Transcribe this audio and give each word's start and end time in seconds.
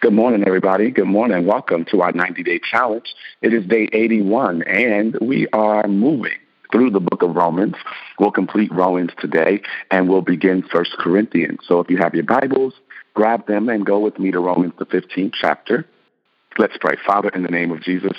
Good 0.00 0.12
morning, 0.12 0.44
everybody. 0.46 0.90
Good 0.90 1.06
morning. 1.06 1.46
Welcome 1.46 1.84
to 1.86 2.02
our 2.02 2.12
90 2.12 2.42
day 2.42 2.60
challenge. 2.60 3.14
It 3.42 3.52
is 3.52 3.66
day 3.66 3.88
81, 3.92 4.62
and 4.62 5.18
we 5.20 5.48
are 5.52 5.88
moving 5.88 6.38
through 6.70 6.90
the 6.90 7.00
book 7.00 7.22
of 7.22 7.34
Romans. 7.34 7.74
We'll 8.18 8.30
complete 8.30 8.72
Romans 8.72 9.10
today, 9.18 9.62
and 9.90 10.08
we'll 10.08 10.22
begin 10.22 10.62
First 10.62 10.92
Corinthians. 10.98 11.60
So 11.66 11.80
if 11.80 11.90
you 11.90 11.96
have 11.96 12.14
your 12.14 12.24
Bibles, 12.24 12.74
grab 13.14 13.46
them 13.46 13.68
and 13.68 13.84
go 13.84 13.98
with 13.98 14.18
me 14.18 14.30
to 14.30 14.38
Romans, 14.38 14.74
the 14.78 14.86
15th 14.86 15.32
chapter. 15.40 15.84
Let's 16.56 16.76
pray. 16.78 16.94
Father, 17.04 17.30
in 17.30 17.42
the 17.42 17.48
name 17.50 17.72
of 17.72 17.82
Jesus, 17.82 18.16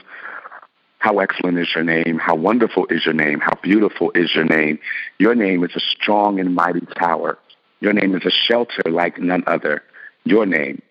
how 0.99 1.19
excellent 1.19 1.57
is 1.57 1.69
your 1.73 1.85
name. 1.85 2.17
How 2.19 2.35
wonderful 2.35 2.87
is 2.89 3.05
your 3.05 3.13
name. 3.13 3.39
How 3.39 3.55
beautiful 3.61 4.11
is 4.13 4.33
your 4.35 4.45
name. 4.45 4.79
Your 5.19 5.35
name 5.35 5.63
is 5.63 5.71
a 5.75 5.79
strong 5.79 6.39
and 6.39 6.53
mighty 6.53 6.85
tower. 6.97 7.37
Your 7.79 7.93
name 7.93 8.13
is 8.15 8.25
a 8.25 8.31
shelter 8.31 8.83
like 8.89 9.19
none 9.19 9.43
other. 9.47 9.83
Your 10.25 10.45
name 10.45 10.81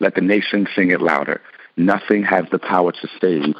let 0.00 0.14
the 0.14 0.20
nations 0.20 0.68
sing 0.74 0.90
it 0.90 1.00
louder. 1.00 1.40
Nothing 1.76 2.24
has 2.24 2.44
the 2.50 2.58
power 2.58 2.92
to 2.92 3.08
save 3.20 3.54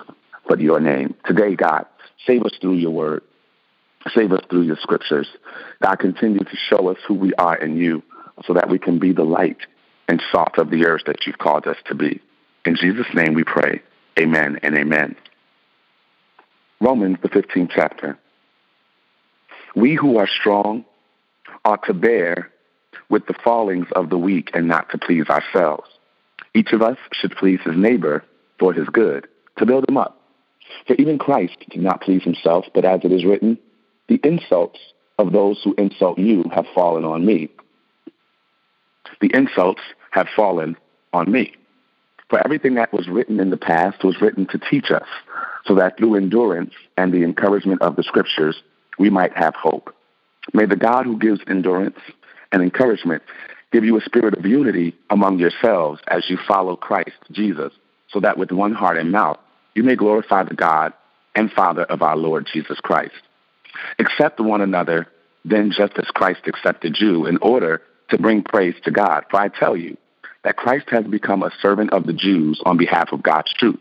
but 0.48 0.60
your 0.60 0.80
name. 0.80 1.14
Today, 1.26 1.54
God, 1.54 1.86
save 2.26 2.42
us 2.42 2.52
through 2.60 2.74
your 2.74 2.90
word. 2.90 3.22
Save 4.14 4.32
us 4.32 4.42
through 4.48 4.62
your 4.62 4.76
scriptures. 4.76 5.28
God, 5.82 5.96
continue 5.96 6.40
to 6.40 6.56
show 6.68 6.88
us 6.88 6.96
who 7.06 7.14
we 7.14 7.34
are 7.34 7.56
in 7.56 7.76
you 7.76 8.02
so 8.46 8.54
that 8.54 8.70
we 8.70 8.78
can 8.78 8.98
be 8.98 9.12
the 9.12 9.22
light 9.24 9.58
and 10.08 10.22
salt 10.32 10.58
of 10.58 10.70
the 10.70 10.86
earth 10.86 11.02
that 11.06 11.26
you've 11.26 11.38
called 11.38 11.66
us 11.66 11.76
to 11.86 11.94
be. 11.94 12.20
In 12.64 12.76
Jesus' 12.76 13.06
name 13.14 13.34
we 13.34 13.44
pray. 13.44 13.82
Amen 14.18 14.58
and 14.62 14.76
amen. 14.76 15.16
Romans, 16.80 17.18
the 17.22 17.28
15th 17.28 17.70
chapter. 17.74 18.18
We 19.76 19.94
who 19.94 20.16
are 20.16 20.26
strong 20.26 20.84
ought 21.64 21.84
to 21.86 21.94
bear 21.94 22.50
with 23.08 23.26
the 23.26 23.34
fallings 23.44 23.86
of 23.94 24.08
the 24.08 24.18
weak 24.18 24.50
and 24.54 24.66
not 24.66 24.90
to 24.90 24.98
please 24.98 25.28
ourselves. 25.28 25.88
Each 26.54 26.72
of 26.72 26.82
us 26.82 26.98
should 27.12 27.32
please 27.32 27.60
his 27.64 27.76
neighbor 27.76 28.24
for 28.58 28.72
his 28.72 28.88
good, 28.88 29.28
to 29.58 29.66
build 29.66 29.88
him 29.88 29.96
up. 29.96 30.20
For 30.86 30.94
even 30.94 31.18
Christ 31.18 31.56
did 31.70 31.82
not 31.82 32.02
please 32.02 32.22
himself, 32.22 32.66
but 32.74 32.84
as 32.84 33.00
it 33.04 33.12
is 33.12 33.24
written, 33.24 33.58
the 34.08 34.20
insults 34.24 34.78
of 35.18 35.32
those 35.32 35.60
who 35.62 35.74
insult 35.78 36.18
you 36.18 36.44
have 36.52 36.66
fallen 36.74 37.04
on 37.04 37.24
me. 37.24 37.48
The 39.20 39.30
insults 39.34 39.82
have 40.10 40.28
fallen 40.34 40.76
on 41.12 41.30
me. 41.30 41.54
For 42.28 42.40
everything 42.44 42.74
that 42.74 42.92
was 42.92 43.08
written 43.08 43.40
in 43.40 43.50
the 43.50 43.56
past 43.56 44.04
was 44.04 44.20
written 44.20 44.46
to 44.46 44.58
teach 44.58 44.90
us, 44.90 45.06
so 45.66 45.74
that 45.74 45.98
through 45.98 46.14
endurance 46.14 46.72
and 46.96 47.12
the 47.12 47.24
encouragement 47.24 47.82
of 47.82 47.96
the 47.96 48.02
scriptures, 48.02 48.62
we 48.98 49.10
might 49.10 49.36
have 49.36 49.54
hope. 49.54 49.94
May 50.54 50.66
the 50.66 50.76
God 50.76 51.06
who 51.06 51.18
gives 51.18 51.40
endurance 51.48 51.98
and 52.52 52.62
encouragement 52.62 53.22
give 53.72 53.84
you 53.84 53.96
a 53.96 54.02
spirit 54.02 54.36
of 54.36 54.46
unity 54.46 54.94
among 55.10 55.38
yourselves 55.38 56.00
as 56.08 56.28
you 56.28 56.38
follow 56.48 56.76
Christ 56.76 57.16
Jesus, 57.30 57.72
so 58.08 58.20
that 58.20 58.38
with 58.38 58.50
one 58.50 58.72
heart 58.72 58.98
and 58.98 59.12
mouth 59.12 59.38
you 59.74 59.82
may 59.82 59.96
glorify 59.96 60.42
the 60.42 60.54
God 60.54 60.92
and 61.34 61.52
Father 61.52 61.84
of 61.84 62.02
our 62.02 62.16
Lord 62.16 62.48
Jesus 62.52 62.80
Christ. 62.80 63.14
Accept 63.98 64.40
one 64.40 64.60
another, 64.60 65.06
then 65.44 65.70
just 65.70 65.92
as 65.96 66.06
Christ 66.06 66.40
accepted 66.46 66.96
you, 66.98 67.26
in 67.26 67.38
order 67.38 67.82
to 68.10 68.18
bring 68.18 68.42
praise 68.42 68.74
to 68.84 68.90
God. 68.90 69.24
For 69.30 69.38
I 69.40 69.48
tell 69.48 69.76
you 69.76 69.96
that 70.42 70.56
Christ 70.56 70.86
has 70.90 71.04
become 71.04 71.42
a 71.42 71.52
servant 71.62 71.92
of 71.92 72.06
the 72.06 72.12
Jews 72.12 72.60
on 72.66 72.76
behalf 72.76 73.12
of 73.12 73.22
God's 73.22 73.52
truth, 73.54 73.78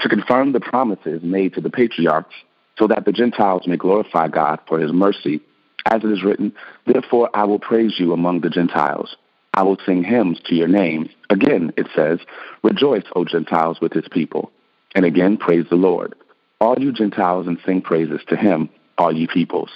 to 0.00 0.08
confirm 0.08 0.52
the 0.52 0.60
promises 0.60 1.22
made 1.22 1.54
to 1.54 1.60
the 1.60 1.70
patriarchs, 1.70 2.34
so 2.78 2.86
that 2.86 3.04
the 3.04 3.12
Gentiles 3.12 3.66
may 3.66 3.76
glorify 3.76 4.28
God 4.28 4.60
for 4.66 4.78
his 4.78 4.92
mercy 4.92 5.42
as 5.86 6.04
it 6.04 6.10
is 6.10 6.24
written, 6.24 6.52
Therefore 6.86 7.30
I 7.34 7.44
will 7.44 7.58
praise 7.58 7.94
you 7.98 8.12
among 8.12 8.40
the 8.40 8.50
Gentiles. 8.50 9.16
I 9.54 9.62
will 9.62 9.78
sing 9.84 10.04
hymns 10.04 10.40
to 10.46 10.54
your 10.54 10.68
name. 10.68 11.10
Again, 11.28 11.72
it 11.76 11.88
says, 11.94 12.20
Rejoice, 12.62 13.04
O 13.16 13.24
Gentiles, 13.24 13.80
with 13.80 13.92
his 13.92 14.06
people. 14.10 14.52
And 14.94 15.04
again, 15.04 15.36
praise 15.36 15.66
the 15.68 15.76
Lord. 15.76 16.14
All 16.60 16.78
you 16.78 16.92
Gentiles, 16.92 17.46
and 17.46 17.58
sing 17.64 17.82
praises 17.82 18.20
to 18.28 18.36
him, 18.36 18.68
all 18.98 19.14
ye 19.14 19.26
peoples. 19.26 19.70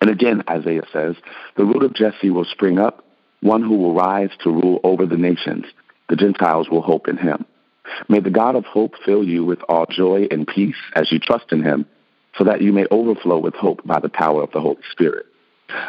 And 0.00 0.10
again, 0.10 0.42
Isaiah 0.48 0.86
says, 0.92 1.16
The 1.56 1.64
root 1.64 1.82
of 1.82 1.94
Jesse 1.94 2.30
will 2.30 2.44
spring 2.44 2.78
up, 2.78 3.04
one 3.40 3.62
who 3.62 3.76
will 3.76 3.94
rise 3.94 4.30
to 4.44 4.50
rule 4.50 4.80
over 4.84 5.04
the 5.04 5.16
nations. 5.16 5.64
The 6.08 6.16
Gentiles 6.16 6.68
will 6.70 6.82
hope 6.82 7.08
in 7.08 7.16
him. 7.16 7.44
May 8.08 8.20
the 8.20 8.30
God 8.30 8.56
of 8.56 8.64
hope 8.64 8.94
fill 9.04 9.24
you 9.24 9.44
with 9.44 9.60
all 9.68 9.86
joy 9.86 10.26
and 10.30 10.46
peace 10.46 10.76
as 10.94 11.10
you 11.12 11.18
trust 11.18 11.52
in 11.52 11.62
him 11.62 11.86
so 12.36 12.44
that 12.44 12.62
you 12.62 12.72
may 12.72 12.86
overflow 12.90 13.38
with 13.38 13.54
hope 13.54 13.84
by 13.84 14.00
the 14.00 14.08
power 14.08 14.42
of 14.42 14.52
the 14.52 14.60
Holy 14.60 14.82
Spirit. 14.90 15.26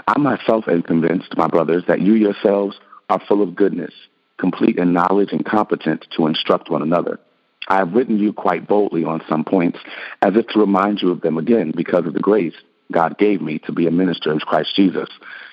I 0.07 0.17
myself 0.17 0.67
am 0.67 0.81
convinced, 0.81 1.37
my 1.37 1.47
brothers, 1.47 1.83
that 1.87 2.01
you 2.01 2.13
yourselves 2.13 2.79
are 3.09 3.21
full 3.27 3.41
of 3.41 3.55
goodness, 3.55 3.93
complete 4.37 4.77
in 4.77 4.93
knowledge 4.93 5.31
and 5.31 5.45
competent 5.45 6.05
to 6.15 6.27
instruct 6.27 6.69
one 6.69 6.81
another. 6.81 7.19
I 7.67 7.77
have 7.77 7.93
written 7.93 8.17
you 8.17 8.33
quite 8.33 8.67
boldly 8.67 9.03
on 9.03 9.21
some 9.27 9.43
points, 9.43 9.79
as 10.21 10.35
if 10.35 10.47
to 10.47 10.59
remind 10.59 11.01
you 11.01 11.11
of 11.11 11.21
them 11.21 11.37
again 11.37 11.73
because 11.75 12.05
of 12.05 12.13
the 12.13 12.19
grace 12.19 12.55
God 12.91 13.17
gave 13.17 13.41
me 13.41 13.59
to 13.59 13.73
be 13.73 13.87
a 13.87 13.91
minister 13.91 14.31
of 14.31 14.41
Christ 14.41 14.75
Jesus 14.75 15.09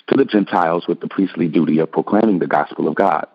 to 0.08 0.16
the 0.16 0.24
Gentiles 0.24 0.86
with 0.86 1.00
the 1.00 1.08
priestly 1.08 1.48
duty 1.48 1.78
of 1.78 1.90
proclaiming 1.90 2.38
the 2.38 2.46
gospel 2.46 2.86
of 2.86 2.94
God, 2.94 3.26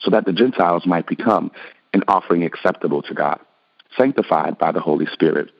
so 0.00 0.10
that 0.10 0.24
the 0.26 0.32
Gentiles 0.32 0.86
might 0.86 1.06
become 1.06 1.50
an 1.92 2.04
offering 2.06 2.44
acceptable 2.44 3.02
to 3.02 3.14
God, 3.14 3.40
sanctified 3.96 4.58
by 4.58 4.70
the 4.70 4.80
Holy 4.80 5.06
Spirit. 5.06 5.50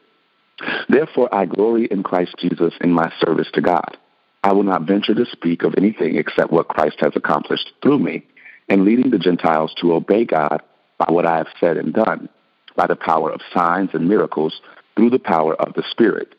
Therefore, 0.88 1.32
I 1.32 1.46
glory 1.46 1.86
in 1.86 2.02
Christ 2.02 2.34
Jesus 2.38 2.74
in 2.80 2.92
my 2.92 3.12
service 3.20 3.48
to 3.54 3.60
God. 3.60 3.96
I 4.42 4.52
will 4.52 4.62
not 4.62 4.82
venture 4.82 5.14
to 5.14 5.26
speak 5.26 5.62
of 5.62 5.74
anything 5.76 6.16
except 6.16 6.52
what 6.52 6.68
Christ 6.68 6.96
has 7.00 7.12
accomplished 7.16 7.72
through 7.82 7.98
me 7.98 8.24
in 8.68 8.84
leading 8.84 9.10
the 9.10 9.18
Gentiles 9.18 9.74
to 9.80 9.94
obey 9.94 10.24
God 10.24 10.62
by 10.98 11.06
what 11.12 11.26
I 11.26 11.36
have 11.38 11.48
said 11.60 11.76
and 11.76 11.92
done, 11.92 12.28
by 12.76 12.86
the 12.86 12.96
power 12.96 13.30
of 13.30 13.40
signs 13.54 13.90
and 13.92 14.08
miracles 14.08 14.60
through 14.96 15.10
the 15.10 15.18
power 15.18 15.54
of 15.54 15.74
the 15.74 15.84
Spirit. 15.90 16.34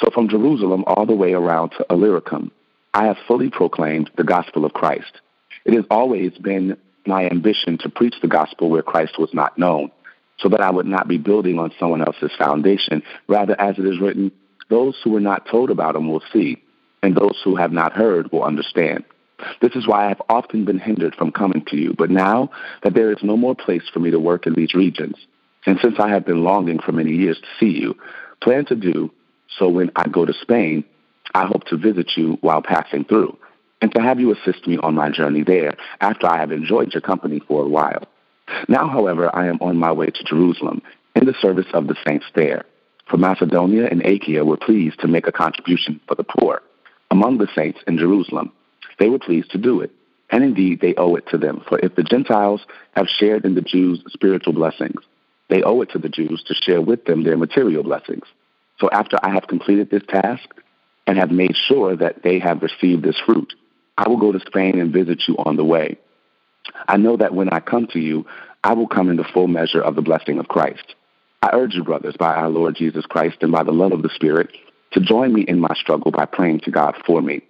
So 0.00 0.10
from 0.12 0.28
Jerusalem 0.28 0.84
all 0.86 1.06
the 1.06 1.14
way 1.14 1.32
around 1.32 1.70
to 1.70 1.86
Illyricum, 1.90 2.52
I 2.94 3.06
have 3.06 3.16
fully 3.26 3.50
proclaimed 3.50 4.10
the 4.16 4.24
gospel 4.24 4.64
of 4.64 4.74
Christ. 4.74 5.20
It 5.64 5.74
has 5.74 5.84
always 5.90 6.32
been 6.32 6.76
my 7.06 7.28
ambition 7.28 7.78
to 7.78 7.88
preach 7.88 8.14
the 8.20 8.28
gospel 8.28 8.70
where 8.70 8.82
Christ 8.82 9.18
was 9.18 9.32
not 9.32 9.58
known 9.58 9.90
so 10.38 10.48
that 10.48 10.60
I 10.60 10.70
would 10.70 10.86
not 10.86 11.08
be 11.08 11.18
building 11.18 11.58
on 11.58 11.72
someone 11.78 12.02
else's 12.02 12.32
foundation. 12.38 13.02
Rather, 13.28 13.58
as 13.60 13.78
it 13.78 13.86
is 13.86 14.00
written, 14.00 14.32
those 14.70 14.96
who 15.02 15.10
were 15.10 15.20
not 15.20 15.46
told 15.50 15.70
about 15.70 15.96
him 15.96 16.10
will 16.10 16.22
see, 16.32 16.62
and 17.02 17.16
those 17.16 17.40
who 17.44 17.56
have 17.56 17.72
not 17.72 17.92
heard 17.92 18.30
will 18.32 18.44
understand. 18.44 19.04
This 19.60 19.74
is 19.74 19.86
why 19.86 20.06
I 20.06 20.08
have 20.08 20.22
often 20.28 20.64
been 20.64 20.78
hindered 20.78 21.14
from 21.14 21.32
coming 21.32 21.64
to 21.68 21.76
you, 21.76 21.94
but 21.96 22.10
now 22.10 22.50
that 22.82 22.94
there 22.94 23.12
is 23.12 23.18
no 23.22 23.36
more 23.36 23.54
place 23.54 23.82
for 23.92 23.98
me 23.98 24.10
to 24.10 24.20
work 24.20 24.46
in 24.46 24.54
these 24.54 24.74
regions, 24.74 25.16
and 25.66 25.78
since 25.82 25.96
I 25.98 26.08
have 26.08 26.24
been 26.24 26.44
longing 26.44 26.78
for 26.78 26.92
many 26.92 27.12
years 27.12 27.38
to 27.40 27.46
see 27.58 27.78
you, 27.78 27.96
plan 28.40 28.64
to 28.66 28.76
do 28.76 29.10
so 29.58 29.68
when 29.68 29.90
I 29.96 30.08
go 30.08 30.24
to 30.24 30.32
Spain, 30.32 30.84
I 31.34 31.46
hope 31.46 31.64
to 31.64 31.76
visit 31.76 32.12
you 32.16 32.38
while 32.40 32.62
passing 32.62 33.04
through, 33.04 33.36
and 33.80 33.92
to 33.94 34.00
have 34.00 34.20
you 34.20 34.32
assist 34.32 34.66
me 34.66 34.78
on 34.78 34.94
my 34.94 35.10
journey 35.10 35.42
there 35.42 35.74
after 36.00 36.26
I 36.26 36.38
have 36.38 36.52
enjoyed 36.52 36.94
your 36.94 37.00
company 37.00 37.40
for 37.46 37.64
a 37.64 37.68
while. 37.68 38.04
Now, 38.68 38.88
however, 38.88 39.34
I 39.34 39.46
am 39.46 39.58
on 39.60 39.76
my 39.76 39.92
way 39.92 40.06
to 40.06 40.24
Jerusalem 40.24 40.82
in 41.14 41.26
the 41.26 41.34
service 41.40 41.66
of 41.74 41.86
the 41.86 41.96
saints 42.06 42.26
there. 42.34 42.64
For 43.08 43.16
Macedonia 43.16 43.88
and 43.90 44.04
Achaia 44.04 44.44
were 44.44 44.56
pleased 44.56 45.00
to 45.00 45.08
make 45.08 45.26
a 45.26 45.32
contribution 45.32 46.00
for 46.06 46.14
the 46.14 46.24
poor. 46.24 46.62
Among 47.10 47.38
the 47.38 47.48
saints 47.54 47.80
in 47.86 47.98
Jerusalem, 47.98 48.52
they 48.98 49.08
were 49.08 49.18
pleased 49.18 49.50
to 49.50 49.58
do 49.58 49.80
it. 49.80 49.90
And 50.30 50.42
indeed, 50.42 50.80
they 50.80 50.94
owe 50.94 51.14
it 51.16 51.26
to 51.28 51.38
them. 51.38 51.62
For 51.68 51.78
if 51.78 51.94
the 51.94 52.02
Gentiles 52.02 52.62
have 52.96 53.06
shared 53.06 53.44
in 53.44 53.54
the 53.54 53.60
Jews' 53.60 54.02
spiritual 54.08 54.54
blessings, 54.54 55.02
they 55.48 55.62
owe 55.62 55.82
it 55.82 55.90
to 55.90 55.98
the 55.98 56.08
Jews 56.08 56.42
to 56.46 56.54
share 56.54 56.80
with 56.80 57.04
them 57.04 57.22
their 57.22 57.36
material 57.36 57.82
blessings. 57.82 58.24
So 58.80 58.88
after 58.90 59.18
I 59.22 59.30
have 59.30 59.46
completed 59.46 59.90
this 59.90 60.02
task 60.08 60.48
and 61.06 61.18
have 61.18 61.30
made 61.30 61.54
sure 61.68 61.94
that 61.96 62.22
they 62.22 62.38
have 62.38 62.62
received 62.62 63.02
this 63.02 63.20
fruit, 63.26 63.52
I 63.98 64.08
will 64.08 64.16
go 64.16 64.32
to 64.32 64.40
Spain 64.40 64.80
and 64.80 64.92
visit 64.92 65.22
you 65.28 65.36
on 65.36 65.56
the 65.56 65.64
way. 65.64 65.98
I 66.88 66.96
know 66.96 67.16
that 67.16 67.34
when 67.34 67.48
I 67.50 67.60
come 67.60 67.86
to 67.88 67.98
you, 67.98 68.26
I 68.64 68.74
will 68.74 68.86
come 68.86 69.10
in 69.10 69.16
the 69.16 69.24
full 69.24 69.48
measure 69.48 69.80
of 69.80 69.96
the 69.96 70.02
blessing 70.02 70.38
of 70.38 70.48
Christ. 70.48 70.94
I 71.42 71.50
urge 71.52 71.74
you, 71.74 71.82
brothers, 71.82 72.14
by 72.16 72.34
our 72.34 72.48
Lord 72.48 72.76
Jesus 72.76 73.04
Christ 73.06 73.38
and 73.40 73.50
by 73.50 73.64
the 73.64 73.72
love 73.72 73.92
of 73.92 74.02
the 74.02 74.10
Spirit, 74.14 74.50
to 74.92 75.00
join 75.00 75.32
me 75.32 75.42
in 75.42 75.58
my 75.58 75.74
struggle 75.74 76.12
by 76.12 76.26
praying 76.26 76.60
to 76.60 76.70
God 76.70 76.94
for 77.04 77.20
me. 77.20 77.42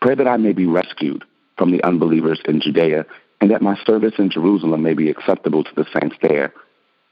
Pray 0.00 0.14
that 0.14 0.28
I 0.28 0.36
may 0.36 0.52
be 0.52 0.66
rescued 0.66 1.24
from 1.58 1.72
the 1.72 1.82
unbelievers 1.82 2.40
in 2.44 2.60
Judea, 2.60 3.04
and 3.40 3.50
that 3.50 3.62
my 3.62 3.76
service 3.84 4.14
in 4.18 4.30
Jerusalem 4.30 4.82
may 4.82 4.94
be 4.94 5.10
acceptable 5.10 5.64
to 5.64 5.74
the 5.74 5.86
saints 5.92 6.16
there, 6.22 6.52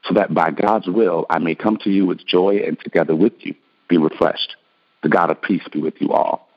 so 0.05 0.13
that 0.13 0.33
by 0.33 0.51
God's 0.51 0.87
will 0.87 1.25
I 1.29 1.39
may 1.39 1.55
come 1.55 1.77
to 1.83 1.89
you 1.89 2.05
with 2.05 2.25
joy 2.25 2.61
and 2.65 2.79
together 2.79 3.15
with 3.15 3.33
you 3.39 3.53
be 3.89 3.97
refreshed. 3.97 4.55
The 5.03 5.09
God 5.09 5.29
of 5.29 5.41
peace 5.41 5.63
be 5.71 5.81
with 5.81 5.95
you 5.99 6.13
all. 6.13 6.47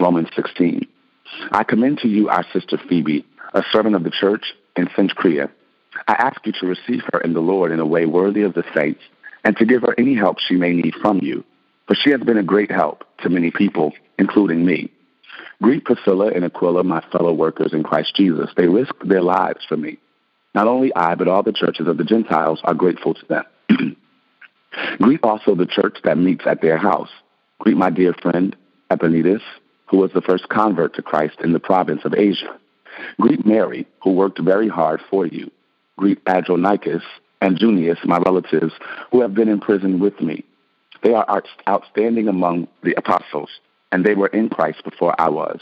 Romans 0.00 0.28
16. 0.34 0.88
I 1.52 1.62
commend 1.62 1.98
to 1.98 2.08
you 2.08 2.28
our 2.28 2.44
sister 2.52 2.80
Phoebe 2.88 3.24
a 3.54 3.62
servant 3.72 3.96
of 3.96 4.04
the 4.04 4.10
church 4.10 4.44
in 4.76 4.86
Cenchrea. 4.88 5.50
I 6.06 6.12
ask 6.12 6.44
you 6.46 6.52
to 6.60 6.66
receive 6.66 7.02
her 7.12 7.20
in 7.20 7.34
the 7.34 7.40
Lord 7.40 7.72
in 7.72 7.80
a 7.80 7.86
way 7.86 8.06
worthy 8.06 8.42
of 8.42 8.54
the 8.54 8.64
saints, 8.74 9.00
and 9.44 9.56
to 9.56 9.64
give 9.64 9.82
her 9.82 9.94
any 9.98 10.14
help 10.14 10.38
she 10.38 10.54
may 10.54 10.72
need 10.72 10.94
from 11.00 11.20
you, 11.22 11.44
for 11.86 11.94
she 11.94 12.10
has 12.10 12.20
been 12.20 12.38
a 12.38 12.42
great 12.42 12.70
help 12.70 13.04
to 13.22 13.28
many 13.28 13.50
people, 13.50 13.92
including 14.18 14.64
me. 14.64 14.90
Greet 15.62 15.84
Priscilla 15.84 16.28
and 16.28 16.44
Aquila, 16.44 16.84
my 16.84 17.02
fellow 17.12 17.32
workers 17.32 17.72
in 17.72 17.82
Christ 17.82 18.14
Jesus. 18.14 18.50
They 18.56 18.66
risked 18.66 19.06
their 19.06 19.22
lives 19.22 19.64
for 19.68 19.76
me. 19.76 19.98
Not 20.54 20.68
only 20.68 20.94
I, 20.94 21.14
but 21.14 21.28
all 21.28 21.42
the 21.42 21.52
churches 21.52 21.86
of 21.86 21.96
the 21.96 22.04
Gentiles 22.04 22.60
are 22.64 22.74
grateful 22.74 23.14
to 23.14 23.26
them. 23.26 23.96
Greet 24.98 25.20
also 25.22 25.54
the 25.54 25.66
church 25.66 25.98
that 26.04 26.18
meets 26.18 26.46
at 26.46 26.60
their 26.60 26.78
house. 26.78 27.10
Greet 27.58 27.76
my 27.76 27.90
dear 27.90 28.14
friend 28.14 28.56
Epaenetus, 28.90 29.42
who 29.86 29.98
was 29.98 30.12
the 30.12 30.22
first 30.22 30.48
convert 30.48 30.94
to 30.94 31.02
Christ 31.02 31.40
in 31.42 31.52
the 31.52 31.60
province 31.60 32.02
of 32.04 32.14
Asia. 32.14 32.59
Greet 33.20 33.46
Mary, 33.46 33.86
who 34.02 34.12
worked 34.12 34.40
very 34.40 34.68
hard 34.68 35.00
for 35.10 35.26
you. 35.26 35.50
Greet 35.96 36.20
Andronicus 36.26 37.02
and 37.40 37.58
Junius, 37.58 37.98
my 38.04 38.18
relatives, 38.18 38.72
who 39.10 39.20
have 39.20 39.34
been 39.34 39.48
in 39.48 39.60
prison 39.60 40.00
with 40.00 40.20
me. 40.20 40.44
They 41.02 41.14
are 41.14 41.42
outstanding 41.68 42.28
among 42.28 42.68
the 42.82 42.94
apostles, 42.94 43.50
and 43.90 44.04
they 44.04 44.14
were 44.14 44.28
in 44.28 44.48
Christ 44.48 44.84
before 44.84 45.14
I 45.18 45.30
was. 45.30 45.60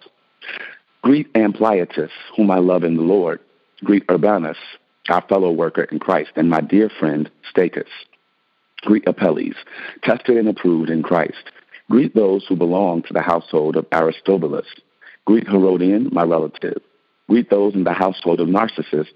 Greet 1.03 1.33
Ampliatus, 1.35 2.11
whom 2.37 2.51
I 2.51 2.59
love 2.59 2.83
in 2.83 2.97
the 2.97 3.03
Lord. 3.03 3.41
Greet 3.85 4.05
Urbanus, 4.11 4.59
our 5.09 5.23
fellow 5.29 5.53
worker 5.53 5.85
in 5.85 6.01
Christ, 6.01 6.31
and 6.37 6.51
my 6.51 6.61
dear 6.61 6.89
friend 6.89 7.31
Stachys. 7.55 7.87
Greet 8.83 9.07
Apelles, 9.07 9.55
tested 10.03 10.37
and 10.37 10.49
approved 10.49 10.91
in 10.91 11.03
Christ. 11.03 11.51
Greet 11.91 12.15
those 12.15 12.45
who 12.47 12.57
belong 12.57 13.03
to 13.03 13.13
the 13.13 13.23
household 13.23 13.77
of 13.77 13.87
Aristobulus. 13.93 14.67
Greet 15.25 15.49
Herodion, 15.49 16.11
my 16.13 16.23
relative. 16.23 16.81
Greet 17.29 17.51
those 17.51 17.75
in 17.75 17.85
the 17.85 17.93
household 17.93 18.41
of 18.41 18.49
Narcissus 18.49 19.09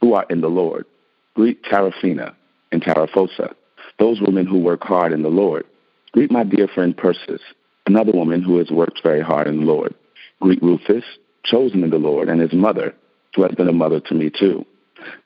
who 0.00 0.14
are 0.14 0.26
in 0.30 0.40
the 0.40 0.48
Lord. 0.48 0.86
Greet 1.34 1.62
Tryphena 1.64 2.36
and 2.72 2.82
Tryphosa, 2.82 3.54
those 3.98 4.20
women 4.20 4.46
who 4.46 4.58
work 4.58 4.82
hard 4.82 5.12
in 5.12 5.22
the 5.22 5.28
Lord. 5.28 5.64
Greet 6.12 6.30
my 6.30 6.44
dear 6.44 6.68
friend 6.68 6.96
Persis, 6.96 7.40
another 7.86 8.12
woman 8.12 8.42
who 8.42 8.58
has 8.58 8.70
worked 8.70 9.02
very 9.02 9.20
hard 9.20 9.46
in 9.46 9.60
the 9.60 9.66
Lord. 9.66 9.94
Greet 10.40 10.62
Rufus, 10.62 11.04
chosen 11.44 11.82
in 11.82 11.90
the 11.90 11.98
Lord, 11.98 12.28
and 12.28 12.40
his 12.40 12.52
mother, 12.52 12.94
who 13.34 13.42
has 13.42 13.52
been 13.52 13.68
a 13.68 13.72
mother 13.72 14.00
to 14.00 14.14
me 14.14 14.30
too. 14.30 14.64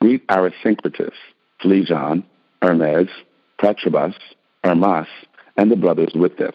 Greet 0.01 0.27
Arasyncritus, 0.29 1.15
Phlegon, 1.63 2.25
Hermes, 2.61 3.09
Patrobas, 3.61 4.15
Hermas, 4.65 5.07
and 5.57 5.71
the 5.71 5.77
brothers 5.77 6.13
with 6.15 6.37
them. 6.39 6.53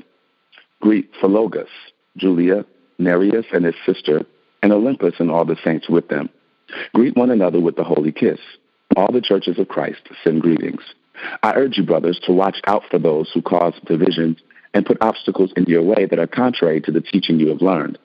Greet 0.81 1.11
Philologus, 1.21 1.69
Julia, 2.15 2.65
Nereus 2.99 3.45
and 3.53 3.65
his 3.65 3.75
sister, 3.85 4.25
and 4.67 4.73
Olympus 4.73 5.15
and 5.19 5.31
all 5.31 5.45
the 5.45 5.55
saints 5.63 5.87
with 5.87 6.09
them. 6.09 6.29
Greet 6.93 7.15
one 7.15 7.31
another 7.31 7.61
with 7.61 7.77
the 7.77 7.85
holy 7.85 8.11
kiss. 8.11 8.39
All 8.97 9.09
the 9.09 9.21
churches 9.21 9.57
of 9.59 9.69
Christ 9.69 10.01
send 10.25 10.41
greetings. 10.41 10.81
I 11.41 11.53
urge 11.53 11.77
you, 11.77 11.85
brothers, 11.85 12.19
to 12.25 12.33
watch 12.33 12.57
out 12.67 12.83
for 12.91 12.99
those 12.99 13.31
who 13.33 13.41
cause 13.41 13.73
divisions 13.85 14.39
and 14.73 14.85
put 14.85 14.97
obstacles 14.99 15.53
in 15.55 15.63
your 15.67 15.83
way 15.83 16.05
that 16.05 16.19
are 16.19 16.27
contrary 16.27 16.81
to 16.81 16.91
the 16.91 16.99
teaching 16.99 17.39
you 17.39 17.47
have 17.47 17.61
learned. 17.61 17.97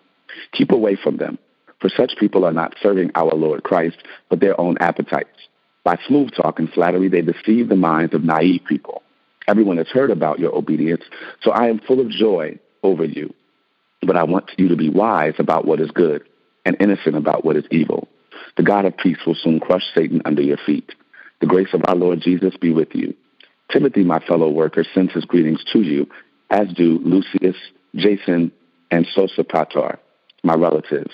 Keep 0.53 0.71
away 0.71 0.95
from 0.95 1.17
them, 1.17 1.37
for 1.81 1.89
such 1.89 2.15
people 2.21 2.45
are 2.45 2.53
not 2.53 2.77
serving 2.81 3.11
our 3.17 3.35
Lord 3.35 3.65
Christ, 3.65 3.97
but 4.31 4.39
their 4.39 4.59
own 4.61 4.79
appetites. 4.79 5.49
By 5.83 5.99
smooth 6.07 6.31
talk 6.33 6.61
and 6.61 6.71
flattery, 6.71 7.09
they 7.09 7.23
deceive 7.23 7.71
the 7.71 7.77
minds 7.77 8.15
of 8.15 8.23
naive 8.23 8.63
people. 8.69 9.03
Everyone 9.49 9.79
has 9.79 9.89
heard 9.89 10.13
about 10.13 10.39
your 10.39 10.55
obedience, 10.55 11.03
so 11.43 11.51
I 11.51 11.67
am 11.67 11.81
full 11.81 11.99
of 11.99 12.09
joy 12.09 12.61
over 12.85 13.05
you. 13.05 13.35
But 14.01 14.17
I 14.17 14.23
want 14.23 14.53
you 14.57 14.69
to 14.69 14.77
be 14.77 14.91
wise 14.91 15.35
about 15.39 15.65
what 15.65 15.81
is 15.81 15.91
good 15.91 16.23
and 16.65 16.77
innocent 16.81 17.17
about 17.17 17.45
what 17.45 17.57
is 17.57 17.65
evil. 17.71 18.09
The 18.57 18.63
God 18.63 18.85
of 18.85 18.97
peace 18.97 19.19
will 19.27 19.35
soon 19.35 19.61
crush 19.61 19.85
Satan 19.95 20.23
under 20.25 20.43
your 20.43 20.59
feet. 20.59 20.93
The 21.41 21.47
grace 21.47 21.73
of 21.73 21.83
our 21.89 21.97
Lord 21.97 22.21
Jesus 22.21 22.57
be 22.57 22.73
with 22.73 22.95
you. 22.95 23.15
Timothy, 23.71 24.05
my 24.05 24.21
fellow 24.21 24.51
worker, 24.51 24.85
sends 24.95 25.13
his 25.13 25.25
greetings 25.25 25.65
to 25.73 25.81
you, 25.81 26.07
as 26.51 26.69
do 26.75 27.01
Lucius, 27.03 27.57
Jason, 27.95 28.53
and 28.91 29.07
Sosipater, 29.17 29.99
my 30.45 30.55
relatives. 30.55 31.13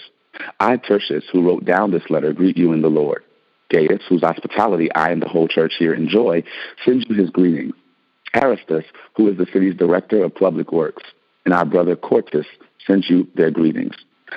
I, 0.61 0.77
Tertius, 0.77 1.25
who 1.33 1.47
wrote 1.47 1.65
down 1.65 1.91
this 1.91 2.11
letter, 2.11 2.33
greet 2.33 2.57
you 2.57 2.73
in 2.73 2.83
the 2.83 2.89
Lord. 2.89 3.23
Gaius, 3.71 4.03
whose 4.09 4.23
hospitality 4.23 4.91
I 4.93 5.11
and 5.11 5.23
the 5.23 5.29
whole 5.29 5.49
church 5.49 5.75
here 5.79 5.95
enjoy, 5.95 6.43
sends 6.85 7.05
you 7.09 7.15
his 7.15 7.31
greetings. 7.31 7.75
Aristus, 8.35 8.85
who 9.17 9.29
is 9.29 9.37
the 9.37 9.47
city's 9.53 9.77
director 9.77 10.25
of 10.25 10.35
public 10.35 10.73
works, 10.73 11.03
and 11.45 11.55
our 11.55 11.65
brother 11.65 11.97
Quartus 11.97 12.47
sends 12.87 13.09
you 13.09 13.27
their 13.35 13.51
greetings. 13.51 13.95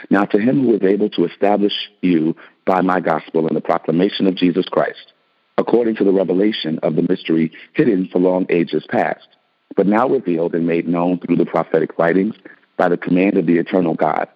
Now 0.09 0.25
to 0.25 0.39
him 0.39 0.63
who 0.63 0.75
is 0.75 0.83
able 0.83 1.09
to 1.11 1.25
establish 1.25 1.73
you 2.01 2.35
by 2.65 2.81
my 2.81 2.99
gospel 2.99 3.47
and 3.47 3.55
the 3.55 3.61
proclamation 3.61 4.27
of 4.27 4.35
Jesus 4.35 4.65
Christ, 4.67 5.13
according 5.57 5.95
to 5.97 6.03
the 6.03 6.13
revelation 6.13 6.79
of 6.83 6.95
the 6.95 7.05
mystery 7.07 7.51
hidden 7.73 8.07
for 8.11 8.19
long 8.19 8.45
ages 8.49 8.85
past, 8.89 9.27
but 9.75 9.87
now 9.87 10.07
revealed 10.07 10.53
and 10.55 10.67
made 10.67 10.87
known 10.87 11.19
through 11.19 11.37
the 11.37 11.45
prophetic 11.45 11.97
writings 11.97 12.35
by 12.77 12.89
the 12.89 12.97
command 12.97 13.37
of 13.37 13.45
the 13.45 13.57
eternal 13.57 13.93
God, 13.93 14.27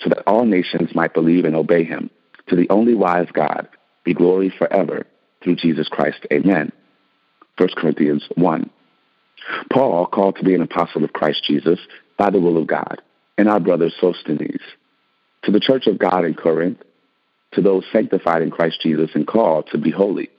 so 0.00 0.08
that 0.08 0.22
all 0.26 0.44
nations 0.44 0.94
might 0.94 1.14
believe 1.14 1.44
and 1.44 1.54
obey 1.54 1.84
him. 1.84 2.10
To 2.48 2.56
the 2.56 2.68
only 2.70 2.94
wise 2.94 3.28
God 3.32 3.68
be 4.04 4.14
glory 4.14 4.52
forever 4.56 5.06
through 5.42 5.56
Jesus 5.56 5.88
Christ. 5.88 6.26
Amen. 6.32 6.72
1 7.58 7.68
Corinthians 7.76 8.26
1. 8.36 8.70
Paul, 9.72 10.06
called 10.06 10.36
to 10.36 10.44
be 10.44 10.54
an 10.54 10.62
apostle 10.62 11.04
of 11.04 11.12
Christ 11.12 11.44
Jesus 11.44 11.78
by 12.16 12.30
the 12.30 12.40
will 12.40 12.56
of 12.56 12.66
God, 12.66 13.00
and 13.38 13.48
our 13.48 13.60
brother 13.60 13.90
Sosthenes, 14.00 14.60
to 15.42 15.50
the 15.50 15.60
church 15.60 15.86
of 15.86 15.98
God 15.98 16.24
in 16.24 16.34
Corinth, 16.34 16.78
to 17.52 17.60
those 17.60 17.84
sanctified 17.92 18.42
in 18.42 18.50
Christ 18.50 18.80
Jesus 18.80 19.10
and 19.14 19.26
called 19.26 19.68
to 19.72 19.78
be 19.78 19.90
holy, 19.90 20.30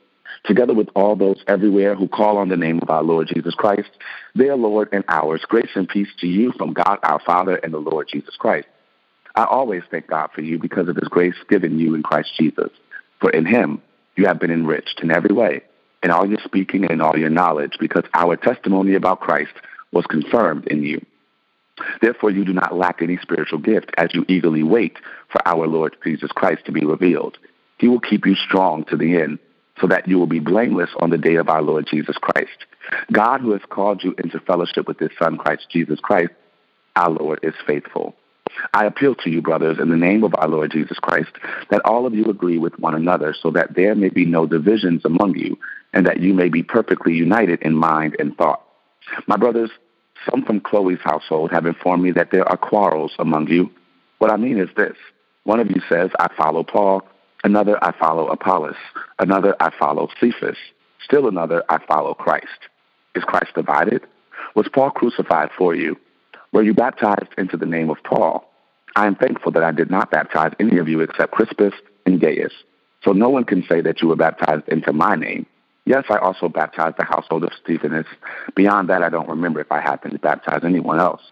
together 0.44 0.74
with 0.74 0.88
all 0.94 1.16
those 1.16 1.42
everywhere 1.46 1.94
who 1.94 2.08
call 2.08 2.38
on 2.38 2.48
the 2.48 2.56
name 2.56 2.78
of 2.80 2.90
our 2.90 3.02
Lord 3.02 3.28
Jesus 3.28 3.54
Christ, 3.54 3.90
their 4.34 4.56
Lord 4.56 4.88
and 4.92 5.04
ours, 5.08 5.44
grace 5.46 5.70
and 5.74 5.88
peace 5.88 6.08
to 6.20 6.26
you 6.26 6.52
from 6.52 6.72
God 6.72 6.98
our 7.02 7.20
Father 7.20 7.56
and 7.56 7.72
the 7.72 7.78
Lord 7.78 8.08
Jesus 8.10 8.36
Christ. 8.36 8.68
I 9.34 9.44
always 9.44 9.82
thank 9.90 10.08
God 10.08 10.30
for 10.34 10.42
you 10.42 10.58
because 10.58 10.88
of 10.88 10.96
his 10.96 11.08
grace 11.08 11.34
given 11.48 11.78
you 11.78 11.94
in 11.94 12.02
Christ 12.02 12.32
Jesus. 12.38 12.70
For 13.20 13.30
in 13.30 13.46
him 13.46 13.82
you 14.16 14.26
have 14.26 14.38
been 14.38 14.50
enriched 14.50 15.00
in 15.02 15.10
every 15.10 15.34
way, 15.34 15.62
in 16.02 16.10
all 16.10 16.28
your 16.28 16.40
speaking 16.44 16.82
and 16.82 16.92
in 16.92 17.00
all 17.00 17.18
your 17.18 17.30
knowledge, 17.30 17.76
because 17.80 18.04
our 18.14 18.36
testimony 18.36 18.94
about 18.94 19.20
Christ 19.20 19.52
was 19.92 20.04
confirmed 20.06 20.66
in 20.66 20.82
you. 20.82 21.04
Therefore, 22.00 22.30
you 22.30 22.44
do 22.44 22.52
not 22.52 22.74
lack 22.74 23.02
any 23.02 23.18
spiritual 23.18 23.58
gift 23.58 23.90
as 23.96 24.14
you 24.14 24.24
eagerly 24.28 24.62
wait 24.62 24.98
for 25.30 25.46
our 25.46 25.66
Lord 25.66 25.96
Jesus 26.04 26.30
Christ 26.32 26.64
to 26.66 26.72
be 26.72 26.84
revealed. 26.84 27.38
He 27.78 27.88
will 27.88 28.00
keep 28.00 28.26
you 28.26 28.34
strong 28.34 28.84
to 28.84 28.96
the 28.96 29.16
end 29.16 29.38
so 29.80 29.86
that 29.88 30.06
you 30.06 30.18
will 30.18 30.26
be 30.26 30.38
blameless 30.38 30.90
on 31.00 31.10
the 31.10 31.18
day 31.18 31.36
of 31.36 31.48
our 31.48 31.62
Lord 31.62 31.86
Jesus 31.90 32.16
Christ. 32.16 32.66
God, 33.10 33.40
who 33.40 33.52
has 33.52 33.62
called 33.68 34.04
you 34.04 34.14
into 34.22 34.38
fellowship 34.40 34.86
with 34.86 34.98
his 34.98 35.10
Son, 35.18 35.38
Christ 35.38 35.66
Jesus 35.70 35.98
Christ, 36.00 36.32
our 36.94 37.10
Lord, 37.10 37.40
is 37.42 37.54
faithful. 37.66 38.14
I 38.74 38.84
appeal 38.84 39.14
to 39.16 39.30
you, 39.30 39.40
brothers, 39.40 39.78
in 39.80 39.88
the 39.88 39.96
name 39.96 40.24
of 40.24 40.34
our 40.36 40.48
Lord 40.48 40.70
Jesus 40.72 40.98
Christ, 40.98 41.32
that 41.70 41.82
all 41.84 42.06
of 42.06 42.14
you 42.14 42.26
agree 42.26 42.58
with 42.58 42.78
one 42.78 42.94
another 42.94 43.34
so 43.40 43.50
that 43.52 43.74
there 43.74 43.94
may 43.94 44.10
be 44.10 44.26
no 44.26 44.46
divisions 44.46 45.04
among 45.04 45.36
you 45.38 45.58
and 45.92 46.06
that 46.06 46.20
you 46.20 46.34
may 46.34 46.48
be 46.48 46.62
perfectly 46.62 47.14
united 47.14 47.62
in 47.62 47.74
mind 47.74 48.16
and 48.18 48.36
thought. 48.36 48.62
My 49.26 49.36
brothers, 49.36 49.70
some 50.30 50.44
from 50.44 50.60
Chloe's 50.60 51.00
household 51.02 51.50
have 51.52 51.66
informed 51.66 52.02
me 52.02 52.12
that 52.12 52.30
there 52.30 52.48
are 52.48 52.56
quarrels 52.56 53.12
among 53.18 53.48
you. 53.48 53.70
What 54.18 54.30
I 54.30 54.36
mean 54.36 54.58
is 54.58 54.68
this. 54.76 54.96
One 55.44 55.60
of 55.60 55.70
you 55.70 55.80
says, 55.88 56.10
I 56.18 56.28
follow 56.36 56.62
Paul. 56.62 57.02
Another, 57.44 57.82
I 57.82 57.92
follow 57.98 58.28
Apollos. 58.28 58.76
Another, 59.18 59.56
I 59.60 59.70
follow 59.76 60.08
Cephas. 60.20 60.56
Still 61.04 61.26
another, 61.26 61.64
I 61.68 61.78
follow 61.86 62.14
Christ. 62.14 62.68
Is 63.14 63.24
Christ 63.24 63.54
divided? 63.54 64.06
Was 64.54 64.68
Paul 64.72 64.90
crucified 64.90 65.50
for 65.56 65.74
you? 65.74 65.98
Were 66.52 66.62
you 66.62 66.74
baptized 66.74 67.32
into 67.36 67.56
the 67.56 67.66
name 67.66 67.90
of 67.90 67.96
Paul? 68.04 68.48
I 68.94 69.06
am 69.06 69.16
thankful 69.16 69.52
that 69.52 69.64
I 69.64 69.72
did 69.72 69.90
not 69.90 70.10
baptize 70.10 70.52
any 70.60 70.78
of 70.78 70.88
you 70.88 71.00
except 71.00 71.32
Crispus 71.32 71.72
and 72.06 72.20
Gaius. 72.20 72.52
So 73.02 73.12
no 73.12 73.30
one 73.30 73.44
can 73.44 73.64
say 73.68 73.80
that 73.80 74.00
you 74.00 74.08
were 74.08 74.16
baptized 74.16 74.68
into 74.68 74.92
my 74.92 75.16
name. 75.16 75.46
Yes, 75.84 76.04
I 76.08 76.18
also 76.18 76.48
baptized 76.48 76.96
the 76.96 77.04
household 77.04 77.44
of 77.44 77.52
Stephanas. 77.62 78.06
Beyond 78.54 78.88
that, 78.88 79.02
I 79.02 79.08
don't 79.08 79.28
remember 79.28 79.60
if 79.60 79.72
I 79.72 79.80
happened 79.80 80.12
to 80.12 80.18
baptize 80.18 80.60
anyone 80.64 81.00
else. 81.00 81.22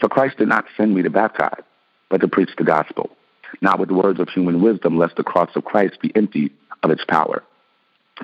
For 0.00 0.08
Christ 0.08 0.38
did 0.38 0.48
not 0.48 0.64
send 0.76 0.94
me 0.94 1.02
to 1.02 1.10
baptize, 1.10 1.62
but 2.10 2.20
to 2.20 2.28
preach 2.28 2.50
the 2.58 2.64
gospel, 2.64 3.10
not 3.60 3.78
with 3.78 3.90
words 3.90 4.18
of 4.18 4.28
human 4.28 4.60
wisdom, 4.62 4.98
lest 4.98 5.16
the 5.16 5.22
cross 5.22 5.50
of 5.54 5.64
Christ 5.64 6.00
be 6.02 6.12
emptied 6.16 6.52
of 6.82 6.90
its 6.90 7.04
power. 7.04 7.44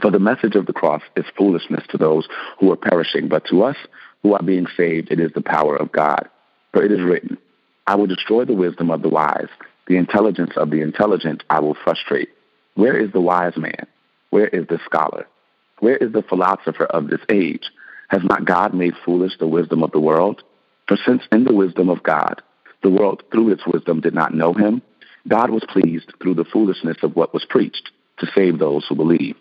For 0.02 0.10
the 0.10 0.18
message 0.18 0.56
of 0.56 0.66
the 0.66 0.72
cross 0.72 1.02
is 1.16 1.24
foolishness 1.36 1.84
to 1.90 1.98
those 1.98 2.28
who 2.58 2.70
are 2.72 2.76
perishing, 2.76 3.28
but 3.28 3.44
to 3.46 3.62
us 3.62 3.76
who 4.22 4.34
are 4.34 4.42
being 4.42 4.66
saved, 4.76 5.10
it 5.10 5.20
is 5.20 5.32
the 5.34 5.40
power 5.40 5.76
of 5.76 5.92
God. 5.92 6.28
For 6.72 6.82
it 6.84 6.92
is 6.92 7.00
written, 7.00 7.38
I 7.86 7.96
will 7.96 8.06
destroy 8.06 8.44
the 8.44 8.54
wisdom 8.54 8.90
of 8.90 9.02
the 9.02 9.08
wise, 9.08 9.48
the 9.86 9.96
intelligence 9.96 10.52
of 10.56 10.70
the 10.70 10.80
intelligent 10.80 11.42
I 11.50 11.60
will 11.60 11.74
frustrate. 11.74 12.28
Where 12.74 12.96
is 12.96 13.12
the 13.12 13.20
wise 13.20 13.56
man? 13.56 13.86
Where 14.30 14.46
is 14.46 14.66
the 14.68 14.78
scholar? 14.84 15.26
Where 15.80 15.96
is 15.96 16.12
the 16.12 16.22
philosopher 16.22 16.84
of 16.84 17.08
this 17.08 17.20
age? 17.28 17.64
Has 18.08 18.22
not 18.24 18.44
God 18.44 18.74
made 18.74 18.94
foolish 19.04 19.32
the 19.38 19.46
wisdom 19.46 19.82
of 19.82 19.92
the 19.92 20.00
world? 20.00 20.42
For 20.88 20.96
since 21.06 21.22
in 21.32 21.44
the 21.44 21.54
wisdom 21.54 21.88
of 21.88 22.02
God, 22.02 22.42
the 22.82 22.90
world 22.90 23.22
through 23.30 23.50
its 23.50 23.66
wisdom 23.66 24.00
did 24.00 24.14
not 24.14 24.34
know 24.34 24.52
him, 24.52 24.82
God 25.28 25.50
was 25.50 25.64
pleased 25.68 26.12
through 26.20 26.34
the 26.34 26.44
foolishness 26.44 26.98
of 27.02 27.16
what 27.16 27.34
was 27.34 27.44
preached 27.44 27.90
to 28.18 28.30
save 28.34 28.58
those 28.58 28.86
who 28.88 28.94
believe. 28.94 29.36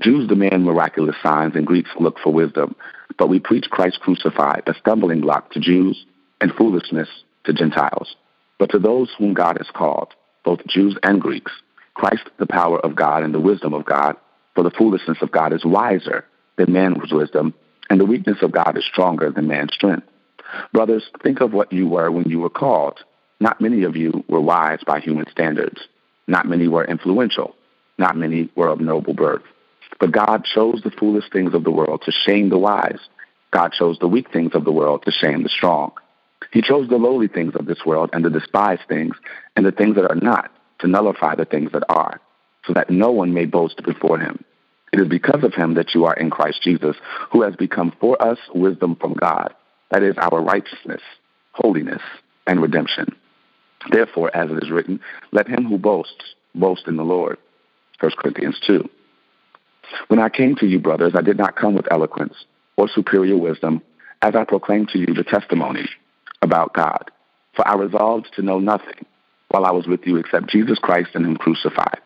Jews 0.00 0.28
demand 0.28 0.64
miraculous 0.64 1.16
signs 1.22 1.56
and 1.56 1.66
Greeks 1.66 1.90
look 1.98 2.18
for 2.18 2.32
wisdom, 2.32 2.74
but 3.18 3.28
we 3.28 3.40
preach 3.40 3.64
Christ 3.70 4.00
crucified, 4.00 4.62
a 4.66 4.74
stumbling 4.74 5.20
block 5.20 5.50
to 5.52 5.60
Jews 5.60 6.04
and 6.40 6.52
foolishness 6.52 7.08
to 7.44 7.52
Gentiles. 7.52 8.14
But 8.58 8.70
to 8.70 8.78
those 8.78 9.10
whom 9.18 9.34
God 9.34 9.58
has 9.58 9.70
called, 9.72 10.14
both 10.44 10.66
Jews 10.66 10.96
and 11.02 11.20
Greeks, 11.20 11.52
Christ 11.94 12.28
the 12.38 12.46
power 12.46 12.78
of 12.78 12.94
God 12.94 13.22
and 13.22 13.34
the 13.34 13.40
wisdom 13.40 13.74
of 13.74 13.84
God, 13.84 14.16
For 14.58 14.64
the 14.64 14.72
foolishness 14.72 15.18
of 15.22 15.30
God 15.30 15.52
is 15.52 15.64
wiser 15.64 16.24
than 16.56 16.72
man's 16.72 17.12
wisdom, 17.12 17.54
and 17.88 18.00
the 18.00 18.04
weakness 18.04 18.38
of 18.42 18.50
God 18.50 18.76
is 18.76 18.84
stronger 18.84 19.30
than 19.30 19.46
man's 19.46 19.72
strength. 19.72 20.08
Brothers, 20.72 21.08
think 21.22 21.40
of 21.40 21.52
what 21.52 21.72
you 21.72 21.86
were 21.86 22.10
when 22.10 22.28
you 22.28 22.40
were 22.40 22.50
called. 22.50 22.98
Not 23.38 23.60
many 23.60 23.84
of 23.84 23.94
you 23.94 24.24
were 24.26 24.40
wise 24.40 24.80
by 24.84 24.98
human 24.98 25.26
standards. 25.30 25.82
Not 26.26 26.48
many 26.48 26.66
were 26.66 26.84
influential. 26.84 27.54
Not 27.98 28.16
many 28.16 28.50
were 28.56 28.66
of 28.66 28.80
noble 28.80 29.14
birth. 29.14 29.44
But 30.00 30.10
God 30.10 30.44
chose 30.44 30.82
the 30.82 30.90
foolish 30.90 31.30
things 31.32 31.54
of 31.54 31.62
the 31.62 31.70
world 31.70 32.02
to 32.06 32.10
shame 32.10 32.48
the 32.48 32.58
wise. 32.58 32.98
God 33.52 33.70
chose 33.78 33.96
the 34.00 34.08
weak 34.08 34.32
things 34.32 34.56
of 34.56 34.64
the 34.64 34.72
world 34.72 35.04
to 35.04 35.12
shame 35.12 35.44
the 35.44 35.48
strong. 35.48 35.92
He 36.50 36.62
chose 36.62 36.88
the 36.88 36.96
lowly 36.96 37.28
things 37.28 37.54
of 37.54 37.66
this 37.66 37.86
world 37.86 38.10
and 38.12 38.24
the 38.24 38.30
despised 38.30 38.88
things 38.88 39.14
and 39.54 39.64
the 39.64 39.70
things 39.70 39.94
that 39.94 40.10
are 40.10 40.16
not 40.20 40.50
to 40.80 40.88
nullify 40.88 41.36
the 41.36 41.44
things 41.44 41.70
that 41.70 41.84
are, 41.88 42.20
so 42.66 42.72
that 42.72 42.90
no 42.90 43.12
one 43.12 43.32
may 43.32 43.44
boast 43.44 43.80
before 43.84 44.18
him. 44.18 44.44
It 44.92 45.00
is 45.00 45.08
because 45.08 45.44
of 45.44 45.54
him 45.54 45.74
that 45.74 45.94
you 45.94 46.04
are 46.06 46.14
in 46.14 46.30
Christ 46.30 46.62
Jesus, 46.62 46.96
who 47.30 47.42
has 47.42 47.54
become 47.56 47.92
for 48.00 48.20
us 48.22 48.38
wisdom 48.54 48.96
from 48.96 49.14
God. 49.14 49.54
That 49.90 50.02
is 50.02 50.16
our 50.18 50.42
righteousness, 50.42 51.02
holiness, 51.52 52.02
and 52.46 52.60
redemption. 52.60 53.14
Therefore, 53.90 54.34
as 54.34 54.50
it 54.50 54.62
is 54.62 54.70
written, 54.70 55.00
let 55.32 55.48
him 55.48 55.64
who 55.64 55.78
boasts 55.78 56.34
boast 56.54 56.86
in 56.86 56.96
the 56.96 57.04
Lord. 57.04 57.38
1 58.00 58.12
Corinthians 58.18 58.60
2. 58.66 58.88
When 60.08 60.20
I 60.20 60.28
came 60.28 60.54
to 60.56 60.66
you, 60.66 60.78
brothers, 60.78 61.12
I 61.16 61.22
did 61.22 61.38
not 61.38 61.56
come 61.56 61.74
with 61.74 61.90
eloquence 61.90 62.34
or 62.76 62.88
superior 62.88 63.36
wisdom, 63.36 63.82
as 64.22 64.34
I 64.34 64.44
proclaimed 64.44 64.88
to 64.90 64.98
you 64.98 65.06
the 65.06 65.24
testimony 65.24 65.88
about 66.42 66.74
God. 66.74 67.10
For 67.54 67.66
I 67.66 67.74
resolved 67.74 68.28
to 68.36 68.42
know 68.42 68.58
nothing 68.58 69.06
while 69.48 69.64
I 69.64 69.72
was 69.72 69.86
with 69.86 70.00
you 70.04 70.16
except 70.16 70.48
Jesus 70.48 70.78
Christ 70.78 71.10
and 71.14 71.24
Him 71.24 71.36
crucified. 71.36 72.00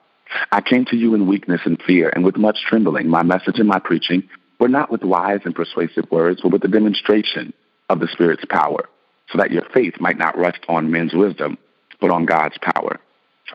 I 0.50 0.60
came 0.60 0.84
to 0.86 0.96
you 0.96 1.14
in 1.14 1.26
weakness 1.26 1.60
and 1.64 1.80
fear 1.82 2.10
and 2.14 2.24
with 2.24 2.36
much 2.36 2.58
trembling. 2.68 3.08
My 3.08 3.22
message 3.22 3.58
and 3.58 3.68
my 3.68 3.78
preaching 3.78 4.28
were 4.58 4.68
not 4.68 4.90
with 4.90 5.02
wise 5.02 5.40
and 5.44 5.54
persuasive 5.54 6.10
words, 6.10 6.40
but 6.42 6.52
with 6.52 6.62
the 6.62 6.68
demonstration 6.68 7.52
of 7.88 8.00
the 8.00 8.08
Spirit's 8.08 8.44
power, 8.48 8.88
so 9.30 9.38
that 9.38 9.50
your 9.50 9.64
faith 9.74 9.94
might 10.00 10.18
not 10.18 10.38
rest 10.38 10.60
on 10.68 10.90
men's 10.90 11.14
wisdom, 11.14 11.58
but 12.00 12.10
on 12.10 12.26
God's 12.26 12.56
power. 12.58 13.00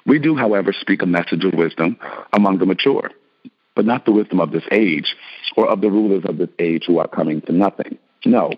We 0.06 0.20
do, 0.20 0.36
however, 0.36 0.74
speak 0.74 1.02
a 1.02 1.08
message 1.08 1.44
of 1.44 1.54
wisdom 1.54 1.98
among 2.34 2.60
the 2.60 2.66
mature, 2.66 3.10
but 3.76 3.86
not 3.86 4.06
the 4.06 4.12
wisdom 4.12 4.40
of 4.40 4.52
this 4.52 4.66
age 4.72 5.16
or 5.56 5.68
of 5.68 5.82
the 5.82 5.90
rulers 5.90 6.24
of 6.26 6.38
this 6.38 6.50
age 6.60 6.84
who 6.88 7.00
are 7.00 7.08
coming 7.08 7.42
to 7.42 7.52
nothing. 7.52 7.98
No, 8.26 8.52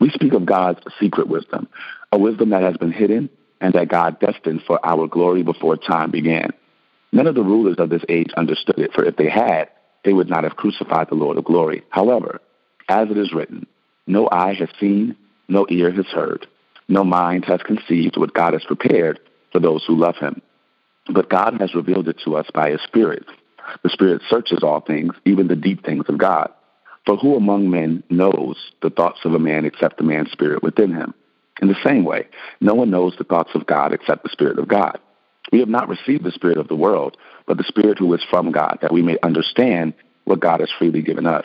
we 0.00 0.10
speak 0.10 0.32
of 0.32 0.46
God's 0.46 0.80
secret 1.00 1.28
wisdom, 1.28 1.68
a 2.10 2.18
wisdom 2.18 2.50
that 2.50 2.62
has 2.62 2.76
been 2.76 2.92
hidden 2.92 3.30
and 3.60 3.74
that 3.74 3.88
God 3.88 4.18
destined 4.18 4.62
for 4.66 4.84
our 4.84 5.06
glory 5.06 5.42
before 5.42 5.76
time 5.76 6.10
began. 6.10 6.50
None 7.12 7.26
of 7.26 7.34
the 7.34 7.42
rulers 7.42 7.76
of 7.78 7.90
this 7.90 8.02
age 8.08 8.30
understood 8.36 8.78
it, 8.78 8.92
for 8.94 9.04
if 9.04 9.16
they 9.16 9.28
had, 9.28 9.68
they 10.04 10.12
would 10.12 10.30
not 10.30 10.44
have 10.44 10.56
crucified 10.56 11.08
the 11.08 11.14
Lord 11.14 11.36
of 11.36 11.44
glory. 11.44 11.82
However, 11.90 12.40
as 12.88 13.10
it 13.10 13.18
is 13.18 13.32
written, 13.32 13.66
no 14.06 14.28
eye 14.30 14.54
has 14.54 14.68
seen, 14.80 15.16
no 15.48 15.66
ear 15.68 15.92
has 15.92 16.06
heard, 16.06 16.46
no 16.88 17.04
mind 17.04 17.44
has 17.44 17.60
conceived 17.62 18.16
what 18.16 18.34
God 18.34 18.54
has 18.54 18.64
prepared 18.64 19.20
for 19.52 19.60
those 19.60 19.84
who 19.86 19.96
love 19.96 20.16
him. 20.16 20.40
But 21.12 21.28
God 21.28 21.60
has 21.60 21.74
revealed 21.74 22.08
it 22.08 22.20
to 22.24 22.36
us 22.36 22.46
by 22.54 22.70
his 22.70 22.80
Spirit. 22.82 23.26
The 23.82 23.90
Spirit 23.90 24.22
searches 24.28 24.62
all 24.62 24.80
things, 24.80 25.14
even 25.24 25.48
the 25.48 25.56
deep 25.56 25.84
things 25.84 26.04
of 26.08 26.18
God. 26.18 26.50
For 27.04 27.16
who 27.16 27.34
among 27.36 27.70
men 27.70 28.02
knows 28.10 28.56
the 28.80 28.90
thoughts 28.90 29.20
of 29.24 29.34
a 29.34 29.38
man 29.38 29.64
except 29.64 29.98
the 29.98 30.04
man's 30.04 30.30
spirit 30.30 30.62
within 30.62 30.92
him? 30.94 31.14
In 31.60 31.68
the 31.68 31.82
same 31.84 32.04
way, 32.04 32.28
no 32.60 32.74
one 32.74 32.90
knows 32.90 33.14
the 33.18 33.24
thoughts 33.24 33.50
of 33.54 33.66
God 33.66 33.92
except 33.92 34.22
the 34.22 34.30
Spirit 34.30 34.58
of 34.58 34.68
God. 34.68 34.98
We 35.52 35.60
have 35.60 35.68
not 35.68 35.88
received 35.88 36.24
the 36.24 36.32
Spirit 36.32 36.56
of 36.56 36.68
the 36.68 36.74
world, 36.74 37.18
but 37.46 37.58
the 37.58 37.64
Spirit 37.64 37.98
who 37.98 38.12
is 38.14 38.24
from 38.30 38.50
God, 38.50 38.78
that 38.80 38.92
we 38.92 39.02
may 39.02 39.18
understand 39.22 39.92
what 40.24 40.40
God 40.40 40.60
has 40.60 40.70
freely 40.78 41.02
given 41.02 41.26
us. 41.26 41.44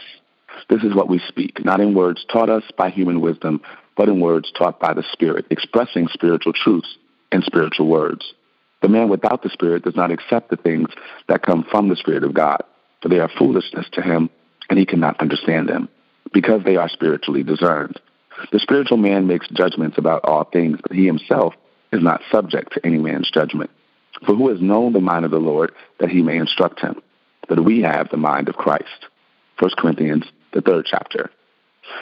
This 0.70 0.82
is 0.84 0.96
what 0.96 1.10
we 1.10 1.20
speak, 1.28 1.64
not 1.64 1.82
in 1.82 1.94
words 1.94 2.26
taught 2.32 2.50
us 2.50 2.64
by 2.78 2.90
human 2.90 3.20
wisdom, 3.20 3.62
but 3.98 4.08
in 4.08 4.22
words 4.22 4.52
taught 4.58 4.80
by 4.80 4.94
the 4.94 5.04
Spirit, 5.12 5.46
expressing 5.50 6.08
spiritual 6.08 6.54
truths 6.54 6.98
in 7.32 7.42
spiritual 7.42 7.88
words. 7.88 8.34
The 8.82 8.88
man 8.88 9.10
without 9.10 9.44
the 9.44 9.50
Spirit 9.50 9.84
does 9.84 9.96
not 9.96 10.12
accept 10.12 10.50
the 10.50 10.56
things 10.56 10.88
that 11.28 11.46
come 11.46 11.66
from 11.70 11.90
the 11.90 11.96
Spirit 11.96 12.24
of 12.24 12.34
God, 12.34 12.64
for 13.02 13.10
they 13.10 13.20
are 13.20 13.30
foolishness 13.38 13.88
to 13.94 14.02
him, 14.02 14.30
and 14.70 14.80
he 14.80 14.86
cannot 14.86 15.20
understand 15.20 15.68
them, 15.68 15.90
because 16.34 16.64
they 16.64 16.78
are 16.78 16.90
spiritually 16.90 17.44
discerned. 17.44 18.00
The 18.52 18.60
spiritual 18.60 18.98
man 18.98 19.28
makes 19.28 19.50
judgments 19.50 19.98
about 19.98 20.24
all 20.24 20.46
things, 20.46 20.80
but 20.82 20.96
he 20.96 21.06
himself 21.06 21.56
is 21.92 22.02
not 22.02 22.22
subject 22.32 22.74
to 22.74 22.86
any 22.86 23.00
man's 23.00 23.30
judgment. 23.32 23.70
For 24.26 24.36
who 24.36 24.50
has 24.50 24.62
known 24.62 24.94
the 24.94 25.02
mind 25.02 25.26
of 25.26 25.32
the 25.32 25.38
Lord 25.38 25.72
that 26.00 26.10
he 26.10 26.22
may 26.22 26.38
instruct 26.38 26.80
him? 26.80 27.02
But 27.48 27.64
we 27.64 27.82
have 27.82 28.10
the 28.10 28.18
mind 28.18 28.50
of 28.50 28.56
Christ. 28.56 29.08
1 29.60 29.72
Corinthians, 29.78 30.26
the 30.54 30.62
third 30.62 30.86
chapter. 30.90 31.30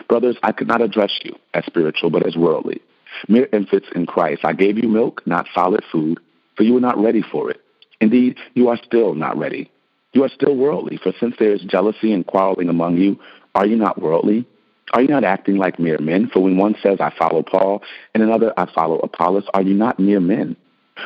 Brothers, 0.08 0.38
I 0.44 0.52
could 0.52 0.68
not 0.68 0.82
address 0.82 1.20
you 1.24 1.36
as 1.54 1.66
spiritual, 1.66 2.10
but 2.10 2.26
as 2.26 2.36
worldly. 2.36 2.82
Mere 3.28 3.48
infants 3.54 3.88
in 3.96 4.06
Christ. 4.06 4.44
I 4.44 4.54
gave 4.54 4.78
you 4.78 4.90
milk, 4.90 5.22
not 5.26 5.48
solid 5.54 5.84
food, 5.92 6.20
for 6.56 6.64
you 6.64 6.74
were 6.74 6.82
not 6.82 6.98
ready 6.98 7.22
for 7.22 7.50
it. 7.50 7.62
Indeed, 8.02 8.38
you 8.54 8.70
are 8.70 8.80
still 8.84 9.14
not 9.14 9.38
ready. 9.38 9.72
You 10.14 10.24
are 10.24 10.30
still 10.30 10.56
worldly, 10.56 10.98
for 10.98 11.14
since 11.20 11.36
there 11.38 11.54
is 11.54 11.62
jealousy 11.62 12.14
and 12.14 12.26
quarreling 12.26 12.70
among 12.70 12.98
you, 12.98 13.20
are 13.54 13.66
you 13.66 13.76
not 13.76 14.02
worldly? 14.02 14.46
Are 14.94 15.02
you 15.02 15.08
not 15.08 15.24
acting 15.24 15.58
like 15.58 15.80
mere 15.80 15.98
men? 15.98 16.30
For 16.32 16.42
when 16.42 16.58
one 16.58 16.76
says, 16.82 17.00
I 17.00 17.12
follow 17.18 17.44
Paul, 17.44 17.82
and 18.14 18.22
another, 18.24 18.54
I 18.58 18.72
follow 18.74 19.00
Apollos, 19.00 19.46
are 19.54 19.62
you 19.62 19.74
not 19.74 20.00
mere 20.00 20.20
men? 20.20 20.56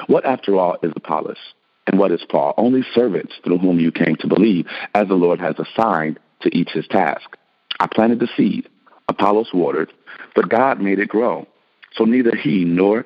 What, 0.07 0.25
after 0.25 0.55
all, 0.57 0.77
is 0.83 0.91
Apollos? 0.95 1.37
And 1.87 1.99
what 1.99 2.11
is 2.11 2.23
Paul? 2.29 2.53
Only 2.57 2.83
servants 2.93 3.33
through 3.43 3.57
whom 3.57 3.79
you 3.79 3.91
came 3.91 4.15
to 4.17 4.27
believe, 4.27 4.67
as 4.93 5.07
the 5.07 5.15
Lord 5.15 5.39
has 5.39 5.55
assigned 5.57 6.19
to 6.41 6.55
each 6.55 6.69
his 6.69 6.87
task. 6.87 7.37
I 7.79 7.87
planted 7.87 8.19
the 8.19 8.29
seed, 8.37 8.69
Apollos 9.07 9.49
watered, 9.53 9.91
but 10.35 10.49
God 10.49 10.79
made 10.79 10.99
it 10.99 11.09
grow. 11.09 11.47
So 11.93 12.05
neither 12.05 12.35
he 12.35 12.63
nor 12.65 13.05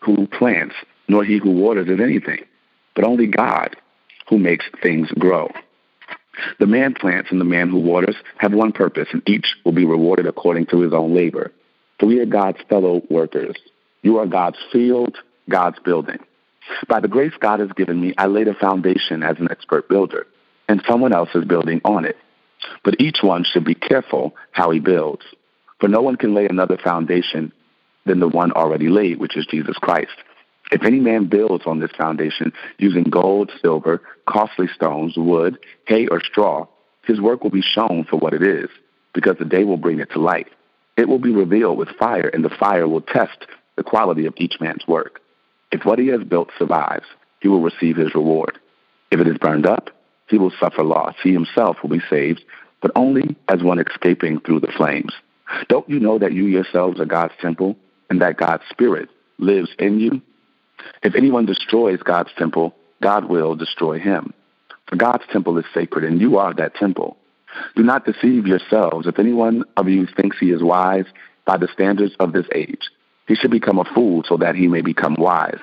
who 0.00 0.26
plants 0.26 0.74
nor 1.08 1.24
he 1.24 1.38
who 1.38 1.50
waters 1.50 1.88
is 1.88 2.00
anything, 2.00 2.44
but 2.94 3.04
only 3.04 3.26
God 3.26 3.76
who 4.28 4.38
makes 4.38 4.64
things 4.82 5.10
grow. 5.18 5.50
The 6.58 6.66
man 6.66 6.94
plants 6.94 7.30
and 7.30 7.40
the 7.40 7.44
man 7.44 7.68
who 7.68 7.78
waters 7.78 8.16
have 8.38 8.52
one 8.52 8.72
purpose, 8.72 9.08
and 9.12 9.22
each 9.28 9.46
will 9.64 9.72
be 9.72 9.84
rewarded 9.84 10.26
according 10.26 10.66
to 10.66 10.80
his 10.80 10.92
own 10.92 11.14
labor. 11.14 11.52
For 12.00 12.06
we 12.06 12.18
are 12.18 12.26
God's 12.26 12.58
fellow 12.68 13.02
workers. 13.08 13.56
You 14.02 14.18
are 14.18 14.26
God's 14.26 14.58
field, 14.72 15.16
God's 15.48 15.78
building. 15.84 16.18
By 16.88 17.00
the 17.00 17.08
grace 17.08 17.32
God 17.40 17.60
has 17.60 17.70
given 17.72 18.00
me, 18.00 18.14
I 18.16 18.26
laid 18.26 18.48
a 18.48 18.54
foundation 18.54 19.22
as 19.22 19.38
an 19.38 19.48
expert 19.50 19.88
builder, 19.88 20.26
and 20.68 20.82
someone 20.88 21.12
else 21.12 21.28
is 21.34 21.44
building 21.44 21.80
on 21.84 22.04
it. 22.04 22.16
But 22.82 23.00
each 23.00 23.18
one 23.22 23.44
should 23.44 23.64
be 23.64 23.74
careful 23.74 24.34
how 24.52 24.70
he 24.70 24.80
builds. 24.80 25.22
For 25.80 25.88
no 25.88 26.00
one 26.00 26.16
can 26.16 26.34
lay 26.34 26.46
another 26.46 26.78
foundation 26.78 27.52
than 28.06 28.20
the 28.20 28.28
one 28.28 28.52
already 28.52 28.88
laid, 28.88 29.18
which 29.18 29.36
is 29.36 29.46
Jesus 29.46 29.76
Christ. 29.76 30.14
If 30.72 30.82
any 30.82 31.00
man 31.00 31.26
builds 31.26 31.66
on 31.66 31.80
this 31.80 31.90
foundation 31.96 32.52
using 32.78 33.04
gold, 33.04 33.52
silver, 33.60 34.00
costly 34.26 34.66
stones, 34.74 35.14
wood, 35.16 35.58
hay, 35.86 36.06
or 36.06 36.20
straw, 36.20 36.66
his 37.02 37.20
work 37.20 37.42
will 37.42 37.50
be 37.50 37.62
shown 37.62 38.06
for 38.08 38.16
what 38.16 38.32
it 38.32 38.42
is, 38.42 38.70
because 39.12 39.36
the 39.38 39.44
day 39.44 39.64
will 39.64 39.76
bring 39.76 40.00
it 40.00 40.10
to 40.12 40.18
light. 40.18 40.48
It 40.96 41.08
will 41.08 41.18
be 41.18 41.32
revealed 41.32 41.76
with 41.76 41.90
fire, 41.98 42.28
and 42.28 42.44
the 42.44 42.56
fire 42.58 42.88
will 42.88 43.02
test 43.02 43.46
the 43.76 43.82
quality 43.82 44.24
of 44.26 44.34
each 44.38 44.54
man's 44.60 44.86
work. 44.86 45.20
If 45.74 45.84
what 45.84 45.98
he 45.98 46.06
has 46.08 46.22
built 46.22 46.50
survives, 46.56 47.06
he 47.40 47.48
will 47.48 47.60
receive 47.60 47.96
his 47.96 48.14
reward. 48.14 48.60
If 49.10 49.18
it 49.18 49.26
is 49.26 49.38
burned 49.38 49.66
up, 49.66 49.90
he 50.28 50.38
will 50.38 50.52
suffer 50.52 50.84
loss. 50.84 51.16
He 51.20 51.32
himself 51.32 51.78
will 51.82 51.90
be 51.90 52.02
saved, 52.08 52.44
but 52.80 52.92
only 52.94 53.34
as 53.48 53.60
one 53.60 53.80
escaping 53.80 54.38
through 54.38 54.60
the 54.60 54.70
flames. 54.76 55.12
Don't 55.68 55.90
you 55.90 55.98
know 55.98 56.16
that 56.20 56.32
you 56.32 56.44
yourselves 56.44 57.00
are 57.00 57.06
God's 57.06 57.34
temple 57.40 57.76
and 58.08 58.22
that 58.22 58.36
God's 58.36 58.62
Spirit 58.70 59.08
lives 59.38 59.68
in 59.80 59.98
you? 59.98 60.22
If 61.02 61.16
anyone 61.16 61.44
destroys 61.44 62.00
God's 62.04 62.30
temple, 62.38 62.76
God 63.02 63.24
will 63.24 63.56
destroy 63.56 63.98
him. 63.98 64.32
For 64.86 64.94
God's 64.94 65.24
temple 65.32 65.58
is 65.58 65.64
sacred, 65.74 66.04
and 66.04 66.20
you 66.20 66.38
are 66.38 66.54
that 66.54 66.76
temple. 66.76 67.16
Do 67.74 67.82
not 67.82 68.06
deceive 68.06 68.46
yourselves. 68.46 69.08
If 69.08 69.18
anyone 69.18 69.64
of 69.76 69.88
you 69.88 70.06
thinks 70.06 70.38
he 70.38 70.52
is 70.52 70.62
wise 70.62 71.06
by 71.44 71.56
the 71.56 71.68
standards 71.72 72.14
of 72.20 72.32
this 72.32 72.46
age, 72.54 72.90
he 73.26 73.34
should 73.34 73.50
become 73.50 73.78
a 73.78 73.94
fool 73.94 74.22
so 74.28 74.36
that 74.36 74.54
he 74.54 74.68
may 74.68 74.80
become 74.80 75.16
wise. 75.18 75.60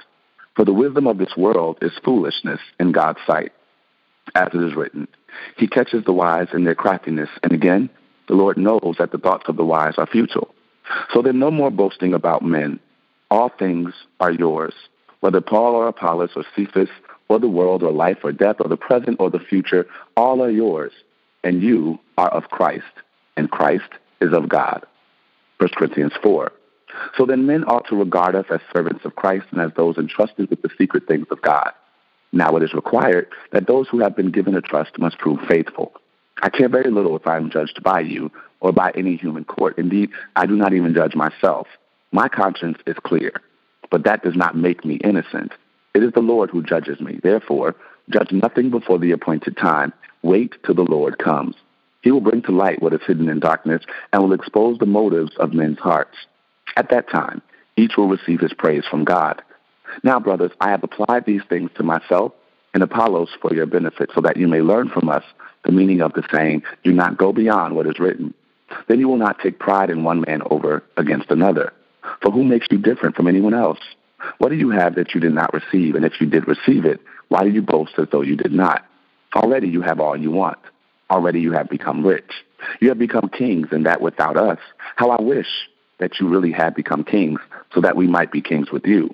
For 0.55 0.65
the 0.65 0.73
wisdom 0.73 1.07
of 1.07 1.17
this 1.17 1.35
world 1.37 1.77
is 1.81 1.91
foolishness 2.03 2.59
in 2.79 2.91
God's 2.91 3.19
sight. 3.25 3.51
As 4.35 4.49
it 4.53 4.61
is 4.61 4.75
written, 4.75 5.07
He 5.57 5.67
catches 5.67 6.03
the 6.05 6.13
wise 6.13 6.47
in 6.53 6.63
their 6.63 6.75
craftiness. 6.75 7.29
And 7.43 7.51
again, 7.51 7.89
the 8.27 8.35
Lord 8.35 8.57
knows 8.57 8.95
that 8.99 9.11
the 9.11 9.17
thoughts 9.17 9.45
of 9.47 9.57
the 9.57 9.65
wise 9.65 9.95
are 9.97 10.05
futile. 10.05 10.53
So 11.13 11.21
then 11.21 11.39
no 11.39 11.51
more 11.51 11.71
boasting 11.71 12.13
about 12.13 12.43
men. 12.43 12.79
All 13.29 13.49
things 13.49 13.93
are 14.19 14.31
yours, 14.31 14.73
whether 15.21 15.41
Paul 15.41 15.75
or 15.75 15.87
Apollos 15.87 16.31
or 16.35 16.43
Cephas 16.55 16.89
or 17.29 17.39
the 17.39 17.47
world 17.47 17.81
or 17.81 17.91
life 17.91 18.19
or 18.23 18.31
death 18.31 18.57
or 18.59 18.67
the 18.67 18.77
present 18.77 19.17
or 19.19 19.29
the 19.29 19.39
future, 19.39 19.87
all 20.17 20.43
are 20.43 20.49
yours, 20.49 20.91
and 21.43 21.63
you 21.63 21.97
are 22.17 22.29
of 22.29 22.49
Christ, 22.49 22.83
and 23.37 23.49
Christ 23.49 23.89
is 24.19 24.33
of 24.33 24.49
God. 24.49 24.85
1 25.59 25.69
Corinthians 25.77 26.13
4. 26.21 26.51
So 27.17 27.25
then 27.25 27.45
men 27.45 27.63
ought 27.65 27.87
to 27.89 27.95
regard 27.95 28.35
us 28.35 28.45
as 28.49 28.59
servants 28.73 29.05
of 29.05 29.15
Christ 29.15 29.45
and 29.51 29.61
as 29.61 29.71
those 29.75 29.97
entrusted 29.97 30.49
with 30.49 30.61
the 30.61 30.69
secret 30.77 31.07
things 31.07 31.27
of 31.31 31.41
God. 31.41 31.71
Now 32.31 32.55
it 32.55 32.63
is 32.63 32.73
required 32.73 33.27
that 33.51 33.67
those 33.67 33.87
who 33.89 33.99
have 33.99 34.15
been 34.15 34.31
given 34.31 34.55
a 34.55 34.61
trust 34.61 34.97
must 34.97 35.17
prove 35.17 35.39
faithful. 35.47 35.93
I 36.41 36.49
care 36.49 36.69
very 36.69 36.89
little 36.89 37.15
if 37.15 37.27
I 37.27 37.37
am 37.37 37.51
judged 37.51 37.83
by 37.83 37.99
you 37.99 38.31
or 38.61 38.71
by 38.71 38.91
any 38.95 39.15
human 39.15 39.43
court. 39.43 39.77
Indeed, 39.77 40.11
I 40.35 40.45
do 40.45 40.55
not 40.55 40.73
even 40.73 40.93
judge 40.93 41.15
myself. 41.15 41.67
My 42.11 42.27
conscience 42.27 42.77
is 42.87 42.95
clear, 43.03 43.33
but 43.89 44.05
that 44.05 44.23
does 44.23 44.35
not 44.35 44.55
make 44.55 44.85
me 44.85 44.95
innocent. 45.03 45.51
It 45.93 46.03
is 46.03 46.13
the 46.13 46.21
Lord 46.21 46.49
who 46.49 46.63
judges 46.63 46.99
me. 47.01 47.19
Therefore, 47.21 47.75
judge 48.09 48.31
nothing 48.31 48.69
before 48.69 48.97
the 48.97 49.11
appointed 49.11 49.57
time. 49.57 49.93
Wait 50.21 50.55
till 50.65 50.75
the 50.75 50.83
Lord 50.83 51.17
comes. 51.17 51.55
He 52.01 52.11
will 52.11 52.21
bring 52.21 52.41
to 52.43 52.51
light 52.51 52.81
what 52.81 52.93
is 52.93 53.01
hidden 53.05 53.29
in 53.29 53.39
darkness 53.39 53.83
and 54.11 54.23
will 54.23 54.33
expose 54.33 54.79
the 54.79 54.85
motives 54.85 55.31
of 55.37 55.53
men's 55.53 55.79
hearts. 55.79 56.17
At 56.75 56.89
that 56.89 57.09
time, 57.09 57.41
each 57.75 57.97
will 57.97 58.07
receive 58.07 58.39
his 58.39 58.53
praise 58.53 58.83
from 58.89 59.03
God. 59.03 59.41
Now, 60.03 60.19
brothers, 60.19 60.51
I 60.61 60.69
have 60.69 60.83
applied 60.83 61.25
these 61.25 61.41
things 61.49 61.69
to 61.75 61.83
myself 61.83 62.33
and 62.73 62.83
Apollos 62.83 63.29
for 63.41 63.53
your 63.53 63.65
benefit, 63.65 64.11
so 64.15 64.21
that 64.21 64.37
you 64.37 64.47
may 64.47 64.61
learn 64.61 64.89
from 64.89 65.09
us 65.09 65.23
the 65.65 65.71
meaning 65.71 66.01
of 66.01 66.13
the 66.13 66.23
saying, 66.31 66.63
Do 66.83 66.93
not 66.93 67.17
go 67.17 67.33
beyond 67.33 67.75
what 67.75 67.87
is 67.87 67.99
written. 67.99 68.33
Then 68.87 68.99
you 68.99 69.09
will 69.09 69.17
not 69.17 69.39
take 69.39 69.59
pride 69.59 69.89
in 69.89 70.03
one 70.03 70.21
man 70.21 70.41
over 70.49 70.83
against 70.95 71.29
another. 71.31 71.73
For 72.21 72.31
who 72.31 72.43
makes 72.43 72.67
you 72.71 72.77
different 72.77 73.15
from 73.15 73.27
anyone 73.27 73.53
else? 73.53 73.79
What 74.37 74.49
do 74.49 74.55
you 74.55 74.69
have 74.69 74.95
that 74.95 75.13
you 75.13 75.19
did 75.19 75.33
not 75.33 75.53
receive? 75.53 75.95
And 75.95 76.05
if 76.05 76.21
you 76.21 76.27
did 76.27 76.47
receive 76.47 76.85
it, 76.85 77.01
why 77.27 77.43
do 77.43 77.49
you 77.49 77.61
boast 77.61 77.93
as 77.97 78.07
though 78.11 78.21
you 78.21 78.35
did 78.35 78.53
not? 78.53 78.85
Already 79.35 79.67
you 79.67 79.81
have 79.81 79.99
all 79.99 80.15
you 80.15 80.31
want. 80.31 80.59
Already 81.09 81.41
you 81.41 81.51
have 81.51 81.69
become 81.69 82.05
rich. 82.05 82.31
You 82.79 82.89
have 82.89 82.99
become 82.99 83.29
kings, 83.29 83.67
and 83.71 83.85
that 83.85 84.01
without 84.01 84.37
us. 84.37 84.59
How 84.95 85.09
I 85.09 85.21
wish 85.21 85.47
that 86.01 86.19
you 86.19 86.27
really 86.27 86.51
had 86.51 86.75
become 86.75 87.03
kings, 87.03 87.39
so 87.73 87.79
that 87.79 87.95
we 87.95 88.07
might 88.07 88.31
be 88.31 88.41
kings 88.41 88.71
with 88.71 88.85
you. 88.85 89.13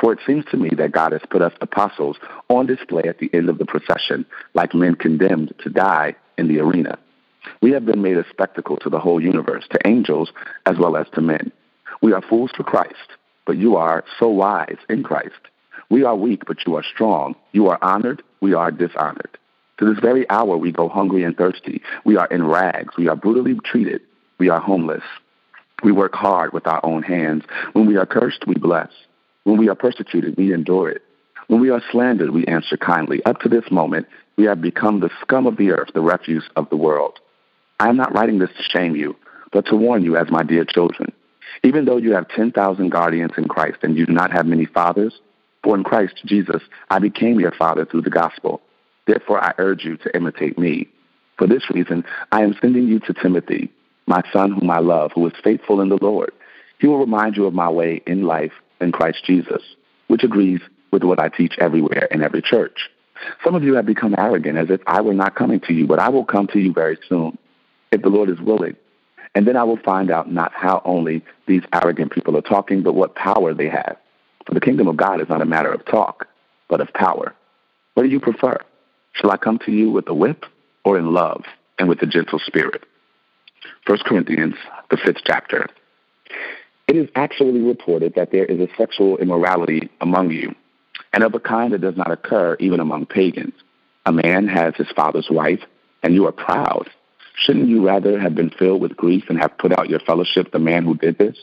For 0.00 0.12
it 0.12 0.18
seems 0.26 0.44
to 0.50 0.56
me 0.56 0.70
that 0.76 0.92
God 0.92 1.12
has 1.12 1.22
put 1.30 1.40
us 1.40 1.52
apostles 1.60 2.18
on 2.48 2.66
display 2.66 3.04
at 3.04 3.18
the 3.18 3.30
end 3.32 3.48
of 3.48 3.58
the 3.58 3.64
procession, 3.64 4.26
like 4.52 4.74
men 4.74 4.96
condemned 4.96 5.54
to 5.62 5.70
die 5.70 6.16
in 6.36 6.48
the 6.48 6.58
arena. 6.58 6.98
We 7.62 7.70
have 7.70 7.86
been 7.86 8.02
made 8.02 8.16
a 8.16 8.28
spectacle 8.28 8.76
to 8.78 8.90
the 8.90 8.98
whole 8.98 9.20
universe, 9.22 9.64
to 9.70 9.86
angels 9.86 10.32
as 10.66 10.76
well 10.76 10.96
as 10.96 11.06
to 11.14 11.20
men. 11.20 11.52
We 12.02 12.12
are 12.12 12.22
fools 12.22 12.50
for 12.56 12.64
Christ, 12.64 13.12
but 13.46 13.56
you 13.56 13.76
are 13.76 14.04
so 14.18 14.28
wise 14.28 14.78
in 14.88 15.04
Christ. 15.04 15.40
We 15.88 16.02
are 16.02 16.16
weak, 16.16 16.42
but 16.46 16.66
you 16.66 16.74
are 16.74 16.82
strong. 16.82 17.36
You 17.52 17.68
are 17.68 17.78
honored, 17.80 18.22
we 18.40 18.54
are 18.54 18.72
dishonored. 18.72 19.38
To 19.78 19.84
this 19.84 20.00
very 20.00 20.28
hour, 20.30 20.56
we 20.56 20.72
go 20.72 20.88
hungry 20.88 21.22
and 21.22 21.36
thirsty. 21.36 21.82
We 22.04 22.16
are 22.16 22.26
in 22.26 22.46
rags. 22.46 22.96
We 22.96 23.08
are 23.08 23.16
brutally 23.16 23.54
treated. 23.64 24.00
We 24.38 24.48
are 24.48 24.60
homeless. 24.60 25.04
We 25.84 25.92
work 25.92 26.14
hard 26.14 26.54
with 26.54 26.66
our 26.66 26.84
own 26.84 27.02
hands. 27.02 27.44
When 27.74 27.86
we 27.86 27.96
are 27.96 28.06
cursed, 28.06 28.46
we 28.46 28.54
bless. 28.54 28.88
When 29.44 29.58
we 29.58 29.68
are 29.68 29.74
persecuted, 29.74 30.36
we 30.38 30.54
endure 30.54 30.88
it. 30.88 31.02
When 31.48 31.60
we 31.60 31.68
are 31.68 31.82
slandered, 31.92 32.30
we 32.30 32.46
answer 32.46 32.78
kindly. 32.78 33.22
Up 33.24 33.40
to 33.40 33.50
this 33.50 33.70
moment, 33.70 34.06
we 34.36 34.44
have 34.44 34.62
become 34.62 35.00
the 35.00 35.10
scum 35.20 35.46
of 35.46 35.58
the 35.58 35.72
earth, 35.72 35.90
the 35.92 36.00
refuse 36.00 36.48
of 36.56 36.70
the 36.70 36.76
world. 36.76 37.20
I 37.78 37.90
am 37.90 37.98
not 37.98 38.14
writing 38.14 38.38
this 38.38 38.48
to 38.56 38.62
shame 38.62 38.96
you, 38.96 39.14
but 39.52 39.66
to 39.66 39.76
warn 39.76 40.02
you 40.02 40.16
as 40.16 40.30
my 40.30 40.42
dear 40.42 40.64
children. 40.64 41.12
Even 41.62 41.84
though 41.84 41.98
you 41.98 42.14
have 42.14 42.28
10,000 42.28 42.88
guardians 42.88 43.32
in 43.36 43.46
Christ 43.46 43.78
and 43.82 43.94
you 43.94 44.06
do 44.06 44.12
not 44.12 44.32
have 44.32 44.46
many 44.46 44.64
fathers, 44.64 45.20
for 45.62 45.76
in 45.76 45.84
Christ 45.84 46.14
Jesus 46.24 46.62
I 46.88 46.98
became 46.98 47.38
your 47.38 47.52
father 47.52 47.84
through 47.84 48.02
the 48.02 48.10
gospel. 48.10 48.62
Therefore 49.06 49.44
I 49.44 49.52
urge 49.58 49.84
you 49.84 49.98
to 49.98 50.16
imitate 50.16 50.58
me. 50.58 50.88
For 51.36 51.46
this 51.46 51.68
reason, 51.70 52.04
I 52.32 52.42
am 52.42 52.56
sending 52.60 52.88
you 52.88 53.00
to 53.00 53.12
Timothy, 53.12 53.70
my 54.06 54.22
son 54.32 54.52
whom 54.52 54.70
I 54.70 54.78
love, 54.78 55.12
who 55.14 55.26
is 55.26 55.32
faithful 55.42 55.80
in 55.80 55.88
the 55.88 55.98
Lord. 56.00 56.32
He 56.78 56.86
will 56.86 56.98
remind 56.98 57.36
you 57.36 57.46
of 57.46 57.54
my 57.54 57.70
way 57.70 58.02
in 58.06 58.24
life 58.24 58.52
in 58.80 58.92
Christ 58.92 59.24
Jesus, 59.24 59.62
which 60.08 60.24
agrees 60.24 60.60
with 60.90 61.02
what 61.02 61.18
I 61.18 61.28
teach 61.28 61.54
everywhere 61.58 62.08
in 62.10 62.22
every 62.22 62.42
church. 62.42 62.90
Some 63.42 63.54
of 63.54 63.62
you 63.62 63.74
have 63.74 63.86
become 63.86 64.14
arrogant 64.18 64.58
as 64.58 64.70
if 64.70 64.80
I 64.86 65.00
were 65.00 65.14
not 65.14 65.34
coming 65.34 65.60
to 65.60 65.72
you, 65.72 65.86
but 65.86 65.98
I 65.98 66.08
will 66.08 66.24
come 66.24 66.46
to 66.48 66.58
you 66.58 66.72
very 66.72 66.98
soon, 67.08 67.38
if 67.92 68.02
the 68.02 68.08
Lord 68.08 68.28
is 68.28 68.40
willing. 68.40 68.76
And 69.34 69.46
then 69.46 69.56
I 69.56 69.64
will 69.64 69.78
find 69.78 70.10
out 70.10 70.30
not 70.30 70.52
how 70.54 70.82
only 70.84 71.24
these 71.46 71.62
arrogant 71.72 72.12
people 72.12 72.36
are 72.36 72.42
talking, 72.42 72.82
but 72.82 72.94
what 72.94 73.14
power 73.14 73.54
they 73.54 73.68
have. 73.68 73.96
For 74.46 74.54
the 74.54 74.60
kingdom 74.60 74.88
of 74.88 74.96
God 74.96 75.20
is 75.20 75.28
not 75.28 75.42
a 75.42 75.46
matter 75.46 75.72
of 75.72 75.84
talk, 75.86 76.28
but 76.68 76.80
of 76.80 76.92
power. 76.92 77.34
What 77.94 78.02
do 78.02 78.08
you 78.08 78.20
prefer? 78.20 78.58
Shall 79.12 79.30
I 79.30 79.36
come 79.36 79.58
to 79.60 79.72
you 79.72 79.90
with 79.90 80.08
a 80.08 80.14
whip 80.14 80.44
or 80.84 80.98
in 80.98 81.12
love 81.12 81.44
and 81.78 81.88
with 81.88 82.02
a 82.02 82.06
gentle 82.06 82.38
spirit? 82.38 82.84
1 83.86 83.98
Corinthians, 84.04 84.54
the 84.90 84.96
fifth 84.96 85.22
chapter. 85.24 85.66
It 86.86 86.96
is 86.96 87.08
actually 87.14 87.60
reported 87.60 88.14
that 88.14 88.30
there 88.30 88.44
is 88.44 88.60
a 88.60 88.68
sexual 88.76 89.16
immorality 89.18 89.90
among 90.00 90.30
you, 90.30 90.54
and 91.12 91.24
of 91.24 91.34
a 91.34 91.40
kind 91.40 91.72
that 91.72 91.80
does 91.80 91.96
not 91.96 92.10
occur 92.10 92.56
even 92.60 92.80
among 92.80 93.06
pagans. 93.06 93.54
A 94.06 94.12
man 94.12 94.48
has 94.48 94.74
his 94.76 94.90
father's 94.94 95.28
wife, 95.30 95.60
and 96.02 96.14
you 96.14 96.26
are 96.26 96.32
proud. 96.32 96.90
Shouldn't 97.36 97.68
you 97.68 97.86
rather 97.86 98.18
have 98.18 98.34
been 98.34 98.50
filled 98.50 98.80
with 98.80 98.96
grief 98.96 99.24
and 99.28 99.38
have 99.40 99.58
put 99.58 99.76
out 99.78 99.88
your 99.88 100.00
fellowship 100.00 100.52
the 100.52 100.58
man 100.58 100.84
who 100.84 100.94
did 100.94 101.18
this? 101.18 101.36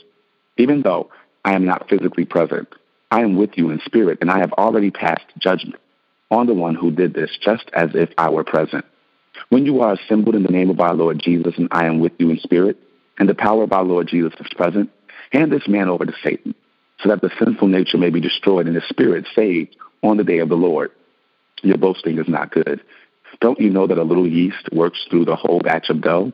Even 0.58 0.82
though 0.84 1.10
I 1.44 1.54
am 1.54 1.66
not 1.66 1.90
physically 1.90 2.26
present, 2.26 2.68
I 3.10 3.22
am 3.22 3.36
with 3.36 3.58
you 3.58 3.72
in 3.72 3.82
spirit, 3.84 4.20
and 4.22 4.32
I 4.32 4.40
have 4.40 4.54
already 4.54 4.92
passed 4.92 5.26
judgment 5.38 5.82
on 6.30 6.48
the 6.48 6.54
one 6.54 6.76
who 6.76 6.92
did 6.92 7.14
this, 7.14 7.38
just 7.44 7.70
as 7.74 7.90
if 7.94 8.10
I 8.18 8.30
were 8.30 8.44
present. 8.44 8.86
When 9.50 9.65
you 9.65 9.82
are 9.82 9.94
assembled 9.94 10.36
in 10.36 10.44
the 10.44 10.52
name 10.52 10.70
of 10.70 10.80
our 10.80 10.94
Lord 10.94 11.20
Jesus, 11.22 11.56
and 11.58 11.67
I 11.72 11.86
am 11.86 12.00
with 12.00 12.13
you 12.17 12.30
in 12.30 12.39
spirit, 12.39 12.78
and 13.17 13.28
the 13.28 13.36
power 13.36 13.63
of 13.63 13.74
our 13.74 13.84
Lord 13.84 14.08
Jesus 14.08 14.34
is 14.39 14.48
present, 14.56 14.89
hand 15.32 15.52
this 15.52 15.67
man 15.67 15.89
over 15.89 16.06
to 16.06 16.13
Satan, 16.24 16.56
so 17.00 17.10
that 17.10 17.22
the 17.22 17.32
sinful 17.39 17.67
nature 17.67 17.98
may 17.98 18.10
be 18.10 18.22
destroyed 18.22 18.67
and 18.67 18.76
the 18.76 18.82
spirit 18.89 19.28
saved 19.36 19.76
on 20.04 20.17
the 20.17 20.24
day 20.24 20.39
of 20.39 20.50
the 20.50 20.56
Lord. 20.56 20.91
Your 21.63 21.78
boasting 21.78 22.17
is 22.17 22.28
not 22.28 22.52
good. 22.52 22.82
Don't 23.39 23.60
you 23.60 23.70
know 23.70 23.88
that 23.88 23.98
a 23.98 24.04
little 24.04 24.28
yeast 24.28 24.70
works 24.72 25.06
through 25.10 25.26
the 25.26 25.36
whole 25.36 25.60
batch 25.60 25.89
of 25.89 26.02
dough? 26.02 26.34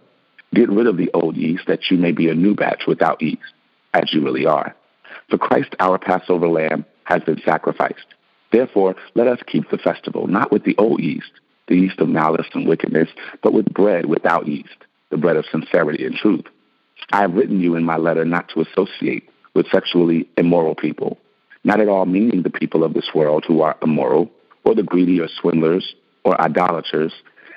Get 0.54 0.70
rid 0.70 0.88
of 0.88 0.98
the 0.98 1.12
old 1.14 1.36
yeast 1.36 1.68
that 1.68 1.92
you 1.92 1.98
may 1.98 2.12
be 2.12 2.30
a 2.30 2.36
new 2.36 2.56
batch 2.56 2.84
without 2.88 3.22
yeast, 3.22 3.54
as 3.94 4.14
you 4.14 4.24
really 4.24 4.46
are. 4.46 4.76
For 5.30 5.38
Christ, 5.38 5.76
our 5.80 5.98
Passover 5.98 6.48
lamb, 6.48 6.86
has 7.04 7.24
been 7.24 7.42
sacrificed. 7.44 8.06
Therefore, 8.52 8.96
let 9.16 9.28
us 9.28 9.40
keep 9.46 9.70
the 9.70 9.78
festival, 9.78 10.28
not 10.28 10.52
with 10.52 10.64
the 10.64 10.76
old 10.78 11.02
yeast, 11.02 11.32
the 11.68 11.76
yeast 11.76 12.00
of 12.00 12.10
malice 12.10 12.48
and 12.54 12.68
wickedness, 12.68 13.10
but 13.42 13.54
with 13.54 13.74
bread 13.74 14.06
without 14.06 14.48
yeast, 14.48 14.78
the 15.10 15.18
bread 15.18 15.38
of 15.38 15.46
sincerity 15.52 16.06
and 16.06 16.16
truth. 16.16 16.46
I 17.12 17.22
have 17.22 17.34
written 17.34 17.60
you 17.60 17.76
in 17.76 17.84
my 17.84 17.98
letter 17.98 18.26
not 18.26 18.50
to 18.50 18.62
associate 18.62 19.30
with 19.54 19.70
sexually 19.70 20.28
immoral 20.38 20.76
people, 20.76 21.18
not 21.64 21.80
at 21.80 21.90
all 21.90 22.06
meaning 22.06 22.42
the 22.42 22.50
people 22.50 22.84
of 22.84 22.94
this 22.94 23.10
world 23.14 23.46
who 23.48 23.62
are 23.62 23.78
immoral, 23.82 24.30
or 24.64 24.76
the 24.76 24.84
greedy 24.84 25.20
or 25.20 25.28
swindlers, 25.28 25.96
or 26.24 26.40
idolaters, 26.42 27.14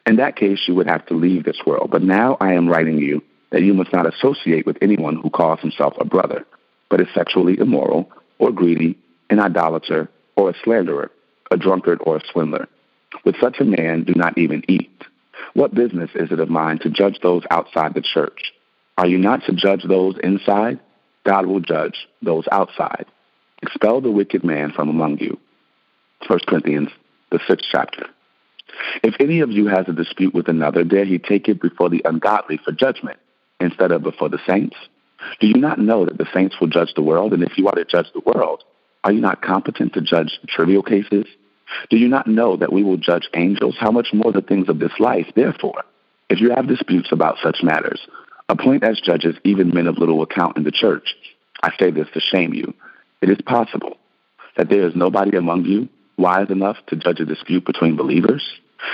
in 0.06 0.16
that 0.16 0.36
case 0.36 0.60
you 0.66 0.74
would 0.74 0.86
have 0.86 1.04
to 1.06 1.14
leave 1.14 1.44
this 1.44 1.60
world. 1.66 1.90
But 1.90 2.02
now 2.02 2.36
I 2.40 2.54
am 2.54 2.68
writing 2.68 2.98
you 2.98 3.22
that 3.50 3.62
you 3.62 3.74
must 3.74 3.92
not 3.92 4.06
associate 4.06 4.66
with 4.66 4.78
anyone 4.80 5.16
who 5.16 5.30
calls 5.30 5.60
himself 5.60 5.94
a 5.98 6.04
brother, 6.04 6.46
but 6.88 7.00
is 7.00 7.08
sexually 7.14 7.58
immoral, 7.58 8.10
or 8.38 8.52
greedy, 8.52 8.96
an 9.28 9.40
idolater, 9.40 10.08
or 10.36 10.50
a 10.50 10.54
slanderer, 10.64 11.10
a 11.50 11.56
drunkard, 11.56 12.00
or 12.02 12.16
a 12.16 12.22
swindler. 12.32 12.68
With 13.24 13.36
such 13.40 13.60
a 13.60 13.64
man, 13.64 14.04
do 14.04 14.14
not 14.14 14.38
even 14.38 14.62
eat. 14.68 15.04
What 15.54 15.74
business 15.74 16.10
is 16.14 16.30
it 16.30 16.40
of 16.40 16.48
mine 16.48 16.78
to 16.80 16.90
judge 16.90 17.18
those 17.22 17.42
outside 17.50 17.94
the 17.94 18.02
church? 18.02 18.52
Are 18.96 19.06
you 19.06 19.18
not 19.18 19.44
to 19.46 19.52
judge 19.52 19.82
those 19.82 20.16
inside? 20.22 20.80
God 21.24 21.46
will 21.46 21.60
judge 21.60 22.06
those 22.22 22.46
outside. 22.50 23.06
Expel 23.62 24.00
the 24.00 24.10
wicked 24.10 24.44
man 24.44 24.72
from 24.72 24.88
among 24.88 25.18
you. 25.18 25.38
1 26.26 26.38
Corinthians, 26.46 26.90
the 27.30 27.40
sixth 27.46 27.66
chapter. 27.70 28.06
If 29.02 29.14
any 29.20 29.40
of 29.40 29.50
you 29.50 29.66
has 29.66 29.86
a 29.88 29.92
dispute 29.92 30.34
with 30.34 30.48
another, 30.48 30.84
dare 30.84 31.04
he 31.04 31.18
take 31.18 31.48
it 31.48 31.60
before 31.60 31.90
the 31.90 32.02
ungodly 32.04 32.58
for 32.58 32.72
judgment 32.72 33.18
instead 33.58 33.90
of 33.90 34.02
before 34.02 34.28
the 34.28 34.40
saints? 34.46 34.76
Do 35.40 35.46
you 35.46 35.56
not 35.56 35.78
know 35.78 36.06
that 36.06 36.18
the 36.18 36.28
saints 36.32 36.56
will 36.60 36.68
judge 36.68 36.94
the 36.94 37.02
world? 37.02 37.32
And 37.32 37.42
if 37.42 37.58
you 37.58 37.68
are 37.68 37.74
to 37.74 37.84
judge 37.84 38.06
the 38.14 38.20
world, 38.20 38.62
are 39.04 39.12
you 39.12 39.20
not 39.20 39.42
competent 39.42 39.94
to 39.94 40.00
judge 40.00 40.38
trivial 40.48 40.82
cases? 40.82 41.26
Do 41.88 41.96
you 41.96 42.08
not 42.08 42.26
know 42.26 42.56
that 42.56 42.72
we 42.72 42.82
will 42.82 42.96
judge 42.96 43.28
angels? 43.34 43.76
How 43.78 43.90
much 43.90 44.08
more 44.12 44.32
the 44.32 44.42
things 44.42 44.68
of 44.68 44.78
this 44.78 44.92
life? 44.98 45.26
Therefore, 45.34 45.84
if 46.28 46.40
you 46.40 46.50
have 46.54 46.68
disputes 46.68 47.10
about 47.12 47.38
such 47.42 47.62
matters, 47.62 48.00
appoint 48.48 48.84
as 48.84 49.00
judges 49.00 49.36
even 49.44 49.74
men 49.74 49.86
of 49.86 49.98
little 49.98 50.22
account 50.22 50.56
in 50.56 50.64
the 50.64 50.72
church. 50.72 51.14
I 51.62 51.70
say 51.78 51.90
this 51.90 52.08
to 52.14 52.20
shame 52.20 52.54
you. 52.54 52.74
It 53.22 53.30
is 53.30 53.38
possible 53.44 53.96
that 54.56 54.68
there 54.68 54.86
is 54.86 54.96
nobody 54.96 55.36
among 55.36 55.64
you 55.64 55.88
wise 56.18 56.50
enough 56.50 56.76
to 56.88 56.96
judge 56.96 57.20
a 57.20 57.24
dispute 57.24 57.64
between 57.64 57.96
believers, 57.96 58.44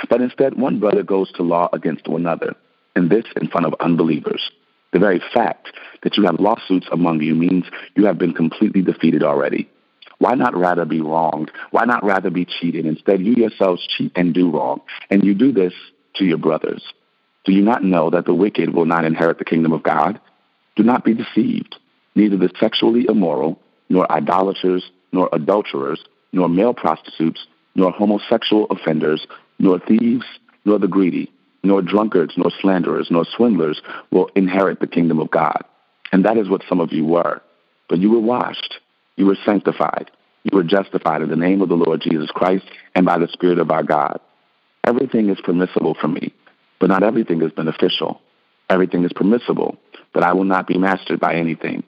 but 0.08 0.20
instead 0.20 0.54
one 0.54 0.78
brother 0.78 1.02
goes 1.02 1.30
to 1.32 1.42
law 1.42 1.68
against 1.72 2.06
another, 2.06 2.54
and 2.94 3.10
this 3.10 3.24
in 3.40 3.48
front 3.48 3.66
of 3.66 3.74
unbelievers. 3.80 4.50
The 4.92 4.98
very 4.98 5.20
fact 5.34 5.72
that 6.02 6.16
you 6.16 6.24
have 6.24 6.40
lawsuits 6.40 6.86
among 6.92 7.20
you 7.20 7.34
means 7.34 7.64
you 7.96 8.06
have 8.06 8.18
been 8.18 8.32
completely 8.32 8.82
defeated 8.82 9.22
already. 9.22 9.68
Why 10.26 10.34
not 10.34 10.56
rather 10.56 10.84
be 10.84 11.00
wronged? 11.00 11.52
Why 11.70 11.84
not 11.84 12.02
rather 12.02 12.30
be 12.30 12.44
cheated? 12.44 12.84
Instead, 12.84 13.20
you 13.20 13.34
yourselves 13.34 13.86
cheat 13.86 14.10
and 14.16 14.34
do 14.34 14.50
wrong, 14.50 14.80
and 15.08 15.22
you 15.22 15.34
do 15.34 15.52
this 15.52 15.72
to 16.16 16.24
your 16.24 16.36
brothers. 16.36 16.82
Do 17.44 17.52
you 17.52 17.62
not 17.62 17.84
know 17.84 18.10
that 18.10 18.24
the 18.24 18.34
wicked 18.34 18.74
will 18.74 18.86
not 18.86 19.04
inherit 19.04 19.38
the 19.38 19.44
kingdom 19.44 19.70
of 19.72 19.84
God? 19.84 20.20
Do 20.74 20.82
not 20.82 21.04
be 21.04 21.14
deceived. 21.14 21.76
Neither 22.16 22.36
the 22.36 22.50
sexually 22.58 23.06
immoral, 23.08 23.60
nor 23.88 24.10
idolaters, 24.10 24.90
nor 25.12 25.28
adulterers, 25.32 26.04
nor 26.32 26.48
male 26.48 26.74
prostitutes, 26.74 27.46
nor 27.76 27.92
homosexual 27.92 28.66
offenders, 28.68 29.28
nor 29.60 29.78
thieves, 29.78 30.26
nor 30.64 30.80
the 30.80 30.88
greedy 30.88 31.30
nor 31.62 31.82
drunkards, 31.82 32.34
nor 32.36 32.50
slanderers, 32.60 33.08
nor 33.10 33.24
swindlers 33.24 33.80
will 34.10 34.28
inherit 34.36 34.78
the 34.78 34.86
kingdom 34.86 35.18
of 35.18 35.30
God. 35.30 35.64
And 36.12 36.24
that 36.24 36.36
is 36.36 36.48
what 36.48 36.62
some 36.68 36.80
of 36.80 36.92
you 36.92 37.04
were. 37.04 37.42
But 37.88 37.98
you 37.98 38.10
were 38.10 38.20
washed, 38.20 38.78
you 39.16 39.26
were 39.26 39.36
sanctified, 39.44 40.10
you 40.52 40.58
are 40.58 40.64
justified 40.64 41.22
in 41.22 41.28
the 41.28 41.36
name 41.36 41.60
of 41.60 41.68
the 41.68 41.76
Lord 41.76 42.00
Jesus 42.00 42.30
Christ 42.30 42.64
and 42.94 43.04
by 43.04 43.18
the 43.18 43.28
Spirit 43.28 43.58
of 43.58 43.70
our 43.70 43.82
God. 43.82 44.20
Everything 44.84 45.28
is 45.28 45.40
permissible 45.42 45.96
for 46.00 46.08
me, 46.08 46.32
but 46.78 46.88
not 46.88 47.02
everything 47.02 47.42
is 47.42 47.52
beneficial. 47.52 48.20
Everything 48.70 49.04
is 49.04 49.12
permissible, 49.12 49.76
but 50.12 50.22
I 50.22 50.32
will 50.32 50.44
not 50.44 50.66
be 50.66 50.78
mastered 50.78 51.20
by 51.20 51.34
anything. 51.34 51.82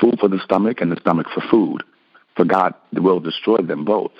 Food 0.00 0.18
for 0.20 0.28
the 0.28 0.40
stomach 0.44 0.80
and 0.80 0.92
the 0.92 1.00
stomach 1.00 1.26
for 1.32 1.40
food, 1.50 1.82
for 2.36 2.44
God 2.44 2.74
will 2.92 3.20
destroy 3.20 3.58
them 3.58 3.84
both. 3.84 4.12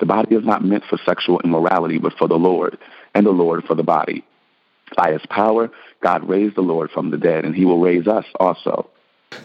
The 0.00 0.06
body 0.06 0.34
is 0.34 0.44
not 0.44 0.64
meant 0.64 0.84
for 0.90 0.98
sexual 1.06 1.40
immorality, 1.44 1.98
but 1.98 2.14
for 2.18 2.28
the 2.28 2.34
Lord, 2.34 2.78
and 3.14 3.24
the 3.24 3.30
Lord 3.30 3.64
for 3.64 3.74
the 3.74 3.82
body. 3.82 4.24
By 4.96 5.12
his 5.12 5.22
power, 5.30 5.70
God 6.02 6.28
raised 6.28 6.56
the 6.56 6.62
Lord 6.62 6.90
from 6.90 7.10
the 7.10 7.18
dead, 7.18 7.44
and 7.44 7.54
he 7.54 7.64
will 7.64 7.80
raise 7.80 8.06
us 8.06 8.24
also. 8.38 8.90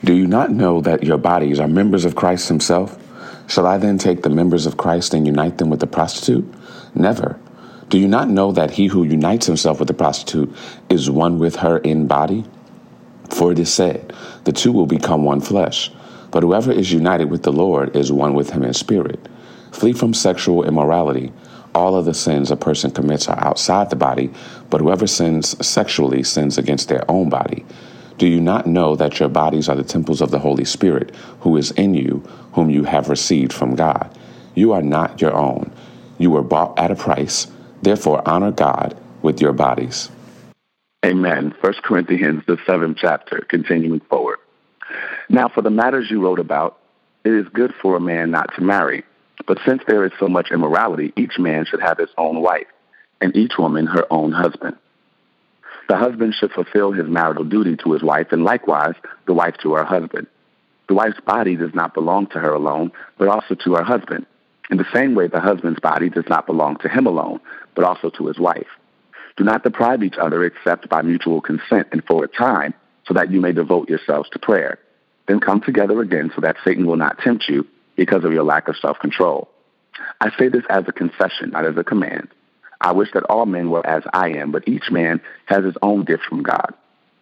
Do 0.04 0.14
you 0.14 0.28
not 0.28 0.52
know 0.52 0.82
that 0.82 1.04
your 1.04 1.18
bodies 1.18 1.60
are 1.60 1.68
members 1.68 2.04
of 2.04 2.16
Christ 2.16 2.50
himself? 2.50 2.98
Shall 3.48 3.66
I 3.66 3.78
then 3.78 3.98
take 3.98 4.24
the 4.24 4.30
members 4.30 4.66
of 4.66 4.78
Christ 4.78 5.14
and 5.14 5.26
unite 5.26 5.58
them 5.58 5.70
with 5.70 5.80
the 5.80 5.88
prostitute? 5.88 6.46
Never. 6.94 7.40
Do 7.90 7.98
you 7.98 8.08
not 8.08 8.30
know 8.30 8.52
that 8.52 8.72
he 8.72 8.88
who 8.88 9.04
unites 9.04 9.46
himself 9.46 9.80
with 9.80 9.88
the 9.88 9.94
prostitute 9.94 10.54
is 10.90 11.10
one 11.10 11.40
with 11.40 11.58
her 11.58 11.78
in 11.78 12.08
body? 12.08 12.44
For 13.30 13.52
it 13.52 13.60
is 13.60 13.74
said, 13.74 14.14
the 14.44 14.52
two 14.52 14.72
will 14.72 14.86
become 14.86 15.24
one 15.24 15.42
flesh. 15.42 15.92
But 16.32 16.44
whoever 16.44 16.72
is 16.72 16.92
united 16.92 17.32
with 17.32 17.44
the 17.44 17.54
Lord 17.54 17.96
is 17.96 18.12
one 18.12 18.34
with 18.34 18.50
him 18.50 18.64
in 18.64 18.74
spirit. 18.74 19.28
Flee 19.72 19.94
from 19.94 20.14
sexual 20.14 20.66
immorality. 20.66 21.32
All 21.74 21.96
of 21.96 22.06
the 22.06 22.14
sins 22.14 22.52
a 22.52 22.58
person 22.58 22.92
commits 22.92 23.28
are 23.28 23.40
outside 23.46 23.90
the 23.90 23.96
body, 23.96 24.32
but 24.70 24.82
whoever 24.82 25.08
sins 25.08 25.56
sexually 25.66 26.24
sins 26.24 26.58
against 26.58 26.90
their 26.90 27.10
own 27.10 27.30
body. 27.30 27.66
Do 28.18 28.26
you 28.26 28.42
not 28.42 28.66
know 28.66 28.96
that 28.96 29.20
your 29.20 29.30
bodies 29.30 29.70
are 29.70 29.76
the 29.76 29.84
temples 29.84 30.22
of 30.22 30.32
the 30.32 30.40
Holy 30.40 30.66
Spirit, 30.66 31.14
who 31.42 31.56
is 31.56 31.72
in 31.72 31.94
you, 31.94 32.24
whom 32.54 32.70
you 32.70 32.84
have 32.84 33.10
received 33.10 33.54
from 33.54 33.76
God? 33.76 34.18
You 34.56 34.74
are 34.74 34.82
not 34.82 35.22
your 35.22 35.36
own. 35.36 35.72
You 36.18 36.32
were 36.32 36.42
bought 36.42 36.80
at 36.80 36.90
a 36.90 36.96
price. 36.96 37.46
Therefore, 37.84 38.28
honor 38.28 38.52
God 38.52 38.98
with 39.22 39.40
your 39.40 39.54
bodies. 39.54 40.10
Amen. 41.06 41.54
First 41.62 41.84
Corinthians, 41.84 42.44
the 42.48 42.58
seventh 42.66 42.98
chapter, 43.00 43.46
continuing 43.48 44.00
forward. 44.00 44.40
Now, 45.30 45.48
for 45.48 45.62
the 45.62 45.70
matters 45.70 46.10
you 46.10 46.20
wrote 46.22 46.40
about, 46.40 46.80
it 47.24 47.34
is 47.34 47.48
good 47.54 47.74
for 47.82 47.96
a 47.96 48.00
man 48.02 48.32
not 48.32 48.50
to 48.56 48.62
marry. 48.62 49.04
But 49.46 49.60
since 49.64 49.84
there 49.88 50.04
is 50.06 50.12
so 50.20 50.28
much 50.28 50.50
immorality, 50.52 51.14
each 51.16 51.38
man 51.38 51.66
should 51.66 51.82
have 51.82 52.00
his 52.00 52.10
own 52.18 52.42
wife, 52.42 52.68
and 53.22 53.36
each 53.36 53.54
woman 53.60 53.86
her 53.86 54.08
own 54.10 54.32
husband. 54.32 54.78
The 55.88 55.98
husband 55.98 56.36
should 56.36 56.52
fulfill 56.52 56.92
his 56.92 57.08
marital 57.08 57.46
duty 57.46 57.78
to 57.78 57.94
his 57.94 58.04
wife, 58.04 58.32
and 58.32 58.44
likewise 58.44 58.96
the 59.26 59.34
wife 59.34 59.56
to 59.62 59.74
her 59.74 59.86
husband. 59.86 60.28
The 60.88 60.94
wife's 60.94 61.20
body 61.22 61.56
does 61.56 61.74
not 61.74 61.94
belong 61.94 62.28
to 62.28 62.40
her 62.40 62.54
alone, 62.54 62.92
but 63.18 63.28
also 63.28 63.56
to 63.56 63.76
her 63.76 63.84
husband. 63.84 64.26
In 64.70 64.78
the 64.78 64.88
same 64.94 65.16
way, 65.16 65.28
the 65.28 65.40
husband's 65.40 65.80
body 65.80 66.10
does 66.10 66.28
not 66.30 66.46
belong 66.46 66.78
to 66.78 66.90
him 66.90 67.08
alone, 67.08 67.40
but 67.76 67.86
also 67.86 68.10
to 68.12 68.28
his 68.28 68.38
wife. 68.38 68.68
Do 69.38 69.44
not 69.44 69.64
deprive 69.64 70.04
each 70.04 70.18
other 70.18 70.44
except 70.44 70.90
by 70.90 71.02
mutual 71.02 71.42
consent 71.42 71.88
and 71.92 72.04
for 72.06 72.24
a 72.24 72.28
time, 72.28 72.74
so 73.06 73.14
that 73.14 73.32
you 73.32 73.40
may 73.40 73.54
devote 73.54 73.90
yourselves 73.90 74.30
to 74.32 74.40
prayer. 74.40 74.80
Then 75.28 75.40
come 75.40 75.62
together 75.62 76.02
again 76.02 76.32
so 76.36 76.42
that 76.42 76.58
Satan 76.66 76.86
will 76.86 76.98
not 76.98 77.20
tempt 77.20 77.48
you 77.48 77.66
because 77.96 78.26
of 78.26 78.34
your 78.34 78.44
lack 78.44 78.68
of 78.68 78.76
self 78.78 79.00
control. 79.00 79.50
I 80.20 80.32
say 80.38 80.50
this 80.50 80.64
as 80.70 80.86
a 80.88 80.92
concession, 80.92 81.52
not 81.52 81.66
as 81.66 81.78
a 81.78 81.84
command. 81.84 82.30
I 82.80 82.94
wish 82.94 83.10
that 83.14 83.24
all 83.24 83.46
men 83.46 83.70
were 83.70 83.86
as 83.86 84.04
I 84.14 84.30
am, 84.30 84.52
but 84.52 84.68
each 84.68 84.92
man 84.92 85.22
has 85.46 85.64
his 85.64 85.78
own 85.82 86.04
gift 86.04 86.24
from 86.24 86.44
God. 86.44 86.74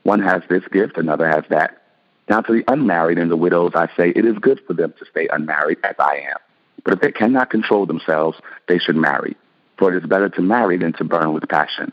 One 0.04 0.22
has 0.22 0.44
this 0.50 0.63
gift, 0.72 0.98
another 0.98 1.28
has 1.28 1.44
that. 1.50 1.82
Now, 2.30 2.41
to 2.41 2.54
the 2.54 2.63
unmarried 2.72 3.18
and 3.18 3.32
the 3.32 3.38
widows, 3.38 3.72
I 3.76 3.88
say 3.96 4.10
it 4.10 4.26
is 4.26 4.38
good 4.39 4.60
for 4.68 4.74
them 4.74 4.94
to 5.00 5.06
stay 5.06 5.28
unmarried 5.32 5.78
as 5.84 5.96
I 6.00 6.18
am. 6.32 6.38
But 6.84 6.94
if 6.94 7.02
they 7.02 7.12
cannot 7.12 7.50
control 7.50 7.86
themselves, 7.86 8.38
they 8.68 8.80
should 8.80 8.96
marry. 8.96 9.36
For 9.78 9.94
it 9.94 10.04
is 10.04 10.10
better 10.10 10.30
to 10.30 10.41
marry 10.41 10.78
than 10.78 10.94
to 10.94 11.04
burn 11.04 11.34
with 11.34 11.48
passion. 11.48 11.91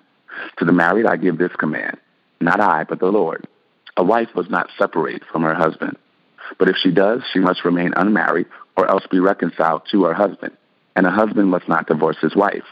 To 0.58 0.64
the 0.64 0.72
married, 0.72 1.06
I 1.06 1.16
give 1.16 1.38
this 1.38 1.52
command 1.58 1.98
not 2.42 2.60
I, 2.60 2.84
but 2.84 2.98
the 2.98 3.06
Lord. 3.06 3.46
A 3.96 4.04
wife 4.04 4.28
must 4.34 4.50
not 4.50 4.68
separate 4.76 5.22
from 5.30 5.42
her 5.42 5.54
husband. 5.54 5.96
But 6.58 6.68
if 6.68 6.76
she 6.76 6.90
does, 6.90 7.22
she 7.32 7.38
must 7.38 7.64
remain 7.64 7.92
unmarried 7.96 8.46
or 8.76 8.90
else 8.90 9.06
be 9.10 9.20
reconciled 9.20 9.82
to 9.90 10.04
her 10.04 10.14
husband. 10.14 10.56
And 10.96 11.06
a 11.06 11.10
husband 11.10 11.48
must 11.50 11.68
not 11.68 11.86
divorce 11.86 12.16
his 12.20 12.34
wife. 12.34 12.64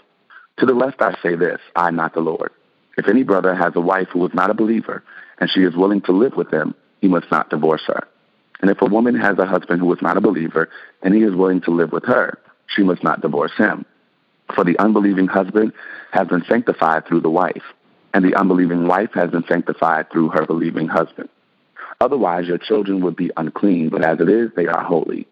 To 0.61 0.67
the 0.67 0.75
rest 0.75 1.01
I 1.01 1.17
say 1.23 1.37
this, 1.37 1.59
I, 1.75 1.91
not 1.91 2.13
the 2.13 2.21
Lord. 2.21 2.53
If 2.99 3.09
any 3.09 3.23
brother 3.23 3.55
has 3.55 3.73
a 3.77 3.81
wife 3.81 4.09
who 4.13 4.27
is 4.27 4.35
not 4.35 4.51
a 4.51 4.55
believer, 4.55 5.03
and 5.39 5.49
she 5.49 5.61
is 5.61 5.75
willing 5.75 6.03
to 6.03 6.13
live 6.13 6.37
with 6.37 6.53
him, 6.53 6.75
he 7.01 7.09
must 7.09 7.31
not 7.31 7.49
divorce 7.49 7.81
her. 7.87 8.07
And 8.61 8.71
if 8.71 8.83
a 8.83 8.87
woman 8.87 9.15
has 9.15 9.39
a 9.39 9.47
husband 9.47 9.81
who 9.81 9.91
is 9.95 10.03
not 10.03 10.19
a 10.19 10.21
believer, 10.21 10.69
and 11.03 11.15
he 11.15 11.23
is 11.23 11.35
willing 11.35 11.63
to 11.63 11.71
live 11.71 11.93
with 11.93 12.05
her, 12.05 12.39
she 12.67 12.83
must 12.83 13.03
not 13.03 13.23
divorce 13.23 13.53
him. 13.57 13.87
For 14.55 14.63
the 14.63 14.79
unbelieving 14.79 15.29
husband 15.29 15.73
has 16.13 16.29
been 16.29 16.45
sanctified 16.47 17.07
through 17.07 17.23
the 17.23 17.31
wife, 17.31 17.65
and 18.13 18.23
the 18.23 18.35
unbelieving 18.35 18.87
wife 18.87 19.13
has 19.15 19.31
been 19.31 19.45
sanctified 19.49 20.11
through 20.13 20.29
her 20.29 20.45
believing 20.45 20.89
husband. 20.89 21.31
Otherwise, 22.03 22.47
your 22.47 22.59
children 22.59 23.01
would 23.01 23.17
be 23.17 23.31
unclean, 23.39 23.89
but 23.89 24.05
as 24.05 24.21
it 24.21 24.29
is, 24.29 24.51
they 24.57 24.67
are 24.67 24.85
holy. 24.85 25.27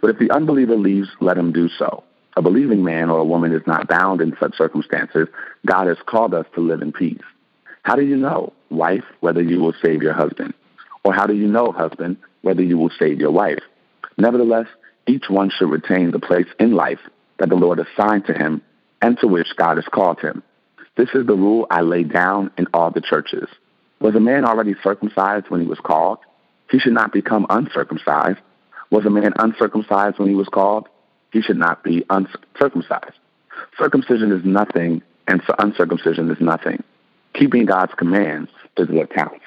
But 0.00 0.10
if 0.10 0.18
the 0.18 0.32
unbeliever 0.32 0.76
leaves, 0.76 1.08
let 1.20 1.38
him 1.38 1.52
do 1.52 1.68
so. 1.68 2.02
A 2.36 2.42
believing 2.42 2.84
man 2.84 3.08
or 3.08 3.18
a 3.18 3.24
woman 3.24 3.52
is 3.52 3.66
not 3.66 3.88
bound 3.88 4.20
in 4.20 4.36
such 4.38 4.56
circumstances. 4.56 5.26
God 5.64 5.86
has 5.86 5.96
called 6.04 6.34
us 6.34 6.46
to 6.54 6.60
live 6.60 6.82
in 6.82 6.92
peace. 6.92 7.22
How 7.82 7.96
do 7.96 8.04
you 8.04 8.16
know, 8.16 8.52
wife, 8.68 9.04
whether 9.20 9.42
you 9.42 9.60
will 9.60 9.74
save 9.82 10.02
your 10.02 10.12
husband? 10.12 10.52
Or 11.02 11.14
how 11.14 11.26
do 11.26 11.34
you 11.34 11.46
know, 11.46 11.72
husband, 11.72 12.18
whether 12.42 12.62
you 12.62 12.76
will 12.76 12.90
save 12.98 13.20
your 13.20 13.30
wife? 13.30 13.62
Nevertheless, 14.18 14.66
each 15.06 15.30
one 15.30 15.50
should 15.50 15.70
retain 15.70 16.10
the 16.10 16.18
place 16.18 16.48
in 16.58 16.72
life 16.72 16.98
that 17.38 17.48
the 17.48 17.54
Lord 17.54 17.78
assigned 17.78 18.26
to 18.26 18.34
him 18.34 18.60
and 19.00 19.18
to 19.20 19.28
which 19.28 19.46
God 19.56 19.76
has 19.76 19.86
called 19.86 20.20
him. 20.20 20.42
This 20.96 21.10
is 21.14 21.26
the 21.26 21.34
rule 21.34 21.66
I 21.70 21.82
lay 21.82 22.02
down 22.02 22.50
in 22.58 22.66
all 22.74 22.90
the 22.90 23.00
churches. 23.00 23.48
Was 24.00 24.14
a 24.14 24.20
man 24.20 24.44
already 24.44 24.74
circumcised 24.82 25.48
when 25.48 25.60
he 25.60 25.66
was 25.66 25.78
called? 25.78 26.18
He 26.70 26.78
should 26.78 26.92
not 26.92 27.12
become 27.12 27.46
uncircumcised. 27.48 28.40
Was 28.90 29.06
a 29.06 29.10
man 29.10 29.32
uncircumcised 29.38 30.18
when 30.18 30.28
he 30.28 30.34
was 30.34 30.48
called? 30.48 30.88
He 31.32 31.42
should 31.42 31.58
not 31.58 31.82
be 31.82 32.04
uncircumcised. 32.10 33.18
Circumcision 33.78 34.32
is 34.32 34.44
nothing, 34.44 35.02
and 35.26 35.42
uncircumcision 35.58 36.30
is 36.30 36.40
nothing. 36.40 36.82
Keeping 37.34 37.66
God's 37.66 37.92
commands 37.94 38.50
is 38.76 38.88
what 38.88 39.12
counts. 39.12 39.44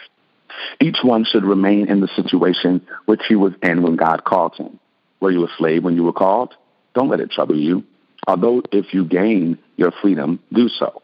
Each 0.80 0.98
one 1.04 1.26
should 1.26 1.44
remain 1.44 1.89
in 1.89 2.02
the 2.02 2.08
situation 2.15 2.86
which 3.06 3.22
he 3.28 3.36
was 3.36 3.54
in 3.63 3.82
when 3.82 3.96
God 3.96 4.24
called 4.24 4.56
him. 4.56 4.80
Were 5.20 5.32
you 5.32 5.46
a 5.46 5.50
slave 5.58 5.84
when 5.84 5.96
you 5.96 6.04
were 6.04 6.13
called? 6.13 6.54
Don't 6.94 7.10
let 7.10 7.20
it 7.20 7.32
trouble 7.32 7.58
you. 7.58 7.84
Although 8.28 8.63
if 8.72 8.94
you 8.94 9.06
gain 9.06 9.58
your 9.78 9.92
freedom, 10.02 10.39
do 10.54 10.70
so. 10.70 11.02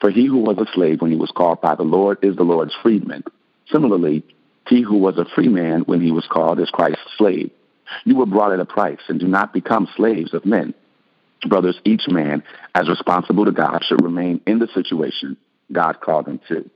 For 0.00 0.10
he 0.10 0.26
who 0.26 0.38
was 0.38 0.58
a 0.58 0.70
slave 0.72 1.00
when 1.00 1.10
he 1.10 1.16
was 1.16 1.30
called 1.30 1.60
by 1.60 1.74
the 1.74 1.82
Lord 1.82 2.18
is 2.22 2.36
the 2.36 2.42
Lord's 2.42 2.74
freedman. 2.82 3.22
Similarly, 3.70 4.24
he 4.68 4.82
who 4.82 4.96
was 4.96 5.18
a 5.18 5.26
free 5.34 5.48
man 5.48 5.82
when 5.82 6.00
he 6.00 6.10
was 6.10 6.26
called 6.26 6.60
is 6.60 6.70
Christ's 6.70 7.02
slave. 7.16 7.50
You 8.04 8.16
were 8.16 8.26
brought 8.26 8.52
at 8.52 8.60
a 8.60 8.64
price, 8.64 9.00
and 9.08 9.20
do 9.20 9.26
not 9.26 9.52
become 9.52 9.88
slaves 9.96 10.34
of 10.34 10.44
men. 10.44 10.74
Brothers, 11.48 11.80
each 11.84 12.08
man, 12.08 12.42
as 12.74 12.88
responsible 12.88 13.44
to 13.44 13.52
God, 13.52 13.84
should 13.84 14.02
remain 14.02 14.40
in 14.46 14.58
the 14.58 14.68
situation 14.68 15.36
God 15.72 16.00
called 16.00 16.26
him 16.26 16.40
to. 16.48 16.68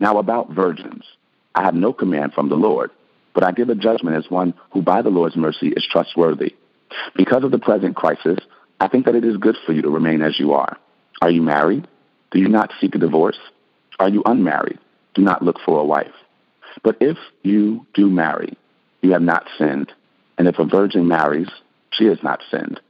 Now, 0.00 0.18
about 0.18 0.50
virgins, 0.50 1.04
I 1.54 1.62
have 1.62 1.74
no 1.74 1.92
command 1.92 2.32
from 2.32 2.48
the 2.48 2.56
Lord, 2.56 2.90
but 3.34 3.44
I 3.44 3.52
give 3.52 3.68
a 3.68 3.74
judgment 3.74 4.16
as 4.16 4.30
one 4.30 4.54
who, 4.70 4.82
by 4.82 5.02
the 5.02 5.10
Lord's 5.10 5.36
mercy, 5.36 5.68
is 5.68 5.86
trustworthy. 5.90 6.54
Because 7.14 7.44
of 7.44 7.50
the 7.50 7.58
present 7.58 7.96
crisis, 7.96 8.38
I 8.80 8.88
think 8.88 9.06
that 9.06 9.14
it 9.14 9.24
is 9.24 9.36
good 9.36 9.56
for 9.64 9.72
you 9.72 9.82
to 9.82 9.90
remain 9.90 10.22
as 10.22 10.38
you 10.38 10.52
are. 10.52 10.76
Are 11.20 11.30
you 11.30 11.42
married? 11.42 11.86
Do 12.30 12.40
you 12.40 12.48
not 12.48 12.72
seek 12.80 12.94
a 12.94 12.98
divorce? 12.98 13.38
Are 14.00 14.08
you 14.08 14.22
unmarried? 14.26 14.78
Do 15.14 15.22
not 15.22 15.42
look 15.42 15.58
for 15.64 15.80
a 15.80 15.84
wife. 15.84 16.14
But 16.82 16.96
if 17.00 17.18
you 17.42 17.86
do 17.94 18.08
marry, 18.08 18.56
you 19.02 19.12
have 19.12 19.22
not 19.22 19.46
sinned 19.58 19.92
and 20.38 20.48
if 20.48 20.58
a 20.58 20.64
virgin 20.64 21.08
marries, 21.08 21.48
she 21.90 22.06
has 22.06 22.22
not 22.22 22.42
sinned. 22.50 22.80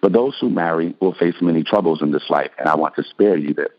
But 0.00 0.12
those 0.12 0.36
who 0.40 0.50
marry 0.50 0.94
will 1.00 1.14
face 1.14 1.36
many 1.40 1.62
troubles 1.62 2.02
in 2.02 2.12
this 2.12 2.28
life, 2.28 2.50
and 2.58 2.68
I 2.68 2.76
want 2.76 2.96
to 2.96 3.04
spare 3.04 3.36
you 3.36 3.54
this. 3.54 3.70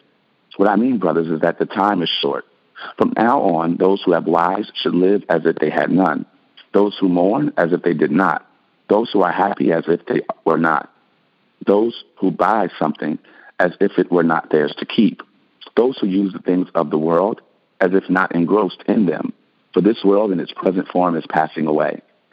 What 0.58 0.69
I 0.69 0.75
mean, 0.75 0.97
brothers, 0.97 1.27
is 1.27 1.41
that 1.41 1.60
the 1.60 1.65
time 1.65 2.01
is 2.01 2.10
short. 2.21 2.45
From 2.97 3.13
now 3.15 3.41
on, 3.41 3.77
those 3.77 4.01
who 4.03 4.13
have 4.13 4.25
wives 4.25 4.71
should 4.75 4.95
live 4.95 5.23
as 5.29 5.45
if 5.45 5.55
they 5.58 5.69
had 5.69 5.91
none. 5.91 6.25
Those 6.73 6.97
who 6.99 7.10
mourn 7.10 7.53
as 7.58 7.71
if 7.71 7.82
they 7.82 7.93
did 7.93 8.12
not. 8.12 8.45
Those 8.89 9.10
who 9.12 9.21
are 9.21 9.32
happy 9.32 9.71
as 9.71 9.84
if 9.88 10.05
they 10.05 10.21
were 10.45 10.58
not. 10.58 10.91
Those 11.65 12.03
who 12.17 12.32
buy 12.32 12.69
something 12.79 13.19
as 13.60 13.71
if 13.79 13.97
it 13.97 14.12
were 14.12 14.23
not 14.23 14.49
theirs 14.49 14.73
to 14.79 14.86
keep. 14.86 15.21
Those 15.75 15.97
who 15.99 16.08
use 16.08 16.34
the 16.34 16.39
things 16.39 16.67
of 16.75 16.89
the 16.89 16.97
world 16.97 17.41
as 17.79 17.91
if 17.93 18.10
not 18.10 18.34
engrossed 18.36 18.84
in 18.88 19.05
them. 19.05 19.34
For 19.73 19.82
this 19.82 20.03
world 20.03 20.32
in 20.32 20.39
its 20.39 20.51
present 20.51 20.88
form 20.88 21.15
is 21.15 21.25
passing 21.29 21.67
away. 21.67 22.01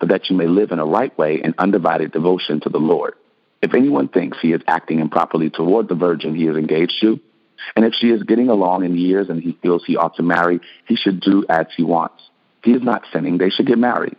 but 0.00 0.08
that 0.08 0.30
you 0.30 0.36
may 0.36 0.46
live 0.46 0.72
in 0.72 0.78
a 0.78 0.84
right 0.84 1.16
way 1.16 1.40
in 1.42 1.54
undivided 1.58 2.10
devotion 2.10 2.60
to 2.60 2.70
the 2.70 2.78
Lord. 2.78 3.14
If 3.62 3.74
anyone 3.74 4.08
thinks 4.08 4.38
he 4.40 4.52
is 4.52 4.62
acting 4.66 4.98
improperly 4.98 5.50
toward 5.50 5.88
the 5.88 5.94
virgin 5.94 6.34
he 6.34 6.46
is 6.46 6.56
engaged 6.56 6.94
to, 7.02 7.20
and 7.76 7.84
if 7.84 7.92
she 7.92 8.08
is 8.08 8.22
getting 8.22 8.48
along 8.48 8.84
in 8.84 8.96
years 8.96 9.28
and 9.28 9.42
he 9.42 9.52
feels 9.62 9.84
he 9.84 9.96
ought 9.96 10.16
to 10.16 10.22
marry, 10.22 10.60
he 10.86 10.96
should 10.96 11.20
do 11.20 11.44
as 11.48 11.66
he 11.76 11.82
wants. 11.82 12.22
He 12.64 12.72
is 12.72 12.82
not 12.82 13.04
sinning. 13.12 13.36
They 13.36 13.50
should 13.50 13.66
get 13.66 13.78
married. 13.78 14.16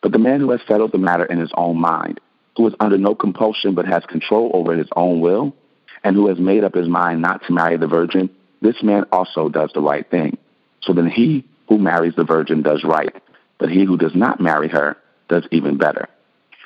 But 0.00 0.12
the 0.12 0.18
man 0.18 0.40
who 0.40 0.52
has 0.52 0.60
settled 0.68 0.92
the 0.92 0.98
matter 0.98 1.24
in 1.24 1.38
his 1.38 1.50
own 1.56 1.80
mind, 1.80 2.20
who 2.56 2.68
is 2.68 2.74
under 2.78 2.96
no 2.96 3.16
compulsion 3.16 3.74
but 3.74 3.86
has 3.86 4.04
control 4.04 4.52
over 4.54 4.76
his 4.76 4.88
own 4.94 5.20
will, 5.20 5.56
and 6.04 6.14
who 6.14 6.28
has 6.28 6.38
made 6.38 6.62
up 6.62 6.74
his 6.74 6.88
mind 6.88 7.20
not 7.20 7.44
to 7.46 7.52
marry 7.52 7.76
the 7.76 7.88
virgin, 7.88 8.30
this 8.62 8.80
man 8.82 9.04
also 9.10 9.48
does 9.48 9.70
the 9.74 9.80
right 9.80 10.08
thing. 10.08 10.38
So 10.82 10.92
then 10.92 11.08
he 11.08 11.44
who 11.68 11.78
marries 11.78 12.14
the 12.14 12.24
virgin 12.24 12.62
does 12.62 12.84
right, 12.84 13.14
but 13.58 13.70
he 13.70 13.84
who 13.84 13.96
does 13.96 14.14
not 14.14 14.40
marry 14.40 14.68
her 14.68 14.96
does 15.28 15.46
even 15.50 15.78
better. 15.78 16.08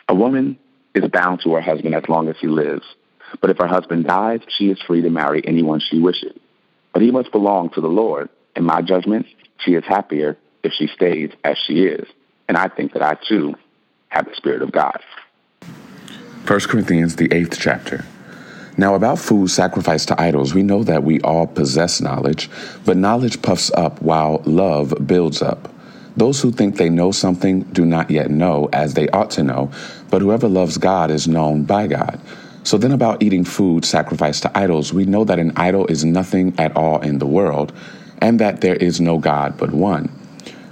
A 0.08 0.14
woman 0.14 0.58
is 0.94 1.08
bound 1.10 1.40
to 1.42 1.54
her 1.54 1.60
husband 1.60 1.94
as 1.94 2.08
long 2.08 2.28
as 2.28 2.36
he 2.40 2.46
lives, 2.46 2.84
but 3.40 3.50
if 3.50 3.58
her 3.58 3.66
husband 3.66 4.06
dies, 4.06 4.40
she 4.56 4.70
is 4.70 4.80
free 4.86 5.02
to 5.02 5.10
marry 5.10 5.42
anyone 5.46 5.80
she 5.80 5.98
wishes. 5.98 6.36
But 6.92 7.02
he 7.02 7.10
must 7.10 7.30
belong 7.30 7.70
to 7.70 7.80
the 7.80 7.88
Lord. 7.88 8.28
In 8.56 8.64
my 8.64 8.82
judgment, 8.82 9.26
she 9.58 9.74
is 9.74 9.84
happier 9.84 10.36
if 10.62 10.72
she 10.72 10.86
stays 10.88 11.30
as 11.44 11.56
she 11.66 11.84
is. 11.84 12.08
And 12.48 12.56
I 12.56 12.68
think 12.68 12.94
that 12.94 13.02
I 13.02 13.16
too 13.28 13.54
have 14.08 14.24
the 14.24 14.34
Spirit 14.34 14.62
of 14.62 14.72
God. 14.72 14.98
1 16.46 16.60
Corinthians, 16.60 17.16
the 17.16 17.32
eighth 17.32 17.58
chapter. 17.60 18.06
Now, 18.78 18.94
about 18.94 19.18
food 19.18 19.50
sacrificed 19.50 20.08
to 20.08 20.20
idols, 20.20 20.54
we 20.54 20.62
know 20.62 20.84
that 20.84 21.02
we 21.02 21.20
all 21.20 21.46
possess 21.46 22.00
knowledge, 22.00 22.48
but 22.86 22.96
knowledge 22.96 23.42
puffs 23.42 23.70
up 23.72 24.00
while 24.00 24.40
love 24.46 24.94
builds 25.06 25.42
up. 25.42 25.68
Those 26.18 26.40
who 26.40 26.50
think 26.50 26.76
they 26.76 26.90
know 26.90 27.12
something 27.12 27.60
do 27.62 27.86
not 27.86 28.10
yet 28.10 28.28
know 28.28 28.68
as 28.72 28.94
they 28.94 29.08
ought 29.10 29.30
to 29.32 29.44
know, 29.44 29.70
but 30.10 30.20
whoever 30.20 30.48
loves 30.48 30.76
God 30.76 31.12
is 31.12 31.28
known 31.28 31.62
by 31.62 31.86
God. 31.86 32.20
So 32.64 32.76
then, 32.76 32.90
about 32.90 33.22
eating 33.22 33.44
food 33.44 33.84
sacrificed 33.84 34.42
to 34.42 34.58
idols, 34.58 34.92
we 34.92 35.04
know 35.04 35.22
that 35.24 35.38
an 35.38 35.52
idol 35.54 35.86
is 35.86 36.04
nothing 36.04 36.58
at 36.58 36.76
all 36.76 37.00
in 37.02 37.20
the 37.20 37.26
world, 37.26 37.72
and 38.20 38.40
that 38.40 38.62
there 38.62 38.74
is 38.74 39.00
no 39.00 39.18
God 39.18 39.56
but 39.56 39.70
one. 39.70 40.08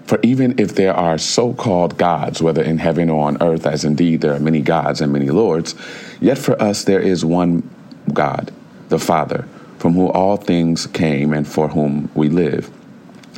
For 0.04 0.18
even 0.24 0.58
if 0.58 0.74
there 0.74 0.94
are 0.94 1.16
so 1.16 1.54
called 1.54 1.96
gods, 1.96 2.42
whether 2.42 2.62
in 2.62 2.78
heaven 2.78 3.08
or 3.08 3.28
on 3.28 3.40
earth, 3.40 3.66
as 3.66 3.84
indeed 3.84 4.22
there 4.22 4.34
are 4.34 4.40
many 4.40 4.60
gods 4.60 5.00
and 5.00 5.12
many 5.12 5.30
lords, 5.30 5.76
yet 6.20 6.38
for 6.38 6.60
us 6.60 6.82
there 6.82 7.00
is 7.00 7.24
one 7.24 7.70
God, 8.12 8.52
the 8.88 8.98
Father, 8.98 9.46
from 9.78 9.94
whom 9.94 10.10
all 10.10 10.36
things 10.38 10.88
came 10.88 11.32
and 11.32 11.46
for 11.46 11.68
whom 11.68 12.10
we 12.16 12.28
live. 12.28 12.68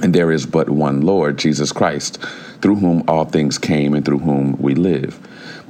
And 0.03 0.15
there 0.15 0.31
is 0.31 0.47
but 0.47 0.71
one 0.71 1.01
Lord, 1.01 1.39
Jesus 1.39 1.73
Christ, 1.73 2.19
through 2.61 2.77
whom 2.77 3.03
all 3.09 3.25
things 3.25 3.59
came 3.59 3.95
and 3.95 4.05
through 4.05 4.21
whom 4.21 4.57
we 4.61 4.75
live. 4.75 5.19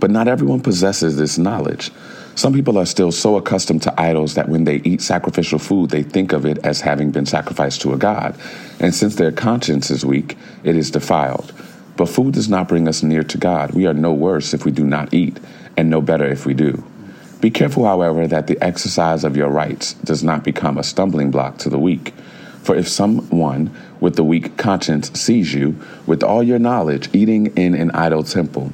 But 0.01 0.11
not 0.11 0.29
everyone 0.29 0.61
possesses 0.61 1.17
this 1.17 1.39
knowledge. 1.39 1.91
Some 2.35 2.53
people 2.53 2.79
are 2.79 2.87
still 2.87 3.11
so 3.11 3.37
accustomed 3.37 3.83
to 3.83 4.01
idols 4.01 4.35
that 4.35 4.49
when 4.49 4.63
they 4.65 4.77
eat 4.85 5.03
sacrificial 5.03 5.59
food, 5.59 5.91
they 5.91 6.05
think 6.05 6.33
of 6.33 6.47
it 6.47 6.59
as 6.59 6.81
having 6.81 7.11
been 7.11 7.27
sacrificed 7.27 7.81
to 7.81 7.93
a 7.93 7.97
god. 7.97 8.39
And 8.79 8.95
since 8.95 9.17
their 9.17 9.33
conscience 9.33 9.91
is 9.91 10.07
weak, 10.07 10.37
it 10.63 10.77
is 10.77 10.91
defiled. 10.91 11.53
But 11.97 12.09
food 12.09 12.35
does 12.35 12.49
not 12.49 12.69
bring 12.69 12.87
us 12.87 13.03
near 13.03 13.25
to 13.25 13.39
God. 13.39 13.73
We 13.73 13.87
are 13.87 13.95
no 13.95 14.13
worse 14.13 14.55
if 14.55 14.65
we 14.65 14.71
do 14.71 14.85
not 14.85 15.13
eat, 15.13 15.41
and 15.77 15.91
no 15.91 16.01
better 16.01 16.29
if 16.29 16.47
we 16.47 16.55
do. 16.55 16.85
Be 17.41 17.51
careful, 17.51 17.85
however, 17.85 18.29
that 18.29 18.47
the 18.47 18.63
exercise 18.63 19.25
of 19.25 19.37
your 19.37 19.49
rights 19.49 19.95
does 19.95 20.23
not 20.23 20.45
become 20.45 20.79
a 20.79 20.85
stumbling 20.85 21.33
block 21.33 21.59
to 21.59 21.69
the 21.69 21.79
weak. 21.79 22.15
For 22.63 22.77
if 22.77 22.87
someone 22.87 23.75
with 24.01 24.17
the 24.17 24.25
weak 24.25 24.57
conscience 24.57 25.11
sees 25.19 25.55
you, 25.55 25.77
with 26.07 26.23
all 26.23 26.43
your 26.43 26.59
knowledge, 26.59 27.09
eating 27.13 27.47
in 27.57 27.75
an 27.75 27.91
idol 27.93 28.23
temple, 28.23 28.73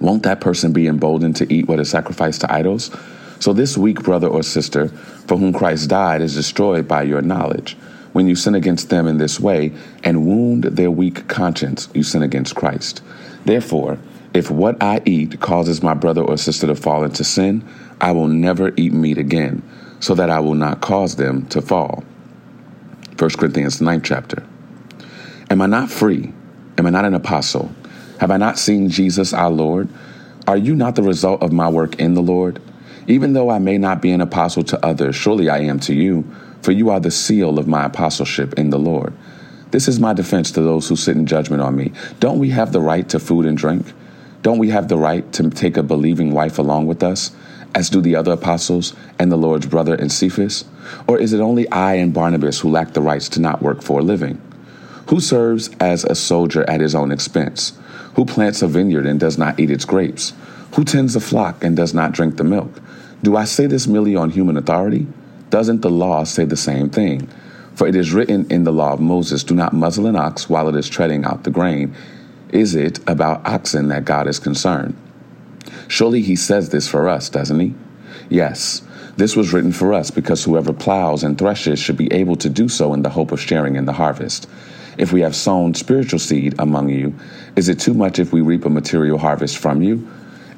won't 0.00 0.22
that 0.22 0.40
person 0.40 0.72
be 0.72 0.86
emboldened 0.86 1.36
to 1.36 1.52
eat 1.52 1.68
what 1.68 1.78
is 1.78 1.90
sacrificed 1.90 2.40
to 2.40 2.52
idols? 2.52 2.90
So 3.38 3.52
this 3.52 3.76
weak 3.76 4.02
brother 4.02 4.28
or 4.28 4.42
sister 4.42 4.88
for 4.88 5.36
whom 5.36 5.52
Christ 5.52 5.90
died 5.90 6.22
is 6.22 6.34
destroyed 6.34 6.88
by 6.88 7.02
your 7.02 7.22
knowledge. 7.22 7.76
When 8.12 8.26
you 8.26 8.34
sin 8.34 8.54
against 8.54 8.90
them 8.90 9.06
in 9.06 9.18
this 9.18 9.38
way 9.38 9.72
and 10.02 10.26
wound 10.26 10.64
their 10.64 10.90
weak 10.90 11.28
conscience, 11.28 11.88
you 11.94 12.02
sin 12.02 12.22
against 12.22 12.56
Christ. 12.56 13.02
Therefore, 13.44 13.98
if 14.34 14.50
what 14.50 14.82
I 14.82 15.02
eat 15.04 15.40
causes 15.40 15.82
my 15.82 15.94
brother 15.94 16.22
or 16.22 16.36
sister 16.36 16.66
to 16.66 16.74
fall 16.74 17.04
into 17.04 17.24
sin, 17.24 17.66
I 18.00 18.12
will 18.12 18.28
never 18.28 18.72
eat 18.76 18.92
meat 18.92 19.18
again, 19.18 19.62
so 20.00 20.14
that 20.14 20.30
I 20.30 20.40
will 20.40 20.54
not 20.54 20.80
cause 20.80 21.16
them 21.16 21.46
to 21.46 21.60
fall. 21.60 22.04
1 23.20 23.28
Corinthians 23.32 23.82
9 23.82 24.00
chapter. 24.00 24.42
Am 25.50 25.60
I 25.60 25.66
not 25.66 25.90
free? 25.90 26.32
Am 26.78 26.86
I 26.86 26.90
not 26.90 27.04
an 27.04 27.12
apostle? 27.12 27.70
Have 28.18 28.30
I 28.30 28.38
not 28.38 28.58
seen 28.58 28.88
Jesus 28.88 29.34
our 29.34 29.50
Lord? 29.50 29.90
Are 30.46 30.56
you 30.56 30.74
not 30.74 30.94
the 30.94 31.02
result 31.02 31.42
of 31.42 31.52
my 31.52 31.68
work 31.68 32.00
in 32.00 32.14
the 32.14 32.22
Lord? 32.22 32.62
Even 33.06 33.34
though 33.34 33.50
I 33.50 33.58
may 33.58 33.76
not 33.76 34.00
be 34.00 34.10
an 34.10 34.22
apostle 34.22 34.64
to 34.64 34.82
others, 34.82 35.16
surely 35.16 35.50
I 35.50 35.58
am 35.58 35.78
to 35.80 35.94
you, 35.94 36.24
for 36.62 36.72
you 36.72 36.88
are 36.88 36.98
the 36.98 37.10
seal 37.10 37.58
of 37.58 37.68
my 37.68 37.84
apostleship 37.84 38.54
in 38.54 38.70
the 38.70 38.78
Lord. 38.78 39.12
This 39.70 39.86
is 39.86 40.00
my 40.00 40.14
defense 40.14 40.50
to 40.52 40.62
those 40.62 40.88
who 40.88 40.96
sit 40.96 41.14
in 41.14 41.26
judgment 41.26 41.60
on 41.60 41.76
me. 41.76 41.92
Don't 42.20 42.38
we 42.38 42.48
have 42.50 42.72
the 42.72 42.80
right 42.80 43.06
to 43.10 43.18
food 43.18 43.44
and 43.44 43.58
drink? 43.58 43.92
Don't 44.40 44.58
we 44.58 44.70
have 44.70 44.88
the 44.88 44.96
right 44.96 45.30
to 45.34 45.50
take 45.50 45.76
a 45.76 45.82
believing 45.82 46.32
wife 46.32 46.58
along 46.58 46.86
with 46.86 47.02
us, 47.02 47.32
as 47.74 47.90
do 47.90 48.00
the 48.00 48.16
other 48.16 48.32
apostles 48.32 48.94
and 49.18 49.30
the 49.30 49.36
Lord's 49.36 49.66
brother 49.66 49.94
and 49.94 50.10
Cephas? 50.10 50.64
Or 51.06 51.18
is 51.18 51.32
it 51.32 51.40
only 51.40 51.68
I 51.70 51.94
and 51.94 52.12
Barnabas 52.12 52.60
who 52.60 52.70
lack 52.70 52.92
the 52.92 53.00
rights 53.00 53.28
to 53.30 53.40
not 53.40 53.62
work 53.62 53.82
for 53.82 54.00
a 54.00 54.02
living? 54.02 54.40
Who 55.08 55.20
serves 55.20 55.70
as 55.80 56.04
a 56.04 56.14
soldier 56.14 56.68
at 56.68 56.80
his 56.80 56.94
own 56.94 57.10
expense? 57.10 57.78
Who 58.14 58.24
plants 58.24 58.62
a 58.62 58.68
vineyard 58.68 59.06
and 59.06 59.18
does 59.18 59.38
not 59.38 59.58
eat 59.58 59.70
its 59.70 59.84
grapes? 59.84 60.32
Who 60.74 60.84
tends 60.84 61.16
a 61.16 61.20
flock 61.20 61.64
and 61.64 61.76
does 61.76 61.92
not 61.92 62.12
drink 62.12 62.36
the 62.36 62.44
milk? 62.44 62.80
Do 63.22 63.36
I 63.36 63.44
say 63.44 63.66
this 63.66 63.86
merely 63.86 64.14
on 64.16 64.30
human 64.30 64.56
authority? 64.56 65.06
Doesn't 65.50 65.82
the 65.82 65.90
law 65.90 66.24
say 66.24 66.44
the 66.44 66.56
same 66.56 66.90
thing? 66.90 67.28
For 67.74 67.86
it 67.86 67.96
is 67.96 68.12
written 68.12 68.46
in 68.50 68.64
the 68.64 68.72
law 68.72 68.92
of 68.92 69.00
Moses, 69.00 69.42
Do 69.42 69.54
not 69.54 69.72
muzzle 69.72 70.06
an 70.06 70.16
ox 70.16 70.48
while 70.48 70.68
it 70.68 70.76
is 70.76 70.88
treading 70.88 71.24
out 71.24 71.44
the 71.44 71.50
grain. 71.50 71.94
Is 72.50 72.74
it 72.74 72.98
about 73.08 73.46
oxen 73.46 73.88
that 73.88 74.04
God 74.04 74.28
is 74.28 74.38
concerned? 74.38 74.96
Surely 75.90 76.22
he 76.22 76.36
says 76.36 76.68
this 76.68 76.86
for 76.86 77.08
us, 77.08 77.28
doesn't 77.28 77.58
he? 77.58 77.74
Yes, 78.28 78.82
this 79.16 79.34
was 79.34 79.52
written 79.52 79.72
for 79.72 79.92
us 79.92 80.12
because 80.12 80.44
whoever 80.44 80.72
plows 80.72 81.24
and 81.24 81.36
threshes 81.36 81.80
should 81.80 81.96
be 81.96 82.12
able 82.12 82.36
to 82.36 82.48
do 82.48 82.68
so 82.68 82.94
in 82.94 83.02
the 83.02 83.10
hope 83.10 83.32
of 83.32 83.40
sharing 83.40 83.74
in 83.74 83.86
the 83.86 83.94
harvest. 83.94 84.48
If 84.98 85.12
we 85.12 85.22
have 85.22 85.34
sown 85.34 85.74
spiritual 85.74 86.20
seed 86.20 86.54
among 86.60 86.90
you, 86.90 87.12
is 87.56 87.68
it 87.68 87.80
too 87.80 87.92
much 87.92 88.20
if 88.20 88.32
we 88.32 88.40
reap 88.40 88.64
a 88.64 88.70
material 88.70 89.18
harvest 89.18 89.58
from 89.58 89.82
you? 89.82 90.08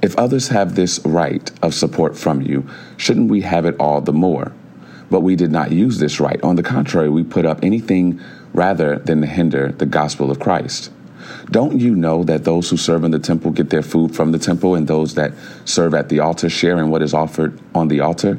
If 0.03 0.19
others 0.19 0.49
have 0.49 0.75
this 0.75 1.01
right 1.03 1.51
of 1.63 1.73
support 1.73 2.15
from 2.15 2.43
you, 2.43 2.69
shouldn't 2.99 3.31
we 3.31 3.41
have 3.41 3.65
it 3.65 3.77
all 3.81 4.03
the 4.03 4.13
more? 4.13 4.53
But 5.11 5.23
we 5.23 5.35
did 5.35 5.51
not 5.51 5.73
use 5.73 5.99
this 5.99 6.21
right. 6.21 6.43
On 6.43 6.57
the 6.57 6.63
contrary, 6.63 7.09
we 7.09 7.23
put 7.23 7.47
up 7.47 7.61
anything 7.65 8.21
rather 8.53 8.99
than 8.99 9.23
hinder 9.23 9.73
the 9.73 9.87
gospel 9.87 10.31
of 10.31 10.41
Christ. 10.41 10.91
Don't 11.51 11.81
you 11.81 11.95
know 11.95 12.25
that 12.25 12.45
those 12.45 12.71
who 12.71 12.77
serve 12.77 13.05
in 13.05 13.11
the 13.11 13.19
temple 13.19 13.51
get 13.51 13.71
their 13.71 13.83
food 13.83 14.15
from 14.15 14.33
the 14.33 14.39
temple, 14.39 14.75
and 14.75 14.87
those 14.87 15.15
that 15.15 15.33
serve 15.65 15.95
at 15.95 16.09
the 16.09 16.21
altar 16.21 16.49
share 16.49 16.79
in 16.79 16.91
what 16.91 17.03
is 17.03 17.15
offered 17.15 17.59
on 17.75 17.89
the 17.89 18.01
altar? 18.01 18.39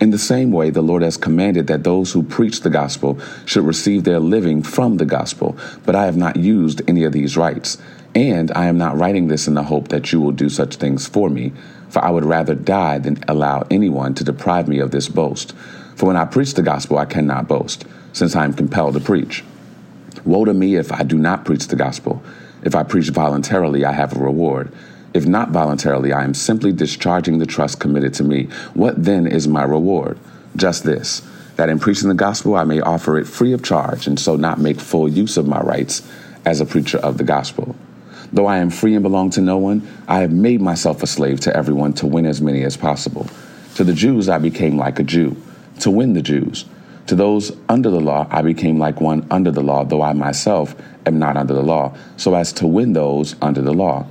In 0.00 0.10
the 0.10 0.18
same 0.18 0.50
way, 0.50 0.70
the 0.70 0.82
Lord 0.82 1.02
has 1.02 1.18
commanded 1.18 1.66
that 1.66 1.84
those 1.84 2.12
who 2.12 2.22
preach 2.22 2.62
the 2.62 2.70
gospel 2.70 3.20
should 3.44 3.64
receive 3.64 4.04
their 4.04 4.18
living 4.18 4.62
from 4.62 4.96
the 4.96 5.04
gospel, 5.04 5.58
but 5.84 5.94
I 5.94 6.06
have 6.06 6.16
not 6.16 6.36
used 6.36 6.80
any 6.88 7.04
of 7.04 7.12
these 7.12 7.36
rights. 7.36 7.76
And 8.14 8.50
I 8.52 8.64
am 8.64 8.78
not 8.78 8.98
writing 8.98 9.28
this 9.28 9.46
in 9.46 9.54
the 9.54 9.62
hope 9.62 9.88
that 9.88 10.10
you 10.10 10.20
will 10.20 10.32
do 10.32 10.48
such 10.48 10.76
things 10.76 11.06
for 11.06 11.28
me, 11.28 11.52
for 11.90 12.02
I 12.02 12.10
would 12.10 12.24
rather 12.24 12.54
die 12.54 12.98
than 12.98 13.22
allow 13.28 13.66
anyone 13.70 14.14
to 14.14 14.24
deprive 14.24 14.68
me 14.68 14.78
of 14.78 14.90
this 14.90 15.08
boast. 15.08 15.52
For 15.96 16.06
when 16.06 16.16
I 16.16 16.24
preach 16.24 16.54
the 16.54 16.62
gospel, 16.62 16.98
I 16.98 17.04
cannot 17.04 17.46
boast, 17.46 17.84
since 18.12 18.34
I 18.34 18.44
am 18.44 18.54
compelled 18.54 18.94
to 18.94 19.00
preach. 19.00 19.44
Woe 20.24 20.44
to 20.44 20.54
me 20.54 20.76
if 20.76 20.92
I 20.92 21.02
do 21.02 21.16
not 21.16 21.44
preach 21.44 21.68
the 21.68 21.76
gospel. 21.76 22.22
If 22.62 22.74
I 22.74 22.82
preach 22.82 23.10
voluntarily, 23.10 23.84
I 23.84 23.92
have 23.92 24.16
a 24.16 24.20
reward. 24.20 24.72
If 25.12 25.26
not 25.26 25.50
voluntarily, 25.50 26.12
I 26.12 26.24
am 26.24 26.34
simply 26.34 26.72
discharging 26.72 27.38
the 27.38 27.46
trust 27.46 27.80
committed 27.80 28.14
to 28.14 28.24
me. 28.24 28.44
What 28.74 29.02
then 29.04 29.26
is 29.26 29.48
my 29.48 29.64
reward? 29.64 30.18
Just 30.56 30.84
this 30.84 31.22
that 31.56 31.68
in 31.68 31.78
preaching 31.78 32.08
the 32.08 32.14
gospel, 32.14 32.54
I 32.54 32.64
may 32.64 32.80
offer 32.80 33.18
it 33.18 33.26
free 33.26 33.52
of 33.52 33.62
charge, 33.62 34.06
and 34.06 34.18
so 34.18 34.34
not 34.34 34.58
make 34.58 34.80
full 34.80 35.06
use 35.06 35.36
of 35.36 35.46
my 35.46 35.60
rights 35.60 36.00
as 36.46 36.60
a 36.60 36.64
preacher 36.64 36.96
of 36.96 37.18
the 37.18 37.24
gospel. 37.24 37.76
Though 38.32 38.46
I 38.46 38.58
am 38.58 38.70
free 38.70 38.94
and 38.94 39.02
belong 39.02 39.28
to 39.30 39.42
no 39.42 39.58
one, 39.58 39.86
I 40.08 40.20
have 40.20 40.32
made 40.32 40.62
myself 40.62 41.02
a 41.02 41.06
slave 41.06 41.40
to 41.40 41.54
everyone 41.54 41.92
to 41.94 42.06
win 42.06 42.24
as 42.24 42.40
many 42.40 42.62
as 42.62 42.78
possible. 42.78 43.26
To 43.74 43.84
the 43.84 43.92
Jews, 43.92 44.28
I 44.28 44.38
became 44.38 44.78
like 44.78 44.98
a 44.98 45.02
Jew, 45.02 45.36
to 45.80 45.90
win 45.90 46.14
the 46.14 46.22
Jews. 46.22 46.64
To 47.10 47.16
those 47.16 47.50
under 47.68 47.90
the 47.90 47.98
law, 47.98 48.28
I 48.30 48.40
became 48.42 48.78
like 48.78 49.00
one 49.00 49.26
under 49.32 49.50
the 49.50 49.64
law, 49.64 49.82
though 49.82 50.00
I 50.00 50.12
myself 50.12 50.76
am 51.06 51.18
not 51.18 51.36
under 51.36 51.52
the 51.52 51.60
law, 51.60 51.92
so 52.16 52.36
as 52.36 52.52
to 52.52 52.68
win 52.68 52.92
those 52.92 53.34
under 53.42 53.60
the 53.60 53.74
law. 53.74 54.06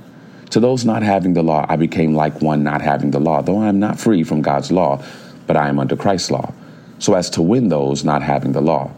To 0.50 0.60
those 0.60 0.84
not 0.84 1.02
having 1.02 1.32
the 1.32 1.42
law, 1.42 1.64
I 1.66 1.76
became 1.76 2.14
like 2.14 2.42
one 2.42 2.62
not 2.62 2.82
having 2.82 3.10
the 3.10 3.18
law, 3.18 3.40
though 3.40 3.56
I 3.56 3.68
am 3.68 3.78
not 3.78 3.98
free 3.98 4.22
from 4.22 4.42
God's 4.42 4.70
law, 4.70 5.02
but 5.46 5.56
I 5.56 5.70
am 5.70 5.78
under 5.78 5.96
Christ's 5.96 6.30
law, 6.30 6.52
so 6.98 7.14
as 7.14 7.30
to 7.30 7.40
win 7.40 7.70
those 7.70 8.04
not 8.04 8.20
having 8.20 8.52
the 8.52 8.60
law. 8.60 8.90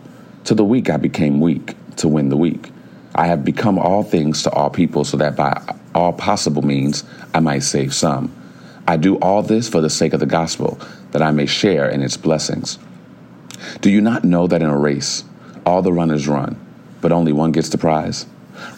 To 0.47 0.57
the 0.57 0.65
weak 0.65 0.91
I 0.91 0.97
became 0.97 1.41
weak, 1.41 1.77
to 1.99 2.09
win 2.09 2.29
the 2.29 2.37
weak. 2.37 2.73
I 3.15 3.29
have 3.29 3.45
become 3.45 3.79
all 3.79 4.03
things 4.03 4.43
to 4.43 4.51
all 4.51 4.71
people, 4.71 5.05
so 5.05 5.17
that 5.19 5.37
by 5.37 5.63
all 5.95 6.13
possible 6.13 6.63
means 6.63 7.05
I 7.35 7.39
might 7.39 7.63
save 7.63 7.95
some. 7.95 8.35
I 8.89 8.97
do 8.97 9.15
all 9.19 9.45
this 9.45 9.69
for 9.69 9.81
the 9.81 9.89
sake 9.89 10.13
of 10.13 10.19
the 10.19 10.27
gospel, 10.27 10.81
that 11.13 11.23
I 11.23 11.31
may 11.31 11.47
share 11.47 11.89
in 11.89 12.03
its 12.03 12.17
blessings. 12.17 12.81
Do 13.81 13.91
you 13.91 14.01
not 14.01 14.25
know 14.25 14.47
that 14.47 14.63
in 14.63 14.69
a 14.69 14.79
race, 14.79 15.25
all 15.67 15.83
the 15.83 15.93
runners 15.93 16.29
run, 16.29 16.57
but 17.01 17.13
only 17.13 17.33
one 17.33 17.53
gets 17.53 17.69
the 17.69 17.79
prize? 17.79 18.27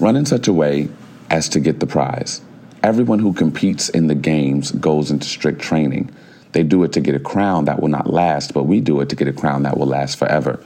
Run 0.01 0.17
in 0.17 0.27
such 0.27 0.49
a 0.49 0.53
way 0.53 0.89
as 1.31 1.49
to 1.51 1.61
get 1.61 1.81
the 1.81 1.87
prize. 1.87 2.41
Everyone 2.83 3.19
who 3.19 3.33
competes 3.33 3.89
in 3.89 4.07
the 4.07 4.15
games 4.15 4.71
goes 4.73 5.11
into 5.11 5.27
strict 5.27 5.61
training. 5.61 6.11
They 6.53 6.63
do 6.63 6.85
it 6.85 6.93
to 6.93 7.01
get 7.01 7.15
a 7.15 7.21
crown 7.21 7.65
that 7.65 7.81
will 7.81 7.89
not 7.89 8.13
last, 8.13 8.55
but 8.55 8.65
we 8.65 8.81
do 8.81 9.01
it 9.01 9.09
to 9.09 9.17
get 9.17 9.29
a 9.29 9.33
crown 9.33 9.63
that 9.63 9.79
will 9.79 9.87
last 9.87 10.19
forever. 10.19 10.63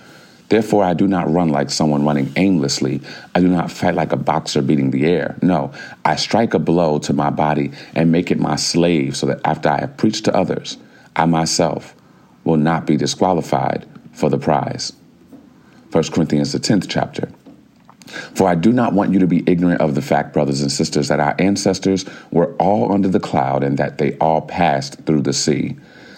Therefore, 0.48 0.82
I 0.82 0.94
do 0.94 1.06
not 1.06 1.30
run 1.30 1.50
like 1.50 1.70
someone 1.70 2.04
running 2.04 2.32
aimlessly. 2.36 3.02
I 3.34 3.40
do 3.40 3.48
not 3.48 3.70
fight 3.70 3.94
like 3.94 4.12
a 4.12 4.16
boxer 4.16 4.62
beating 4.62 4.90
the 4.90 5.06
air. 5.06 5.36
No, 5.42 5.72
I 6.04 6.16
strike 6.16 6.54
a 6.54 6.58
blow 6.58 6.98
to 7.00 7.12
my 7.12 7.30
body 7.30 7.70
and 7.94 8.10
make 8.10 8.30
it 8.30 8.38
my 8.38 8.56
slave 8.56 9.16
so 9.16 9.26
that 9.26 9.40
after 9.44 9.68
I 9.68 9.80
have 9.80 9.96
preached 9.96 10.24
to 10.24 10.34
others, 10.34 10.78
I 11.14 11.26
myself 11.26 11.94
will 12.44 12.56
not 12.56 12.86
be 12.86 12.96
disqualified 12.96 13.86
for 14.18 14.28
the 14.28 14.38
prize. 14.38 14.92
1 15.92 16.04
Corinthians, 16.10 16.52
the 16.52 16.58
10th 16.58 16.86
chapter. 16.88 17.30
For 18.34 18.48
I 18.48 18.54
do 18.54 18.72
not 18.72 18.94
want 18.94 19.12
you 19.12 19.18
to 19.20 19.26
be 19.26 19.44
ignorant 19.46 19.80
of 19.80 19.94
the 19.94 20.02
fact, 20.02 20.32
brothers 20.32 20.60
and 20.60 20.72
sisters, 20.72 21.08
that 21.08 21.20
our 21.20 21.36
ancestors 21.38 22.04
were 22.30 22.54
all 22.54 22.92
under 22.92 23.08
the 23.08 23.20
cloud 23.20 23.62
and 23.62 23.78
that 23.78 23.98
they 23.98 24.16
all 24.18 24.40
passed 24.40 25.04
through 25.04 25.22
the 25.22 25.32
sea. 25.32 25.76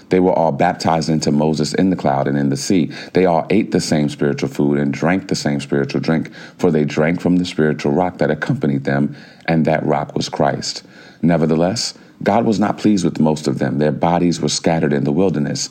They 0.08 0.20
were 0.20 0.32
all 0.32 0.50
baptized 0.50 1.08
into 1.08 1.30
Moses 1.30 1.74
in 1.74 1.90
the 1.90 1.96
cloud 1.96 2.26
and 2.26 2.36
in 2.36 2.48
the 2.48 2.56
sea. 2.56 2.86
They 3.12 3.26
all 3.26 3.46
ate 3.50 3.70
the 3.70 3.80
same 3.80 4.08
spiritual 4.08 4.48
food 4.48 4.78
and 4.78 4.92
drank 4.92 5.28
the 5.28 5.36
same 5.36 5.60
spiritual 5.60 6.00
drink, 6.00 6.32
for 6.58 6.70
they 6.70 6.84
drank 6.84 7.20
from 7.20 7.36
the 7.36 7.44
spiritual 7.44 7.92
rock 7.92 8.18
that 8.18 8.30
accompanied 8.30 8.84
them, 8.84 9.14
and 9.46 9.64
that 9.66 9.84
rock 9.84 10.16
was 10.16 10.28
Christ. 10.28 10.84
Nevertheless, 11.22 11.94
God 12.22 12.44
was 12.44 12.58
not 12.58 12.78
pleased 12.78 13.04
with 13.04 13.20
most 13.20 13.46
of 13.46 13.58
them. 13.58 13.78
Their 13.78 13.92
bodies 13.92 14.40
were 14.40 14.48
scattered 14.48 14.92
in 14.92 15.04
the 15.04 15.12
wilderness. 15.12 15.70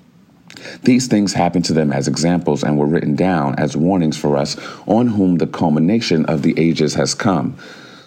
These 0.83 1.07
things 1.07 1.33
happened 1.33 1.65
to 1.65 1.73
them 1.73 1.91
as 1.91 2.07
examples 2.07 2.63
and 2.63 2.77
were 2.77 2.85
written 2.85 3.15
down 3.15 3.55
as 3.57 3.77
warnings 3.77 4.17
for 4.17 4.37
us 4.37 4.57
on 4.87 5.07
whom 5.07 5.37
the 5.37 5.47
culmination 5.47 6.25
of 6.25 6.41
the 6.41 6.57
ages 6.57 6.93
has 6.95 7.13
come. 7.13 7.57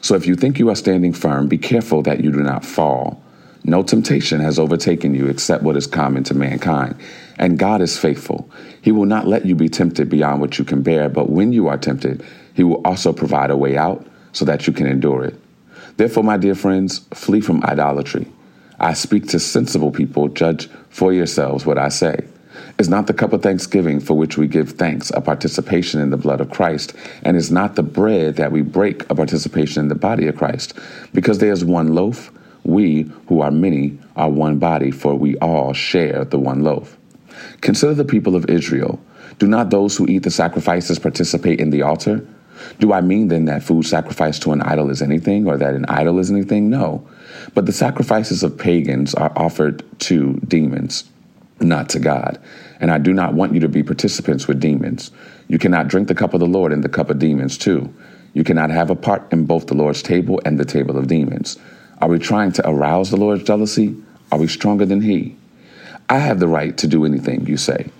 So 0.00 0.14
if 0.14 0.26
you 0.26 0.34
think 0.34 0.58
you 0.58 0.68
are 0.68 0.76
standing 0.76 1.12
firm, 1.12 1.48
be 1.48 1.58
careful 1.58 2.02
that 2.02 2.22
you 2.22 2.30
do 2.30 2.42
not 2.42 2.64
fall. 2.64 3.22
No 3.64 3.82
temptation 3.82 4.40
has 4.40 4.58
overtaken 4.58 5.14
you 5.14 5.26
except 5.26 5.62
what 5.62 5.76
is 5.76 5.86
common 5.86 6.22
to 6.24 6.34
mankind. 6.34 6.96
And 7.38 7.58
God 7.58 7.80
is 7.80 7.98
faithful. 7.98 8.50
He 8.82 8.92
will 8.92 9.06
not 9.06 9.26
let 9.26 9.46
you 9.46 9.54
be 9.54 9.70
tempted 9.70 10.10
beyond 10.10 10.42
what 10.42 10.58
you 10.58 10.64
can 10.64 10.82
bear, 10.82 11.08
but 11.08 11.30
when 11.30 11.54
you 11.54 11.68
are 11.68 11.78
tempted, 11.78 12.22
He 12.52 12.62
will 12.62 12.82
also 12.84 13.12
provide 13.12 13.50
a 13.50 13.56
way 13.56 13.78
out 13.78 14.06
so 14.32 14.44
that 14.44 14.66
you 14.66 14.74
can 14.74 14.86
endure 14.86 15.24
it. 15.24 15.40
Therefore, 15.96 16.24
my 16.24 16.36
dear 16.36 16.54
friends, 16.54 16.98
flee 17.14 17.40
from 17.40 17.64
idolatry. 17.64 18.26
I 18.78 18.92
speak 18.92 19.28
to 19.28 19.38
sensible 19.38 19.90
people, 19.90 20.28
judge 20.28 20.68
for 20.90 21.12
yourselves 21.12 21.64
what 21.64 21.78
I 21.78 21.88
say. 21.88 22.26
Is 22.78 22.88
not 22.88 23.06
the 23.06 23.14
cup 23.14 23.32
of 23.32 23.42
thanksgiving 23.42 24.00
for 24.00 24.14
which 24.14 24.36
we 24.36 24.48
give 24.48 24.72
thanks 24.72 25.10
a 25.10 25.20
participation 25.20 26.00
in 26.00 26.10
the 26.10 26.16
blood 26.16 26.40
of 26.40 26.50
Christ? 26.50 26.94
And 27.22 27.36
is 27.36 27.50
not 27.50 27.76
the 27.76 27.82
bread 27.82 28.36
that 28.36 28.52
we 28.52 28.62
break 28.62 29.08
a 29.10 29.14
participation 29.14 29.82
in 29.82 29.88
the 29.88 29.94
body 29.94 30.26
of 30.26 30.36
Christ? 30.36 30.78
Because 31.12 31.38
there 31.38 31.52
is 31.52 31.64
one 31.64 31.94
loaf, 31.94 32.32
we, 32.64 33.10
who 33.28 33.40
are 33.40 33.50
many, 33.50 33.98
are 34.16 34.30
one 34.30 34.58
body, 34.58 34.90
for 34.90 35.14
we 35.14 35.36
all 35.38 35.72
share 35.72 36.24
the 36.24 36.38
one 36.38 36.62
loaf. 36.62 36.96
Consider 37.60 37.94
the 37.94 38.04
people 38.04 38.34
of 38.34 38.48
Israel. 38.48 39.00
Do 39.38 39.46
not 39.46 39.70
those 39.70 39.96
who 39.96 40.06
eat 40.08 40.22
the 40.22 40.30
sacrifices 40.30 40.98
participate 40.98 41.60
in 41.60 41.70
the 41.70 41.82
altar? 41.82 42.26
Do 42.78 42.92
I 42.92 43.00
mean 43.00 43.28
then 43.28 43.46
that 43.46 43.62
food 43.62 43.84
sacrificed 43.84 44.42
to 44.42 44.52
an 44.52 44.62
idol 44.62 44.90
is 44.90 45.02
anything, 45.02 45.46
or 45.46 45.56
that 45.56 45.74
an 45.74 45.86
idol 45.86 46.18
is 46.18 46.30
anything? 46.30 46.70
No. 46.70 47.06
But 47.54 47.66
the 47.66 47.72
sacrifices 47.72 48.42
of 48.42 48.56
pagans 48.56 49.14
are 49.14 49.32
offered 49.36 49.84
to 50.00 50.34
demons, 50.48 51.04
not 51.60 51.88
to 51.90 51.98
God. 51.98 52.40
And 52.80 52.90
I 52.90 52.98
do 52.98 53.12
not 53.12 53.34
want 53.34 53.54
you 53.54 53.60
to 53.60 53.68
be 53.68 53.82
participants 53.82 54.48
with 54.48 54.60
demons. 54.60 55.10
You 55.48 55.58
cannot 55.58 55.88
drink 55.88 56.08
the 56.08 56.14
cup 56.14 56.34
of 56.34 56.40
the 56.40 56.46
Lord 56.46 56.72
and 56.72 56.82
the 56.82 56.88
cup 56.88 57.10
of 57.10 57.18
demons 57.18 57.58
too. 57.58 57.92
You 58.32 58.44
cannot 58.44 58.70
have 58.70 58.90
a 58.90 58.96
part 58.96 59.32
in 59.32 59.46
both 59.46 59.66
the 59.66 59.74
Lord's 59.74 60.02
table 60.02 60.40
and 60.44 60.58
the 60.58 60.64
table 60.64 60.98
of 60.98 61.06
demons. 61.06 61.56
Are 62.00 62.08
we 62.08 62.18
trying 62.18 62.52
to 62.52 62.68
arouse 62.68 63.10
the 63.10 63.16
Lord's 63.16 63.44
jealousy? 63.44 63.96
Are 64.32 64.38
we 64.38 64.48
stronger 64.48 64.84
than 64.84 65.00
He? 65.00 65.36
I 66.08 66.18
have 66.18 66.40
the 66.40 66.48
right 66.48 66.76
to 66.78 66.88
do 66.88 67.04
anything, 67.04 67.46
you 67.46 67.56
say, 67.56 67.90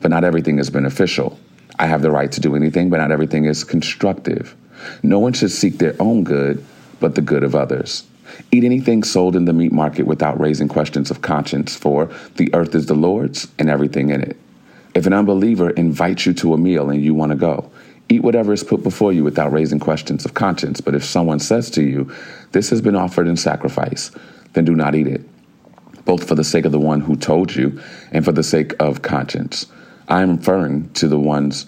but 0.00 0.10
not 0.10 0.24
everything 0.24 0.58
is 0.58 0.68
beneficial. 0.68 1.38
I 1.78 1.86
have 1.86 2.02
the 2.02 2.10
right 2.10 2.30
to 2.32 2.40
do 2.40 2.56
anything, 2.56 2.90
but 2.90 2.98
not 2.98 3.10
everything 3.10 3.46
is 3.46 3.64
constructive. 3.64 4.54
No 5.02 5.18
one 5.18 5.32
should 5.32 5.50
seek 5.50 5.78
their 5.78 5.94
own 6.00 6.24
good, 6.24 6.64
but 7.00 7.14
the 7.14 7.22
good 7.22 7.44
of 7.44 7.54
others. 7.54 8.04
Eat 8.50 8.64
anything 8.64 9.02
sold 9.02 9.36
in 9.36 9.44
the 9.44 9.52
meat 9.52 9.72
market 9.72 10.06
without 10.06 10.38
raising 10.40 10.68
questions 10.68 11.10
of 11.10 11.22
conscience, 11.22 11.76
for 11.76 12.10
the 12.36 12.52
earth 12.54 12.74
is 12.74 12.86
the 12.86 12.94
Lord's 12.94 13.48
and 13.58 13.68
everything 13.68 14.10
in 14.10 14.22
it. 14.22 14.36
If 14.94 15.06
an 15.06 15.12
unbeliever 15.12 15.70
invites 15.70 16.26
you 16.26 16.34
to 16.34 16.54
a 16.54 16.58
meal 16.58 16.90
and 16.90 17.04
you 17.04 17.14
want 17.14 17.30
to 17.30 17.36
go, 17.36 17.70
eat 18.08 18.22
whatever 18.22 18.52
is 18.52 18.62
put 18.62 18.82
before 18.82 19.12
you 19.12 19.24
without 19.24 19.52
raising 19.52 19.80
questions 19.80 20.24
of 20.24 20.34
conscience. 20.34 20.80
But 20.80 20.94
if 20.94 21.04
someone 21.04 21.40
says 21.40 21.70
to 21.70 21.82
you, 21.82 22.12
This 22.52 22.70
has 22.70 22.80
been 22.80 22.96
offered 22.96 23.26
in 23.26 23.36
sacrifice, 23.36 24.10
then 24.52 24.64
do 24.64 24.76
not 24.76 24.94
eat 24.94 25.08
it 25.08 25.28
both 26.04 26.26
for 26.26 26.34
the 26.34 26.44
sake 26.44 26.64
of 26.64 26.72
the 26.72 26.78
one 26.78 27.00
who 27.00 27.16
told 27.16 27.54
you 27.54 27.80
and 28.12 28.24
for 28.24 28.32
the 28.32 28.42
sake 28.42 28.74
of 28.80 29.02
conscience. 29.02 29.66
I 30.08 30.22
am 30.22 30.36
referring 30.36 30.90
to 30.94 31.08
the 31.08 31.18
one's 31.18 31.66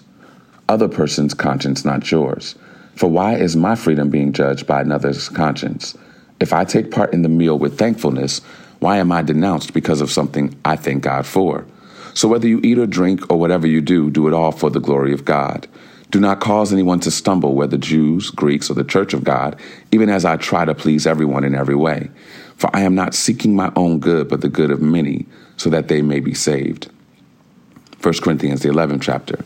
other 0.69 0.87
person's 0.87 1.33
conscience, 1.33 1.85
not 1.85 2.11
yours. 2.11 2.55
For 2.95 3.09
why 3.09 3.35
is 3.35 3.55
my 3.55 3.75
freedom 3.75 4.09
being 4.09 4.33
judged 4.33 4.67
by 4.67 4.81
another's 4.81 5.29
conscience? 5.29 5.97
If 6.39 6.53
I 6.53 6.65
take 6.65 6.91
part 6.91 7.13
in 7.13 7.23
the 7.23 7.29
meal 7.29 7.57
with 7.57 7.77
thankfulness, 7.77 8.41
why 8.79 8.97
am 8.97 9.11
I 9.11 9.21
denounced 9.21 9.73
because 9.73 10.01
of 10.01 10.11
something 10.11 10.55
I 10.63 10.75
thank 10.75 11.03
God 11.03 11.25
for? 11.25 11.65
So 12.13 12.27
whether 12.27 12.47
you 12.47 12.59
eat 12.63 12.77
or 12.77 12.87
drink 12.87 13.31
or 13.31 13.39
whatever 13.39 13.67
you 13.67 13.81
do, 13.81 14.09
do 14.09 14.27
it 14.27 14.33
all 14.33 14.51
for 14.51 14.69
the 14.69 14.79
glory 14.79 15.13
of 15.13 15.25
God. 15.25 15.67
Do 16.09 16.19
not 16.19 16.39
cause 16.39 16.71
anyone 16.71 16.99
to 17.01 17.11
stumble, 17.11 17.53
whether 17.53 17.77
Jews, 17.77 18.29
Greeks, 18.29 18.69
or 18.69 18.75
the 18.75 18.83
church 18.83 19.13
of 19.13 19.23
God, 19.23 19.59
even 19.91 20.09
as 20.09 20.25
I 20.25 20.37
try 20.37 20.63
to 20.63 20.73
please 20.73 21.05
everyone 21.05 21.43
in 21.43 21.53
every 21.53 21.75
way. 21.75 22.09
For 22.55 22.75
I 22.75 22.81
am 22.81 22.95
not 22.95 23.13
seeking 23.13 23.55
my 23.55 23.71
own 23.75 23.99
good, 23.99 24.29
but 24.29 24.41
the 24.41 24.49
good 24.49 24.71
of 24.71 24.81
many, 24.81 25.25
so 25.57 25.69
that 25.69 25.89
they 25.89 26.01
may 26.01 26.19
be 26.19 26.33
saved. 26.33 26.89
1 28.01 28.13
Corinthians, 28.21 28.61
the 28.61 28.69
11th 28.69 29.01
chapter. 29.01 29.43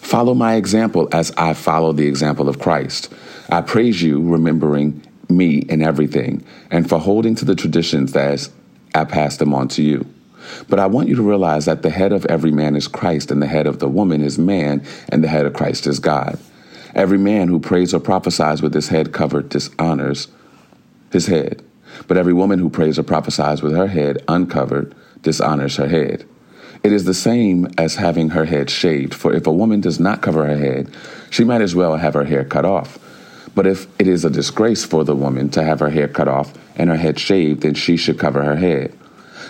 Follow 0.00 0.32
my 0.32 0.54
example 0.54 1.08
as 1.12 1.32
I 1.36 1.52
follow 1.52 1.92
the 1.92 2.06
example 2.06 2.48
of 2.48 2.58
Christ. 2.58 3.12
I 3.50 3.60
praise 3.60 4.00
you, 4.02 4.26
remembering 4.26 5.02
me 5.28 5.58
in 5.58 5.82
everything, 5.82 6.44
and 6.70 6.88
for 6.88 6.98
holding 6.98 7.34
to 7.36 7.44
the 7.44 7.54
traditions 7.54 8.14
as 8.16 8.50
I 8.94 9.04
pass 9.04 9.36
them 9.36 9.54
on 9.54 9.68
to 9.68 9.82
you. 9.82 10.06
But 10.68 10.78
I 10.78 10.86
want 10.86 11.08
you 11.08 11.16
to 11.16 11.28
realize 11.28 11.66
that 11.66 11.82
the 11.82 11.90
head 11.90 12.12
of 12.12 12.24
every 12.26 12.50
man 12.50 12.76
is 12.76 12.88
Christ, 12.88 13.30
and 13.30 13.42
the 13.42 13.46
head 13.46 13.66
of 13.66 13.78
the 13.78 13.88
woman 13.88 14.22
is 14.22 14.38
man, 14.38 14.84
and 15.10 15.22
the 15.22 15.28
head 15.28 15.46
of 15.46 15.54
Christ 15.54 15.86
is 15.86 15.98
God. 15.98 16.38
Every 16.94 17.18
man 17.18 17.48
who 17.48 17.60
prays 17.60 17.92
or 17.92 18.00
prophesies 18.00 18.62
with 18.62 18.74
his 18.74 18.88
head 18.88 19.12
covered 19.12 19.50
dishonors 19.50 20.28
his 21.10 21.26
head. 21.26 21.62
But 22.06 22.16
every 22.16 22.32
woman 22.32 22.58
who 22.58 22.70
prays 22.70 22.98
or 22.98 23.02
prophesies 23.02 23.62
with 23.62 23.74
her 23.74 23.86
head 23.86 24.22
uncovered 24.28 24.94
dishonors 25.22 25.76
her 25.76 25.88
head. 25.88 26.24
It 26.84 26.92
is 26.92 27.04
the 27.04 27.14
same 27.14 27.68
as 27.76 27.96
having 27.96 28.30
her 28.30 28.44
head 28.44 28.70
shaved, 28.70 29.14
for 29.14 29.32
if 29.32 29.46
a 29.46 29.52
woman 29.52 29.80
does 29.80 29.98
not 29.98 30.22
cover 30.22 30.46
her 30.46 30.56
head, 30.56 30.94
she 31.30 31.44
might 31.44 31.60
as 31.60 31.74
well 31.74 31.96
have 31.96 32.14
her 32.14 32.24
hair 32.24 32.44
cut 32.44 32.64
off. 32.64 32.98
But 33.58 33.66
if 33.66 33.88
it 33.98 34.06
is 34.06 34.24
a 34.24 34.30
disgrace 34.30 34.84
for 34.84 35.02
the 35.02 35.16
woman 35.16 35.48
to 35.48 35.64
have 35.64 35.80
her 35.80 35.90
hair 35.90 36.06
cut 36.06 36.28
off 36.28 36.54
and 36.76 36.88
her 36.88 36.96
head 36.96 37.18
shaved, 37.18 37.62
then 37.62 37.74
she 37.74 37.96
should 37.96 38.16
cover 38.16 38.44
her 38.44 38.54
head. 38.54 38.96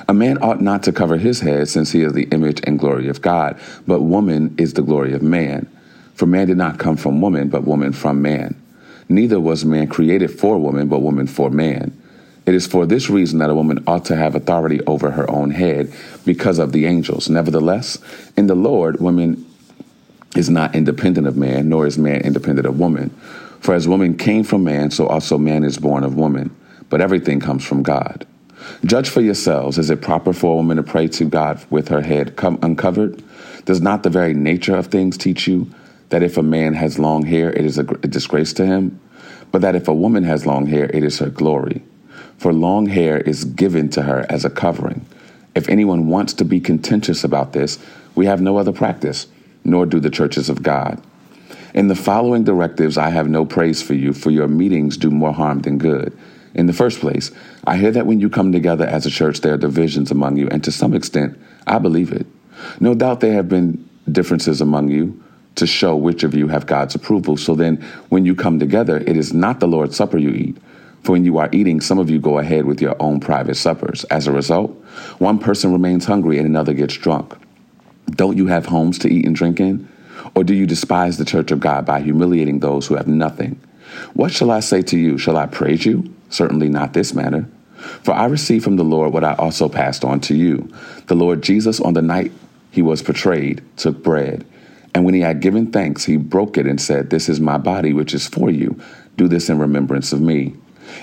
A 0.09 0.15
man 0.15 0.39
ought 0.43 0.63
not 0.63 0.83
to 0.85 0.93
cover 0.93 1.19
his 1.19 1.41
head, 1.41 1.69
since 1.69 1.93
he 1.93 2.01
is 2.01 2.15
the 2.15 2.27
image 2.33 2.63
and 2.65 2.79
glory 2.79 3.09
of 3.09 3.21
God, 3.21 3.61
but 3.87 4.01
woman 4.01 4.55
is 4.57 4.73
the 4.73 4.81
glory 4.81 5.13
of 5.13 5.21
man. 5.21 5.71
For 6.15 6.25
man 6.25 6.47
did 6.47 6.57
not 6.57 6.79
come 6.79 6.97
from 6.97 7.21
woman, 7.21 7.51
but 7.51 7.65
woman 7.65 7.93
from 7.93 8.23
man. 8.23 8.59
Neither 9.11 9.39
was 9.39 9.67
man 9.67 9.89
created 9.89 10.31
for 10.31 10.57
woman, 10.57 10.89
but 10.89 11.03
woman 11.03 11.27
for 11.27 11.51
man. 11.51 11.95
It 12.47 12.55
is 12.55 12.67
for 12.67 12.87
this 12.87 13.11
reason 13.11 13.41
that 13.41 13.51
a 13.51 13.55
woman 13.55 13.85
ought 13.87 14.07
to 14.07 14.17
have 14.17 14.35
authority 14.35 14.81
over 14.87 15.11
her 15.11 15.31
own 15.31 15.51
head 15.51 15.93
because 16.25 16.59
of 16.59 16.73
the 16.73 16.87
angels. 16.87 17.29
Nevertheless, 17.29 17.99
in 18.39 18.47
the 18.47 18.55
Lord, 18.55 19.03
woman 19.03 19.45
is 20.35 20.49
not 20.49 20.75
independent 20.75 21.27
of 21.27 21.37
man, 21.37 21.69
nor 21.69 21.87
is 21.87 21.99
man 21.99 22.23
independent 22.23 22.67
of 22.67 22.81
woman. 22.81 23.15
For 23.61 23.75
as 23.75 23.89
woman 23.89 24.17
came 24.17 24.45
from 24.45 24.65
man, 24.65 24.91
so 24.91 25.07
also 25.07 25.39
man 25.39 25.65
is 25.65 25.79
born 25.79 26.05
of 26.05 26.17
woman. 26.17 26.55
But 26.89 27.01
everything 27.01 27.41
comes 27.41 27.65
from 27.65 27.83
God. 27.83 28.27
Judge 28.85 29.09
for 29.09 29.21
yourselves. 29.21 29.79
Is 29.79 29.91
it 29.91 30.01
proper 30.01 30.33
for 30.33 30.53
a 30.53 30.57
woman 30.57 30.77
to 30.77 30.83
pray 30.83 31.09
to 31.09 31.25
God 31.25 31.65
with 31.71 31.89
her 31.89 32.01
head 32.01 32.35
uncovered? 32.39 33.23
Does 33.65 33.81
not 33.81 34.03
the 34.03 34.11
very 34.11 34.35
nature 34.35 34.77
of 34.77 34.87
things 34.87 35.17
teach 35.17 35.47
you 35.47 35.71
that 36.09 36.23
if 36.23 36.37
a 36.37 36.43
man 36.43 36.75
has 36.75 36.99
long 36.99 37.25
hair, 37.25 37.51
it 37.51 37.65
is 37.65 37.79
a, 37.79 37.83
disgrace 37.83 38.53
to 38.55 38.67
him, 38.67 38.99
but 39.53 39.63
that 39.63 39.75
if 39.75 39.89
a 39.89 39.95
woman 39.95 40.25
has 40.25 40.47
long 40.47 40.67
hair, 40.67 40.87
it 40.87 41.05
is 41.05 41.19
her 41.19 41.29
glory. 41.29 41.83
For 42.39 42.53
long 42.53 42.87
hair 42.87 43.19
is 43.19 43.45
given 43.45 43.89
to 43.91 44.03
her 44.03 44.25
as 44.29 44.45
a 44.45 44.51
covering. 44.51 45.05
If 45.55 45.69
anyone 45.69 46.09
wants 46.09 46.35
to 46.35 46.45
be 46.45 46.61
contentious 46.61 47.25
about 47.25 47.53
this, 47.53 47.79
we 48.15 48.27
have 48.27 48.41
no 48.41 48.57
other 48.59 48.73
practice, 48.73 49.27
nor 49.65 49.87
do 49.87 50.01
the 50.01 50.11
churches 50.11 50.49
of 50.49 50.63
God. 50.63 51.03
In 51.79 51.87
the 51.87 51.95
following 51.95 52.43
directives, 52.43 52.99
I 52.99 53.11
have 53.11 53.29
no 53.29 53.45
praise 53.45 53.81
for 53.81 53.95
you, 53.95 54.13
for 54.13 54.33
your 54.33 54.49
meetings 54.49 54.97
do 54.97 55.13
more 55.13 55.33
harm 55.33 55.61
than 55.61 55.79
good. 55.79 56.13
In 56.53 56.67
the 56.67 56.73
first 56.73 56.99
place, 56.99 57.31
I 57.69 57.77
hear 57.77 57.93
that 57.93 58.05
when 58.05 58.19
you 58.19 58.29
come 58.29 58.51
together 58.51 58.85
as 58.85 59.07
a 59.07 59.11
church, 59.11 59.43
there 59.43 59.55
are 59.55 59.59
divisions 59.59 60.11
among 60.11 60.39
you, 60.39 60.49
and 60.49 60.65
to 60.65 60.73
some 60.73 60.93
extent, 60.93 61.39
I 61.69 61.79
believe 61.79 62.11
it. 62.11 62.27
No 62.81 62.95
doubt 62.95 63.21
there 63.21 63.35
have 63.35 63.49
been 63.49 63.89
differences 64.11 64.61
among 64.61 64.89
you 64.89 65.23
to 65.55 65.69
show 65.69 65.95
which 65.95 66.25
of 66.25 66.35
you 66.35 66.49
have 66.49 66.67
God's 66.67 66.97
approval. 66.97 67.37
So 67.37 67.55
then, 67.55 67.77
when 68.09 68.27
you 68.27 68.35
come 68.35 68.59
together, 68.59 68.97
it 68.97 69.17
is 69.17 69.33
not 69.33 69.61
the 69.61 69.69
Lord's 69.69 69.95
Supper 69.95 70.19
you 70.19 70.31
eat. 70.31 70.57
For 71.05 71.13
when 71.13 71.25
you 71.25 71.39
are 71.39 71.49
eating, 71.53 71.81
some 71.81 72.01
of 72.01 72.11
you 72.11 72.19
go 72.19 72.41
ahead 72.41 72.65
with 72.65 72.83
your 72.83 72.97
own 72.99 73.21
private 73.21 73.55
suppers. 73.55 74.03
As 74.07 74.27
a 74.27 74.33
result, 74.33 74.73
one 75.19 75.39
person 75.39 75.73
remains 75.73 76.07
hungry 76.07 76.39
and 76.39 76.47
another 76.49 76.75
gets 76.75 76.97
drunk. 76.97 77.37
Don't 78.11 78.37
you 78.37 78.49
have 78.49 78.67
homes 78.67 78.99
to 78.99 79.09
eat 79.09 79.27
and 79.27 79.37
drink 79.37 79.61
in? 79.61 79.89
Or 80.35 80.45
do 80.45 80.55
you 80.55 80.67
despise 80.67 81.19
the 81.19 81.25
church 81.25 81.51
of 81.51 81.61
God 81.61 81.87
by 81.87 82.01
humiliating 82.01 82.61
those 82.61 82.87
who 82.87 82.97
have 82.97 83.09
nothing? 83.09 83.61
What 84.15 84.33
shall 84.33 84.51
I 84.51 84.61
say 84.61 84.83
to 84.83 84.99
you? 84.99 85.19
Shall 85.19 85.37
I 85.37 85.47
praise 85.47 85.87
you? 85.87 86.15
Certainly 86.31 86.69
not 86.69 86.93
this 86.93 87.15
manner. 87.15 87.49
For 88.03 88.13
I 88.13 88.27
received 88.27 88.65
from 88.65 88.77
the 88.77 88.85
Lord 88.85 89.13
what 89.13 89.25
I 89.25 89.35
also 89.35 89.69
passed 89.69 90.05
on 90.05 90.21
to 90.23 90.35
you. 90.35 90.73
The 91.07 91.15
Lord 91.15 91.43
Jesus, 91.43 91.81
on 91.81 91.95
the 91.95 92.03
night 92.03 92.33
he 92.71 92.83
was 92.83 93.03
betrayed, 93.03 93.63
took 93.77 94.03
bread. 94.03 94.45
And 94.95 95.05
when 95.05 95.15
he 95.15 95.21
had 95.21 95.41
given 95.41 95.71
thanks, 95.71 96.05
he 96.05 96.17
broke 96.17 96.59
it 96.59 96.67
and 96.67 96.81
said, 96.81 97.11
This 97.11 97.29
is 97.29 97.41
my 97.41 97.59
body, 97.59 97.93
which 97.93 98.15
is 98.15 98.27
for 98.27 98.51
you. 98.51 98.81
Do 99.17 99.29
this 99.29 99.49
in 99.49 99.59
remembrance 99.59 100.13
of 100.13 100.21
me. 100.21 100.55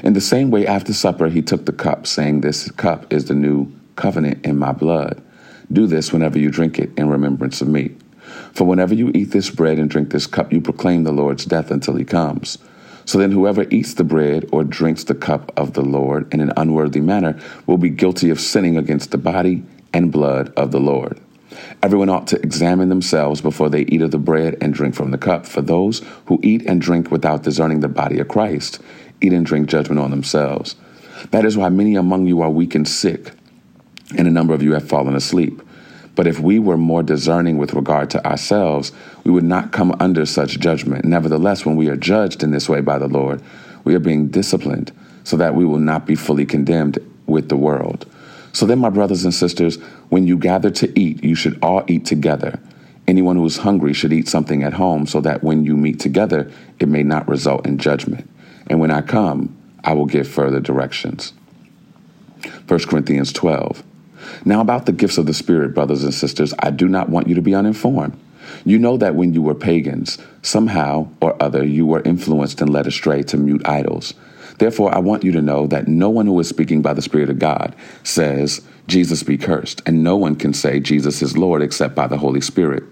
In 0.03 0.13
the 0.13 0.21
same 0.21 0.51
way, 0.51 0.65
after 0.67 0.93
supper, 0.93 1.29
he 1.29 1.41
took 1.41 1.65
the 1.65 1.71
cup, 1.71 2.07
saying, 2.07 2.41
This 2.41 2.69
cup 2.71 3.11
is 3.13 3.25
the 3.25 3.35
new 3.35 3.71
covenant 3.95 4.45
in 4.45 4.57
my 4.57 4.71
blood. 4.71 5.21
Do 5.71 5.87
this 5.87 6.11
whenever 6.11 6.37
you 6.37 6.49
drink 6.49 6.79
it 6.79 6.91
in 6.97 7.09
remembrance 7.09 7.61
of 7.61 7.67
me. 7.67 7.95
For 8.55 8.63
whenever 8.63 8.95
you 8.95 9.11
eat 9.13 9.31
this 9.31 9.49
bread 9.49 9.77
and 9.77 9.89
drink 9.89 10.11
this 10.11 10.27
cup, 10.27 10.53
you 10.53 10.61
proclaim 10.61 11.03
the 11.03 11.11
Lord's 11.11 11.43
death 11.43 11.71
until 11.71 11.95
he 11.97 12.05
comes. 12.05 12.57
So 13.03 13.19
then, 13.19 13.31
whoever 13.31 13.67
eats 13.69 13.93
the 13.93 14.05
bread 14.05 14.47
or 14.51 14.63
drinks 14.63 15.03
the 15.03 15.13
cup 15.13 15.51
of 15.57 15.73
the 15.73 15.83
Lord 15.83 16.33
in 16.33 16.39
an 16.39 16.53
unworthy 16.55 17.01
manner 17.01 17.37
will 17.67 17.77
be 17.77 17.89
guilty 17.89 18.29
of 18.29 18.39
sinning 18.39 18.77
against 18.77 19.11
the 19.11 19.17
body 19.17 19.63
and 19.93 20.11
blood 20.11 20.53
of 20.55 20.71
the 20.71 20.79
Lord. 20.79 21.19
Everyone 21.83 22.09
ought 22.09 22.27
to 22.27 22.41
examine 22.41 22.87
themselves 22.87 23.41
before 23.41 23.69
they 23.69 23.81
eat 23.81 24.01
of 24.01 24.11
the 24.11 24.17
bread 24.17 24.57
and 24.61 24.73
drink 24.73 24.95
from 24.95 25.11
the 25.11 25.17
cup. 25.17 25.45
For 25.45 25.61
those 25.61 26.01
who 26.27 26.39
eat 26.41 26.65
and 26.65 26.81
drink 26.81 27.11
without 27.11 27.43
discerning 27.43 27.81
the 27.81 27.89
body 27.89 28.19
of 28.19 28.29
Christ 28.29 28.81
eat 29.19 29.33
and 29.33 29.45
drink 29.45 29.67
judgment 29.67 29.99
on 29.99 30.11
themselves. 30.11 30.75
That 31.31 31.45
is 31.45 31.57
why 31.57 31.69
many 31.69 31.95
among 31.95 32.25
you 32.25 32.41
are 32.41 32.49
weak 32.49 32.73
and 32.73 32.87
sick, 32.87 33.31
and 34.17 34.27
a 34.27 34.31
number 34.31 34.53
of 34.53 34.63
you 34.63 34.73
have 34.73 34.87
fallen 34.87 35.15
asleep. 35.15 35.61
But 36.15 36.27
if 36.27 36.39
we 36.39 36.59
were 36.59 36.77
more 36.77 37.03
discerning 37.03 37.57
with 37.57 37.73
regard 37.73 38.09
to 38.11 38.25
ourselves, 38.25 38.91
we 39.23 39.31
would 39.31 39.43
not 39.43 39.71
come 39.71 39.95
under 39.99 40.25
such 40.25 40.59
judgment. 40.59 41.05
Nevertheless, 41.05 41.65
when 41.65 41.75
we 41.75 41.89
are 41.89 41.97
judged 41.97 42.41
in 42.41 42.51
this 42.51 42.69
way 42.69 42.81
by 42.81 42.97
the 42.97 43.07
Lord, 43.07 43.41
we 43.83 43.95
are 43.95 43.99
being 43.99 44.29
disciplined 44.29 44.91
so 45.23 45.37
that 45.37 45.55
we 45.55 45.65
will 45.65 45.79
not 45.79 46.05
be 46.05 46.15
fully 46.15 46.45
condemned 46.45 46.99
with 47.25 47.49
the 47.49 47.57
world. 47.57 48.05
So 48.53 48.65
then, 48.65 48.79
my 48.79 48.89
brothers 48.89 49.25
and 49.25 49.33
sisters, 49.33 49.75
when 50.09 50.25
you 50.25 50.37
gather 50.37 50.71
to 50.71 50.99
eat, 50.99 51.23
you 51.23 51.35
should 51.35 51.59
all 51.61 51.83
eat 51.87 52.05
together. 52.05 52.59
Anyone 53.07 53.35
who 53.35 53.45
is 53.45 53.57
hungry 53.57 53.93
should 53.93 54.13
eat 54.13 54.29
something 54.29 54.63
at 54.63 54.73
home 54.73 55.05
so 55.05 55.19
that 55.21 55.43
when 55.43 55.65
you 55.65 55.75
meet 55.75 55.99
together, 55.99 56.49
it 56.79 56.87
may 56.87 57.03
not 57.03 57.27
result 57.27 57.67
in 57.67 57.77
judgment. 57.77 58.29
And 58.67 58.79
when 58.79 58.91
I 58.91 59.01
come, 59.01 59.55
I 59.83 59.93
will 59.93 60.05
give 60.05 60.27
further 60.27 60.59
directions. 60.59 61.33
1 62.67 62.79
Corinthians 62.85 63.33
12. 63.33 63.83
Now, 64.43 64.61
about 64.61 64.85
the 64.85 64.91
gifts 64.91 65.17
of 65.17 65.25
the 65.25 65.33
Spirit, 65.33 65.73
brothers 65.73 66.03
and 66.03 66.13
sisters, 66.13 66.53
I 66.59 66.71
do 66.71 66.87
not 66.87 67.09
want 67.09 67.27
you 67.27 67.35
to 67.35 67.41
be 67.41 67.55
uninformed. 67.55 68.17
You 68.63 68.79
know 68.79 68.97
that 68.97 69.15
when 69.15 69.33
you 69.33 69.41
were 69.41 69.55
pagans, 69.55 70.17
somehow 70.41 71.07
or 71.21 71.41
other 71.41 71.63
you 71.63 71.85
were 71.85 72.01
influenced 72.01 72.61
and 72.61 72.69
led 72.69 72.87
astray 72.87 73.23
to 73.23 73.37
mute 73.37 73.67
idols. 73.67 74.13
Therefore, 74.57 74.93
I 74.93 74.99
want 74.99 75.23
you 75.23 75.31
to 75.33 75.41
know 75.41 75.67
that 75.67 75.87
no 75.87 76.09
one 76.09 76.27
who 76.27 76.39
is 76.39 76.47
speaking 76.47 76.81
by 76.81 76.93
the 76.93 77.01
Spirit 77.01 77.29
of 77.29 77.39
God 77.39 77.75
says, 78.03 78.61
Jesus 78.87 79.23
be 79.23 79.37
cursed, 79.37 79.81
and 79.85 80.03
no 80.03 80.15
one 80.15 80.35
can 80.35 80.53
say 80.53 80.79
Jesus 80.79 81.21
is 81.21 81.37
Lord 81.37 81.61
except 81.61 81.95
by 81.95 82.07
the 82.07 82.17
Holy 82.17 82.41
Spirit. 82.41 82.83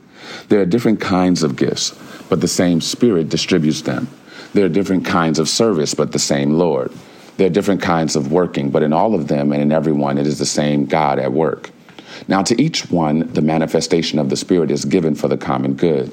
There 0.49 0.61
are 0.61 0.65
different 0.65 0.99
kinds 0.99 1.43
of 1.43 1.55
gifts, 1.55 1.93
but 2.29 2.41
the 2.41 2.47
same 2.47 2.81
Spirit 2.81 3.29
distributes 3.29 3.81
them. 3.81 4.07
There 4.53 4.65
are 4.65 4.69
different 4.69 5.05
kinds 5.05 5.39
of 5.39 5.49
service, 5.49 5.93
but 5.93 6.11
the 6.11 6.19
same 6.19 6.53
Lord. 6.53 6.91
There 7.37 7.47
are 7.47 7.51
different 7.51 7.81
kinds 7.81 8.15
of 8.15 8.31
working, 8.31 8.69
but 8.69 8.83
in 8.83 8.93
all 8.93 9.15
of 9.15 9.27
them 9.27 9.51
and 9.51 9.61
in 9.61 9.71
everyone, 9.71 10.17
it 10.17 10.27
is 10.27 10.39
the 10.39 10.45
same 10.45 10.85
God 10.85 11.19
at 11.19 11.33
work. 11.33 11.71
Now, 12.27 12.43
to 12.43 12.61
each 12.61 12.91
one, 12.91 13.31
the 13.33 13.41
manifestation 13.41 14.19
of 14.19 14.29
the 14.29 14.37
Spirit 14.37 14.69
is 14.71 14.85
given 14.85 15.15
for 15.15 15.27
the 15.27 15.37
common 15.37 15.73
good. 15.73 16.11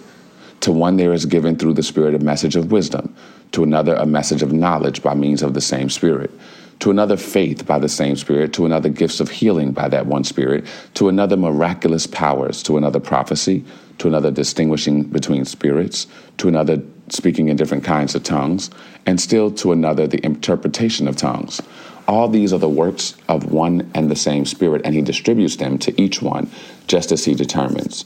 To 0.60 0.72
one, 0.72 0.96
there 0.96 1.12
is 1.12 1.26
given 1.26 1.56
through 1.56 1.74
the 1.74 1.82
Spirit 1.82 2.14
a 2.14 2.18
message 2.18 2.56
of 2.56 2.72
wisdom. 2.72 3.14
To 3.52 3.62
another 3.62 3.94
a 3.94 4.06
message 4.06 4.42
of 4.42 4.52
knowledge 4.52 5.02
by 5.02 5.14
means 5.14 5.42
of 5.42 5.54
the 5.54 5.60
same 5.60 5.90
Spirit, 5.90 6.30
to 6.78 6.90
another 6.90 7.16
faith 7.16 7.66
by 7.66 7.78
the 7.78 7.88
same 7.88 8.16
Spirit, 8.16 8.52
to 8.54 8.64
another 8.64 8.88
gifts 8.88 9.20
of 9.20 9.28
healing 9.28 9.72
by 9.72 9.88
that 9.88 10.06
one 10.06 10.24
Spirit, 10.24 10.64
to 10.94 11.08
another 11.08 11.36
miraculous 11.36 12.06
powers, 12.06 12.62
to 12.62 12.76
another 12.76 13.00
prophecy, 13.00 13.64
to 13.98 14.08
another 14.08 14.30
distinguishing 14.30 15.02
between 15.02 15.44
spirits, 15.44 16.06
to 16.38 16.48
another 16.48 16.80
speaking 17.12 17.48
in 17.48 17.56
different 17.56 17.84
kinds 17.84 18.14
of 18.14 18.22
tongues, 18.22 18.70
and 19.06 19.20
still 19.20 19.50
to 19.52 19.72
another 19.72 20.06
the 20.06 20.24
interpretation 20.24 21.08
of 21.08 21.16
tongues. 21.16 21.60
All 22.08 22.28
these 22.28 22.52
are 22.52 22.58
the 22.58 22.68
works 22.68 23.14
of 23.28 23.52
one 23.52 23.90
and 23.94 24.10
the 24.10 24.16
same 24.16 24.44
Spirit, 24.44 24.82
and 24.84 24.94
He 24.94 25.02
distributes 25.02 25.56
them 25.56 25.78
to 25.78 26.00
each 26.00 26.20
one 26.20 26.50
just 26.86 27.12
as 27.12 27.24
He 27.24 27.34
determines. 27.34 28.04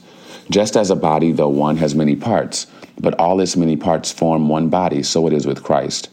Just 0.49 0.77
as 0.77 0.91
a 0.91 0.95
body, 0.95 1.31
though 1.31 1.49
one, 1.49 1.77
has 1.77 1.95
many 1.95 2.15
parts, 2.15 2.67
but 2.99 3.19
all 3.19 3.39
its 3.39 3.55
many 3.55 3.75
parts 3.75 4.11
form 4.11 4.47
one 4.47 4.69
body, 4.69 5.01
so 5.01 5.25
it 5.27 5.33
is 5.33 5.47
with 5.47 5.63
Christ. 5.63 6.09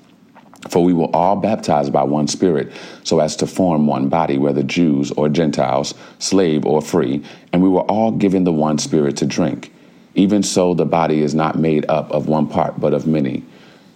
For 0.71 0.83
we 0.83 0.93
were 0.93 1.15
all 1.15 1.37
baptized 1.37 1.93
by 1.93 2.05
one 2.05 2.29
Spirit, 2.29 2.73
so 3.03 3.21
as 3.21 3.37
to 3.37 3.47
form 3.47 3.87
one 3.87 4.09
body, 4.09 4.39
whether 4.39 4.63
Jews 4.63 5.11
or 5.13 5.29
Gentiles, 5.29 5.95
slave 6.19 6.65
or 6.65 6.81
free, 6.81 7.25
and 7.53 7.63
we 7.63 7.69
were 7.69 7.81
all 7.81 8.13
given 8.13 8.45
the 8.45 8.53
one 8.53 8.79
Spirit 8.79 9.17
to 9.19 9.27
drink. 9.27 9.72
Even 10.15 10.43
so, 10.43 10.75
the 10.75 10.85
body 10.85 11.21
is 11.21 11.35
not 11.35 11.59
made 11.59 11.87
up 11.89 12.11
of 12.11 12.29
one 12.29 12.47
part, 12.47 12.79
but 12.79 12.93
of 12.93 13.07
many. 13.07 13.45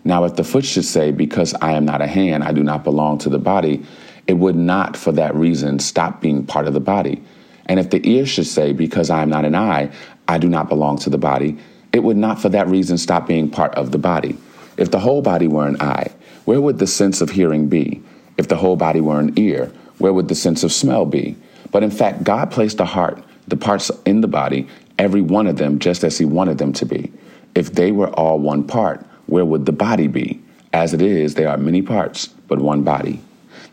Now, 0.04 0.24
if 0.24 0.36
the 0.36 0.44
foot 0.44 0.64
should 0.64 0.84
say, 0.84 1.10
Because 1.10 1.54
I 1.60 1.72
am 1.72 1.84
not 1.84 2.00
a 2.00 2.06
hand, 2.06 2.44
I 2.44 2.52
do 2.52 2.62
not 2.62 2.84
belong 2.84 3.18
to 3.18 3.28
the 3.28 3.38
body, 3.38 3.84
it 4.26 4.34
would 4.34 4.56
not 4.56 4.96
for 4.96 5.12
that 5.12 5.34
reason 5.34 5.78
stop 5.78 6.20
being 6.20 6.46
part 6.46 6.66
of 6.66 6.74
the 6.74 6.80
body. 6.80 7.22
And 7.66 7.80
if 7.80 7.90
the 7.90 8.08
ear 8.08 8.24
should 8.24 8.46
say, 8.46 8.72
Because 8.72 9.10
I 9.10 9.22
am 9.22 9.28
not 9.28 9.44
an 9.44 9.54
eye, 9.54 9.90
I 10.28 10.38
do 10.38 10.48
not 10.48 10.68
belong 10.68 10.98
to 11.00 11.10
the 11.10 11.18
body, 11.18 11.58
it 11.92 12.02
would 12.02 12.16
not 12.16 12.40
for 12.40 12.48
that 12.50 12.68
reason 12.68 12.98
stop 12.98 13.26
being 13.26 13.50
part 13.50 13.74
of 13.74 13.90
the 13.90 13.98
body. 13.98 14.38
If 14.76 14.90
the 14.90 15.00
whole 15.00 15.22
body 15.22 15.48
were 15.48 15.66
an 15.66 15.80
eye, 15.80 16.12
where 16.44 16.60
would 16.60 16.78
the 16.78 16.86
sense 16.86 17.20
of 17.20 17.30
hearing 17.30 17.68
be? 17.68 18.02
If 18.36 18.48
the 18.48 18.56
whole 18.56 18.76
body 18.76 19.00
were 19.00 19.18
an 19.18 19.32
ear, 19.36 19.72
where 19.98 20.12
would 20.12 20.28
the 20.28 20.34
sense 20.34 20.62
of 20.62 20.72
smell 20.72 21.06
be? 21.06 21.36
But 21.72 21.82
in 21.82 21.90
fact, 21.90 22.22
God 22.22 22.50
placed 22.50 22.76
the 22.76 22.84
heart, 22.84 23.22
the 23.48 23.56
parts 23.56 23.90
in 24.04 24.20
the 24.20 24.28
body, 24.28 24.68
every 24.98 25.22
one 25.22 25.46
of 25.46 25.56
them 25.56 25.78
just 25.78 26.04
as 26.04 26.18
He 26.18 26.24
wanted 26.24 26.58
them 26.58 26.72
to 26.74 26.86
be. 26.86 27.12
If 27.54 27.72
they 27.72 27.92
were 27.92 28.10
all 28.10 28.38
one 28.38 28.64
part, 28.64 29.04
where 29.26 29.44
would 29.44 29.66
the 29.66 29.72
body 29.72 30.06
be? 30.06 30.42
As 30.72 30.92
it 30.92 31.02
is, 31.02 31.34
there 31.34 31.48
are 31.48 31.56
many 31.56 31.82
parts, 31.82 32.26
but 32.26 32.60
one 32.60 32.82
body. 32.82 33.20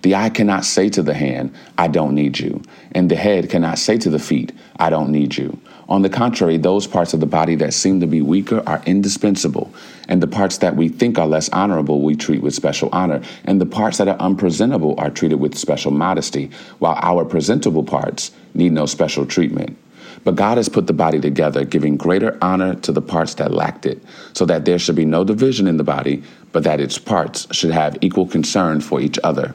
The 0.04 0.16
eye 0.16 0.30
cannot 0.30 0.66
say 0.66 0.90
to 0.90 1.02
the 1.02 1.14
hand, 1.14 1.56
I 1.78 1.88
don't 1.88 2.14
need 2.14 2.40
you. 2.40 2.62
And 2.92 3.10
the 3.10 3.16
head 3.16 3.50
cannot 3.50 3.80
say 3.80 3.98
to 4.00 4.10
the 4.10 4.20
feet, 4.20 4.52
I 4.78 4.90
don't 4.90 5.12
need 5.12 5.38
you. 5.38 5.60
On 5.88 6.02
the 6.02 6.10
contrary, 6.10 6.58
those 6.58 6.88
parts 6.88 7.14
of 7.14 7.20
the 7.20 7.26
body 7.26 7.56
that 7.56 7.74
seem 7.74 8.00
to 8.00 8.08
be 8.08 8.22
weaker 8.22 8.64
are 8.68 8.82
indispensable, 8.86 9.74
and 10.08 10.22
the 10.22 10.28
parts 10.28 10.58
that 10.60 10.76
we 10.76 10.90
think 10.90 11.20
are 11.20 11.28
less 11.28 11.50
honorable 11.50 12.02
we 12.02 12.16
treat 12.16 12.42
with 12.42 12.54
special 12.54 12.90
honor, 12.92 13.22
and 13.46 13.60
the 13.60 13.66
parts 13.66 13.98
that 13.98 14.08
are 14.08 14.20
unpresentable 14.20 14.96
are 14.98 15.10
treated 15.10 15.40
with 15.40 15.58
special 15.58 15.92
modesty, 15.92 16.52
while 16.80 16.98
our 17.02 17.26
presentable 17.26 17.84
parts 17.84 18.32
need 18.54 18.72
no 18.72 18.86
special 18.86 19.26
treatment. 19.26 19.78
But 20.24 20.36
God 20.36 20.58
has 20.58 20.70
put 20.70 20.88
the 20.88 20.94
body 20.94 21.20
together, 21.20 21.66
giving 21.66 21.98
greater 21.98 22.38
honor 22.42 22.76
to 22.76 22.92
the 22.92 23.02
parts 23.02 23.34
that 23.36 23.52
lacked 23.52 23.86
it, 23.86 24.02
so 24.34 24.46
that 24.46 24.66
there 24.66 24.80
should 24.80 24.96
be 24.96 25.06
no 25.06 25.24
division 25.24 25.68
in 25.68 25.78
the 25.78 25.84
body, 25.84 26.24
but 26.52 26.64
that 26.64 26.80
its 26.80 26.98
parts 26.98 27.48
should 27.54 27.72
have 27.72 27.98
equal 28.02 28.28
concern 28.28 28.80
for 28.80 29.02
each 29.02 29.20
other. 29.24 29.54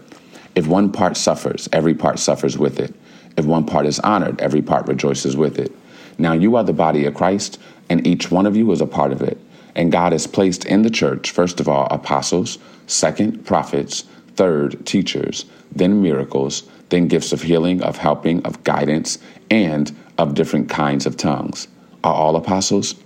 If 0.55 0.67
one 0.67 0.93
part 0.93 1.17
suffers, 1.17 1.69
every 1.73 1.95
part 1.95 2.19
suffers 2.19 2.59
with 2.59 2.79
it. 2.81 2.95
If 3.37 3.47
one 3.47 3.65
part 3.65 3.87
is 3.87 4.01
honored, 4.01 4.41
every 4.41 4.61
part 4.61 4.89
rejoices 4.89 5.37
with 5.37 5.59
it. 5.59 5.73
Now 6.19 6.33
you 6.33 6.57
are 6.57 6.65
the 6.65 6.73
body 6.73 7.07
of 7.07 7.15
Christ, 7.15 7.59
and 7.89 8.07
each 8.07 8.31
one 8.31 8.45
of 8.45 8.57
you 8.57 8.71
is 8.73 8.81
a 8.81 8.87
part 8.87 9.13
of 9.13 9.23
it. 9.23 9.39
And 9.75 9.93
God 9.93 10.13
has 10.13 10.27
placed 10.27 10.65
in 10.65 10.83
the 10.83 10.91
church, 10.91 11.31
first 11.31 11.61
of 11.61 11.69
all, 11.69 11.87
apostles, 11.91 12.59
second, 12.89 13.47
prophets, 13.47 14.05
third, 14.35 14.85
teachers, 14.85 15.45
then 15.71 16.03
miracles, 16.03 16.65
then 16.89 17.07
gifts 17.07 17.33
of 17.33 17.43
healing, 17.43 17.83
of 17.83 17.99
helping, 17.99 18.45
of 18.45 18.65
guidance, 18.65 19.19
and 19.51 19.95
of 20.19 20.35
different 20.35 20.69
kinds 20.69 21.07
of 21.07 21.17
tongues. 21.17 21.69
Are 22.05 22.13
all 22.13 22.37
apostles? 22.37 22.97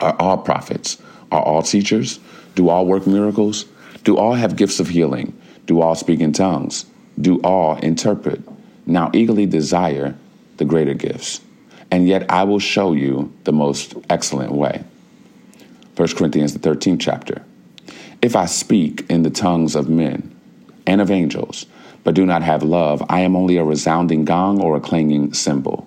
Are 0.00 0.14
all 0.18 0.38
prophets? 0.38 1.00
Are 1.30 1.42
all 1.42 1.62
teachers? 1.62 2.18
Do 2.54 2.68
all 2.68 2.86
work 2.86 3.06
miracles? 3.06 3.64
Do 4.04 4.16
all 4.16 4.34
have 4.34 4.56
gifts 4.56 4.80
of 4.80 4.88
healing? 4.88 5.36
Do 5.66 5.80
all 5.80 5.94
speak 5.94 6.20
in 6.20 6.32
tongues? 6.32 6.86
Do 7.20 7.40
all 7.42 7.76
interpret? 7.76 8.42
Now 8.86 9.10
eagerly 9.12 9.46
desire 9.46 10.16
the 10.56 10.64
greater 10.64 10.94
gifts. 10.94 11.40
And 11.90 12.08
yet 12.08 12.30
I 12.30 12.44
will 12.44 12.58
show 12.58 12.92
you 12.92 13.32
the 13.44 13.52
most 13.52 13.94
excellent 14.08 14.52
way. 14.52 14.84
1 15.96 16.08
Corinthians, 16.16 16.54
the 16.54 16.58
13th 16.58 17.00
chapter. 17.00 17.44
If 18.22 18.36
I 18.36 18.46
speak 18.46 19.04
in 19.08 19.22
the 19.22 19.30
tongues 19.30 19.74
of 19.74 19.88
men 19.88 20.34
and 20.86 21.00
of 21.00 21.10
angels, 21.10 21.66
but 22.04 22.14
do 22.14 22.24
not 22.24 22.42
have 22.42 22.62
love, 22.62 23.02
I 23.08 23.20
am 23.20 23.36
only 23.36 23.56
a 23.56 23.64
resounding 23.64 24.24
gong 24.24 24.60
or 24.62 24.76
a 24.76 24.80
clanging 24.80 25.34
cymbal. 25.34 25.86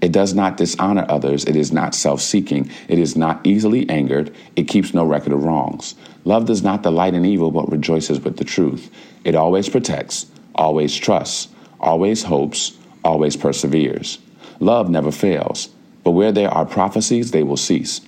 It 0.00 0.12
does 0.12 0.32
not 0.32 0.56
dishonor 0.56 1.04
others. 1.08 1.44
It 1.44 1.56
is 1.56 1.72
not 1.72 1.94
self 1.94 2.20
seeking. 2.20 2.70
It 2.88 2.98
is 2.98 3.16
not 3.16 3.40
easily 3.44 3.88
angered. 3.90 4.34
It 4.54 4.68
keeps 4.68 4.94
no 4.94 5.04
record 5.04 5.32
of 5.32 5.42
wrongs. 5.42 5.94
Love 6.24 6.46
does 6.46 6.62
not 6.62 6.82
delight 6.82 7.14
in 7.14 7.24
evil, 7.24 7.50
but 7.50 7.70
rejoices 7.70 8.20
with 8.20 8.36
the 8.36 8.44
truth. 8.44 8.90
It 9.24 9.34
always 9.34 9.68
protects, 9.68 10.26
always 10.54 10.94
trusts, 10.96 11.48
always 11.80 12.22
hopes, 12.22 12.76
always 13.04 13.36
perseveres. 13.36 14.18
Love 14.60 14.88
never 14.88 15.10
fails. 15.10 15.68
But 16.04 16.12
where 16.12 16.32
there 16.32 16.50
are 16.50 16.64
prophecies, 16.64 17.32
they 17.32 17.42
will 17.42 17.56
cease. 17.56 18.00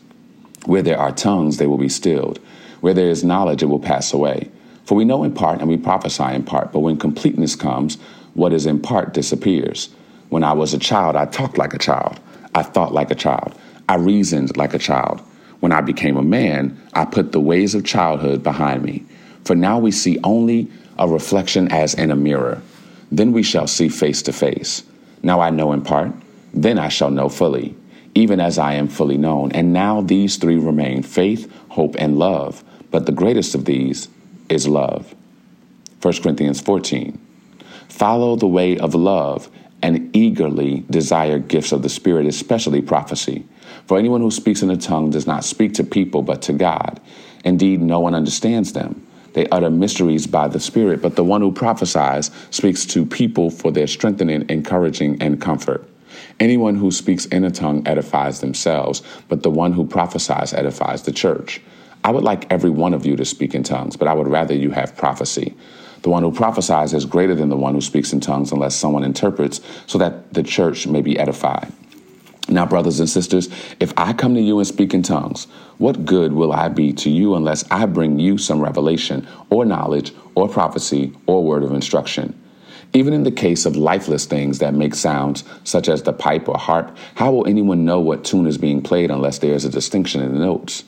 Where 0.66 0.82
there 0.82 0.98
are 0.98 1.12
tongues, 1.12 1.56
they 1.56 1.66
will 1.66 1.78
be 1.78 1.88
stilled. 1.88 2.38
Where 2.80 2.94
there 2.94 3.10
is 3.10 3.24
knowledge, 3.24 3.62
it 3.62 3.66
will 3.66 3.80
pass 3.80 4.12
away. 4.12 4.50
For 4.84 4.94
we 4.94 5.04
know 5.04 5.24
in 5.24 5.32
part 5.32 5.60
and 5.60 5.68
we 5.68 5.76
prophesy 5.76 6.24
in 6.34 6.44
part, 6.44 6.72
but 6.72 6.80
when 6.80 6.98
completeness 6.98 7.54
comes, 7.56 7.98
what 8.34 8.52
is 8.52 8.66
in 8.66 8.80
part 8.80 9.14
disappears. 9.14 9.90
When 10.30 10.44
I 10.44 10.52
was 10.52 10.72
a 10.72 10.78
child, 10.78 11.16
I 11.16 11.26
talked 11.26 11.58
like 11.58 11.74
a 11.74 11.78
child. 11.78 12.18
I 12.54 12.62
thought 12.62 12.94
like 12.94 13.10
a 13.10 13.16
child. 13.16 13.54
I 13.88 13.96
reasoned 13.96 14.56
like 14.56 14.74
a 14.74 14.78
child. 14.78 15.20
When 15.58 15.72
I 15.72 15.80
became 15.80 16.16
a 16.16 16.22
man, 16.22 16.80
I 16.94 17.04
put 17.04 17.32
the 17.32 17.40
ways 17.40 17.74
of 17.74 17.84
childhood 17.84 18.42
behind 18.42 18.84
me. 18.84 19.04
For 19.44 19.56
now 19.56 19.78
we 19.80 19.90
see 19.90 20.18
only 20.22 20.70
a 20.98 21.08
reflection 21.08 21.70
as 21.72 21.94
in 21.94 22.12
a 22.12 22.16
mirror. 22.16 22.62
Then 23.10 23.32
we 23.32 23.42
shall 23.42 23.66
see 23.66 23.88
face 23.88 24.22
to 24.22 24.32
face. 24.32 24.84
Now 25.22 25.40
I 25.40 25.50
know 25.50 25.72
in 25.72 25.82
part, 25.82 26.12
then 26.54 26.78
I 26.78 26.88
shall 26.88 27.10
know 27.10 27.28
fully, 27.28 27.74
even 28.14 28.38
as 28.38 28.56
I 28.56 28.74
am 28.74 28.86
fully 28.86 29.18
known. 29.18 29.50
And 29.52 29.72
now 29.72 30.00
these 30.00 30.36
three 30.36 30.56
remain 30.56 31.02
faith, 31.02 31.52
hope, 31.70 31.96
and 31.98 32.18
love. 32.18 32.62
But 32.92 33.06
the 33.06 33.12
greatest 33.12 33.56
of 33.56 33.64
these 33.64 34.08
is 34.48 34.68
love. 34.68 35.12
1 36.02 36.14
Corinthians 36.22 36.60
14. 36.60 37.18
Follow 37.88 38.36
the 38.36 38.46
way 38.46 38.78
of 38.78 38.94
love 38.94 39.50
and 39.82 40.14
eagerly 40.14 40.84
desire 40.90 41.38
gifts 41.38 41.72
of 41.72 41.82
the 41.82 41.88
Spirit, 41.88 42.26
especially 42.26 42.82
prophecy. 42.82 43.46
For 43.86 43.98
anyone 43.98 44.20
who 44.20 44.30
speaks 44.30 44.62
in 44.62 44.70
a 44.70 44.76
tongue 44.76 45.10
does 45.10 45.26
not 45.26 45.44
speak 45.44 45.74
to 45.74 45.84
people, 45.84 46.22
but 46.22 46.42
to 46.42 46.52
God. 46.52 47.00
Indeed, 47.44 47.80
no 47.80 48.00
one 48.00 48.14
understands 48.14 48.72
them. 48.72 49.06
They 49.32 49.48
utter 49.48 49.70
mysteries 49.70 50.26
by 50.26 50.48
the 50.48 50.60
Spirit, 50.60 51.02
but 51.02 51.16
the 51.16 51.24
one 51.24 51.40
who 51.40 51.52
prophesies 51.52 52.30
speaks 52.50 52.84
to 52.86 53.06
people 53.06 53.50
for 53.50 53.70
their 53.70 53.86
strengthening, 53.86 54.48
encouraging, 54.48 55.22
and 55.22 55.40
comfort. 55.40 55.88
Anyone 56.40 56.74
who 56.74 56.90
speaks 56.90 57.26
in 57.26 57.44
a 57.44 57.50
tongue 57.50 57.86
edifies 57.86 58.40
themselves, 58.40 59.02
but 59.28 59.42
the 59.42 59.50
one 59.50 59.72
who 59.72 59.86
prophesies 59.86 60.52
edifies 60.52 61.02
the 61.02 61.12
church. 61.12 61.60
I 62.02 62.10
would 62.10 62.24
like 62.24 62.50
every 62.50 62.70
one 62.70 62.94
of 62.94 63.06
you 63.06 63.14
to 63.16 63.24
speak 63.24 63.54
in 63.54 63.62
tongues, 63.62 63.96
but 63.96 64.08
I 64.08 64.14
would 64.14 64.28
rather 64.28 64.54
you 64.54 64.70
have 64.70 64.96
prophecy. 64.96 65.54
The 66.02 66.10
one 66.10 66.22
who 66.22 66.32
prophesies 66.32 66.94
is 66.94 67.04
greater 67.04 67.34
than 67.34 67.50
the 67.50 67.56
one 67.56 67.74
who 67.74 67.80
speaks 67.80 68.12
in 68.12 68.20
tongues 68.20 68.52
unless 68.52 68.74
someone 68.74 69.04
interprets, 69.04 69.60
so 69.86 69.98
that 69.98 70.32
the 70.32 70.42
church 70.42 70.86
may 70.86 71.02
be 71.02 71.18
edified. 71.18 71.72
Now, 72.48 72.66
brothers 72.66 72.98
and 72.98 73.08
sisters, 73.08 73.48
if 73.78 73.92
I 73.96 74.12
come 74.12 74.34
to 74.34 74.40
you 74.40 74.58
and 74.58 74.66
speak 74.66 74.92
in 74.92 75.02
tongues, 75.02 75.46
what 75.78 76.04
good 76.04 76.32
will 76.32 76.52
I 76.52 76.68
be 76.68 76.92
to 76.94 77.10
you 77.10 77.36
unless 77.36 77.64
I 77.70 77.86
bring 77.86 78.18
you 78.18 78.38
some 78.38 78.60
revelation 78.60 79.26
or 79.50 79.64
knowledge 79.64 80.12
or 80.34 80.48
prophecy 80.48 81.12
or 81.26 81.44
word 81.44 81.62
of 81.62 81.72
instruction? 81.72 82.36
Even 82.92 83.12
in 83.12 83.22
the 83.22 83.30
case 83.30 83.66
of 83.66 83.76
lifeless 83.76 84.26
things 84.26 84.58
that 84.58 84.74
make 84.74 84.96
sounds, 84.96 85.44
such 85.62 85.88
as 85.88 86.02
the 86.02 86.12
pipe 86.12 86.48
or 86.48 86.58
harp, 86.58 86.96
how 87.14 87.30
will 87.30 87.46
anyone 87.46 87.84
know 87.84 88.00
what 88.00 88.24
tune 88.24 88.48
is 88.48 88.58
being 88.58 88.82
played 88.82 89.12
unless 89.12 89.38
there 89.38 89.54
is 89.54 89.64
a 89.64 89.70
distinction 89.70 90.20
in 90.20 90.32
the 90.32 90.40
notes? 90.40 90.82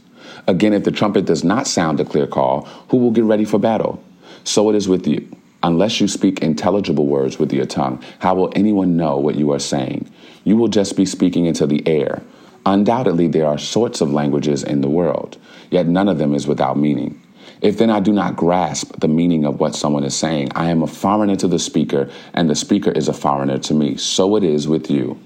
Again, 0.49 0.73
if 0.73 0.83
the 0.83 0.91
trumpet 0.91 1.27
does 1.27 1.45
not 1.45 1.69
sound 1.69 2.01
a 2.01 2.05
clear 2.05 2.27
call, 2.27 2.63
who 2.89 2.97
will 2.97 3.13
get 3.13 3.25
ready 3.25 3.45
for 3.45 3.61
battle? 3.61 4.03
So 4.45 4.71
it 4.71 4.77
is 4.77 4.89
with 4.89 5.07
you. 5.07 5.29
Unless 5.63 6.01
you 6.01 6.09
speak 6.09 6.41
intelligible 6.43 7.07
words 7.07 7.39
with 7.39 7.53
your 7.53 7.67
tongue, 7.67 8.03
how 8.19 8.35
will 8.35 8.53
anyone 8.57 8.97
know 8.97 9.17
what 9.17 9.37
you 9.37 9.53
are 9.53 9.61
saying? 9.61 10.11
You 10.45 10.57
will 10.57 10.69
just 10.69 10.97
be 10.97 11.07
speaking 11.07 11.47
into 11.47 11.67
the 11.67 11.87
air. 11.87 12.23
Undoubtedly, 12.67 13.29
there 13.29 13.47
are 13.47 13.59
sorts 13.59 14.01
of 14.01 14.13
languages 14.13 14.65
in 14.65 14.81
the 14.81 14.89
world, 14.89 15.39
yet 15.71 15.87
none 15.87 16.09
of 16.09 16.19
them 16.19 16.35
is 16.35 16.47
without 16.47 16.77
meaning. 16.77 17.21
If 17.61 17.79
then 17.79 17.91
I 17.91 18.01
do 18.01 18.13
not 18.13 18.35
grasp 18.35 18.99
the 18.99 19.09
meaning 19.09 19.45
of 19.45 19.61
what 19.61 19.77
someone 19.77 20.03
is 20.03 20.17
saying, 20.17 20.51
I 20.57 20.71
am 20.71 20.83
a 20.83 20.89
foreigner 20.89 21.37
to 21.37 21.49
the 21.49 21.61
speaker, 21.61 22.11
and 22.35 22.51
the 22.51 22.57
speaker 22.57 22.91
is 22.91 23.07
a 23.07 23.13
foreigner 23.13 23.59
to 23.59 23.75
me. 23.75 23.97
So 23.97 24.35
it 24.35 24.43
is 24.43 24.67
with 24.67 24.91
you. 24.91 25.21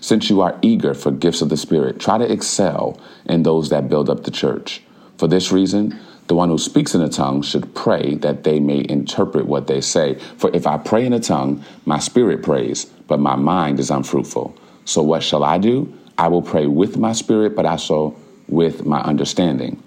Since 0.00 0.28
you 0.28 0.42
are 0.42 0.58
eager 0.60 0.92
for 0.92 1.10
gifts 1.10 1.40
of 1.40 1.48
the 1.48 1.56
Spirit, 1.56 1.98
try 1.98 2.18
to 2.18 2.30
excel 2.30 3.00
in 3.24 3.42
those 3.42 3.70
that 3.70 3.88
build 3.88 4.10
up 4.10 4.24
the 4.24 4.30
church. 4.30 4.82
For 5.16 5.28
this 5.28 5.50
reason, 5.50 5.98
the 6.28 6.34
one 6.34 6.50
who 6.50 6.58
speaks 6.58 6.94
in 6.94 7.00
a 7.00 7.08
tongue 7.08 7.40
should 7.40 7.74
pray 7.74 8.14
that 8.16 8.44
they 8.44 8.60
may 8.60 8.84
interpret 8.88 9.46
what 9.46 9.66
they 9.66 9.80
say. 9.80 10.14
For 10.36 10.54
if 10.54 10.66
I 10.66 10.76
pray 10.76 11.06
in 11.06 11.14
a 11.14 11.20
tongue, 11.20 11.64
my 11.86 11.98
spirit 11.98 12.42
prays, 12.42 12.84
but 12.84 13.18
my 13.18 13.34
mind 13.34 13.80
is 13.80 13.90
unfruitful. 13.90 14.54
So 14.84 15.02
what 15.02 15.22
shall 15.22 15.42
I 15.42 15.56
do? 15.56 15.92
I 16.18 16.28
will 16.28 16.42
pray 16.42 16.66
with 16.66 16.98
my 16.98 17.12
spirit, 17.12 17.56
but 17.56 17.64
also 17.64 18.14
with 18.46 18.84
my 18.84 19.00
understanding. 19.00 19.82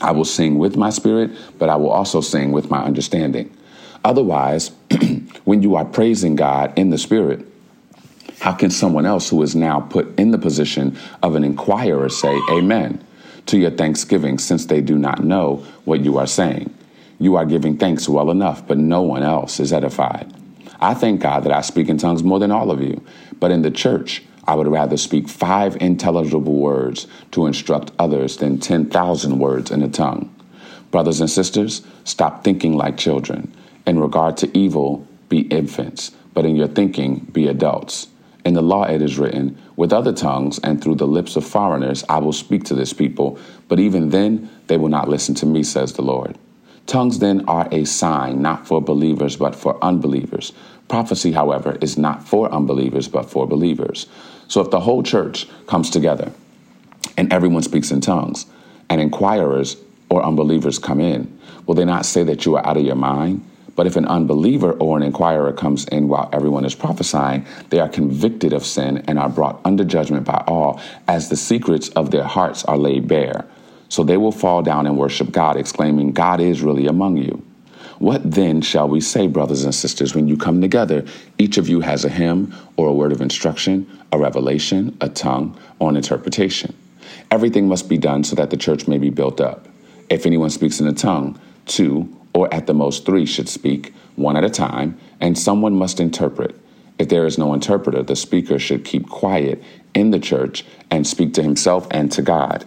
I 0.00 0.10
will 0.10 0.24
sing 0.24 0.58
with 0.58 0.76
my 0.76 0.90
spirit, 0.90 1.30
but 1.58 1.68
I 1.68 1.76
will 1.76 1.90
also 1.90 2.20
sing 2.20 2.50
with 2.50 2.70
my 2.70 2.82
understanding. 2.82 3.56
Otherwise, 4.04 4.72
when 5.44 5.62
you 5.62 5.76
are 5.76 5.84
praising 5.84 6.34
God 6.34 6.76
in 6.76 6.90
the 6.90 6.98
spirit, 6.98 7.46
how 8.40 8.52
can 8.52 8.70
someone 8.70 9.06
else 9.06 9.28
who 9.28 9.42
is 9.42 9.54
now 9.54 9.80
put 9.80 10.18
in 10.18 10.32
the 10.32 10.38
position 10.38 10.98
of 11.22 11.36
an 11.36 11.44
inquirer 11.44 12.08
say, 12.08 12.36
Amen? 12.50 13.04
To 13.48 13.58
your 13.58 13.70
thanksgiving, 13.70 14.38
since 14.38 14.66
they 14.66 14.80
do 14.80 14.96
not 14.96 15.24
know 15.24 15.64
what 15.84 16.00
you 16.00 16.18
are 16.18 16.26
saying. 16.26 16.72
You 17.18 17.36
are 17.36 17.44
giving 17.44 17.76
thanks 17.76 18.08
well 18.08 18.30
enough, 18.30 18.66
but 18.66 18.78
no 18.78 19.02
one 19.02 19.22
else 19.22 19.58
is 19.58 19.72
edified. 19.72 20.32
I 20.80 20.94
thank 20.94 21.20
God 21.20 21.44
that 21.44 21.52
I 21.52 21.62
speak 21.62 21.88
in 21.88 21.98
tongues 21.98 22.22
more 22.22 22.38
than 22.38 22.52
all 22.52 22.70
of 22.70 22.80
you, 22.80 23.04
but 23.40 23.50
in 23.50 23.62
the 23.62 23.70
church, 23.70 24.22
I 24.46 24.54
would 24.54 24.68
rather 24.68 24.96
speak 24.96 25.28
five 25.28 25.76
intelligible 25.80 26.54
words 26.54 27.06
to 27.32 27.46
instruct 27.46 27.90
others 27.98 28.36
than 28.36 28.58
10,000 28.58 29.38
words 29.38 29.70
in 29.70 29.82
a 29.82 29.88
tongue. 29.88 30.34
Brothers 30.90 31.20
and 31.20 31.28
sisters, 31.28 31.82
stop 32.04 32.44
thinking 32.44 32.74
like 32.74 32.96
children. 32.96 33.52
In 33.86 33.98
regard 33.98 34.36
to 34.38 34.56
evil, 34.56 35.06
be 35.28 35.40
infants, 35.40 36.12
but 36.32 36.46
in 36.46 36.56
your 36.56 36.68
thinking, 36.68 37.26
be 37.32 37.48
adults. 37.48 38.06
In 38.48 38.54
the 38.54 38.62
law 38.62 38.84
it 38.84 39.02
is 39.02 39.18
written, 39.18 39.58
With 39.76 39.92
other 39.92 40.10
tongues 40.10 40.58
and 40.60 40.82
through 40.82 40.94
the 40.94 41.06
lips 41.06 41.36
of 41.36 41.44
foreigners 41.44 42.02
I 42.08 42.16
will 42.16 42.32
speak 42.32 42.64
to 42.64 42.74
this 42.74 42.94
people, 42.94 43.38
but 43.68 43.78
even 43.78 44.08
then 44.08 44.48
they 44.68 44.78
will 44.78 44.88
not 44.88 45.06
listen 45.06 45.34
to 45.34 45.44
me, 45.44 45.62
says 45.62 45.92
the 45.92 46.00
Lord. 46.00 46.38
Tongues 46.86 47.18
then 47.18 47.44
are 47.46 47.68
a 47.70 47.84
sign 47.84 48.40
not 48.40 48.66
for 48.66 48.80
believers 48.80 49.36
but 49.36 49.54
for 49.54 49.76
unbelievers. 49.84 50.54
Prophecy, 50.88 51.32
however, 51.32 51.76
is 51.82 51.98
not 51.98 52.26
for 52.26 52.50
unbelievers 52.50 53.06
but 53.06 53.28
for 53.28 53.46
believers. 53.46 54.06
So 54.48 54.62
if 54.62 54.70
the 54.70 54.80
whole 54.80 55.02
church 55.02 55.46
comes 55.66 55.90
together 55.90 56.32
and 57.18 57.30
everyone 57.30 57.64
speaks 57.64 57.90
in 57.90 58.00
tongues, 58.00 58.46
and 58.88 58.98
inquirers 58.98 59.76
or 60.08 60.24
unbelievers 60.24 60.78
come 60.78 61.00
in, 61.00 61.38
will 61.66 61.74
they 61.74 61.84
not 61.84 62.06
say 62.06 62.22
that 62.22 62.46
you 62.46 62.56
are 62.56 62.66
out 62.66 62.78
of 62.78 62.82
your 62.82 62.94
mind? 62.94 63.44
But 63.78 63.86
if 63.86 63.94
an 63.94 64.06
unbeliever 64.06 64.72
or 64.72 64.96
an 64.96 65.04
inquirer 65.04 65.52
comes 65.52 65.84
in 65.84 66.08
while 66.08 66.28
everyone 66.32 66.64
is 66.64 66.74
prophesying, 66.74 67.46
they 67.70 67.78
are 67.78 67.88
convicted 67.88 68.52
of 68.52 68.66
sin 68.66 69.04
and 69.06 69.20
are 69.20 69.28
brought 69.28 69.60
under 69.64 69.84
judgment 69.84 70.24
by 70.24 70.42
all, 70.48 70.80
as 71.06 71.28
the 71.28 71.36
secrets 71.36 71.88
of 71.90 72.10
their 72.10 72.24
hearts 72.24 72.64
are 72.64 72.76
laid 72.76 73.06
bare. 73.06 73.46
So 73.88 74.02
they 74.02 74.16
will 74.16 74.32
fall 74.32 74.62
down 74.62 74.88
and 74.88 74.98
worship 74.98 75.30
God, 75.30 75.56
exclaiming, 75.56 76.10
God 76.10 76.40
is 76.40 76.60
really 76.60 76.88
among 76.88 77.18
you. 77.18 77.40
What 78.00 78.28
then 78.28 78.62
shall 78.62 78.88
we 78.88 79.00
say, 79.00 79.28
brothers 79.28 79.62
and 79.62 79.72
sisters, 79.72 80.12
when 80.12 80.26
you 80.26 80.36
come 80.36 80.60
together? 80.60 81.04
Each 81.38 81.56
of 81.56 81.68
you 81.68 81.78
has 81.78 82.04
a 82.04 82.08
hymn 82.08 82.52
or 82.76 82.88
a 82.88 82.92
word 82.92 83.12
of 83.12 83.20
instruction, 83.20 83.86
a 84.10 84.18
revelation, 84.18 84.98
a 85.00 85.08
tongue, 85.08 85.56
or 85.78 85.88
an 85.88 85.96
interpretation. 85.96 86.74
Everything 87.30 87.68
must 87.68 87.88
be 87.88 87.96
done 87.96 88.24
so 88.24 88.34
that 88.34 88.50
the 88.50 88.56
church 88.56 88.88
may 88.88 88.98
be 88.98 89.10
built 89.10 89.40
up. 89.40 89.68
If 90.10 90.26
anyone 90.26 90.50
speaks 90.50 90.80
in 90.80 90.88
a 90.88 90.92
tongue, 90.92 91.38
two 91.66 92.12
or 92.32 92.52
at 92.52 92.66
the 92.66 92.74
most 92.74 93.06
three 93.06 93.26
should 93.26 93.48
speak, 93.48 93.94
one 94.16 94.36
at 94.36 94.44
a 94.44 94.50
time, 94.50 94.98
and 95.20 95.38
someone 95.38 95.74
must 95.74 96.00
interpret. 96.00 96.58
If 96.98 97.08
there 97.08 97.26
is 97.26 97.38
no 97.38 97.54
interpreter, 97.54 98.02
the 98.02 98.16
speaker 98.16 98.58
should 98.58 98.84
keep 98.84 99.08
quiet 99.08 99.62
in 99.94 100.10
the 100.10 100.18
church 100.18 100.64
and 100.90 101.06
speak 101.06 101.34
to 101.34 101.42
himself 101.42 101.86
and 101.90 102.10
to 102.12 102.22
God. 102.22 102.64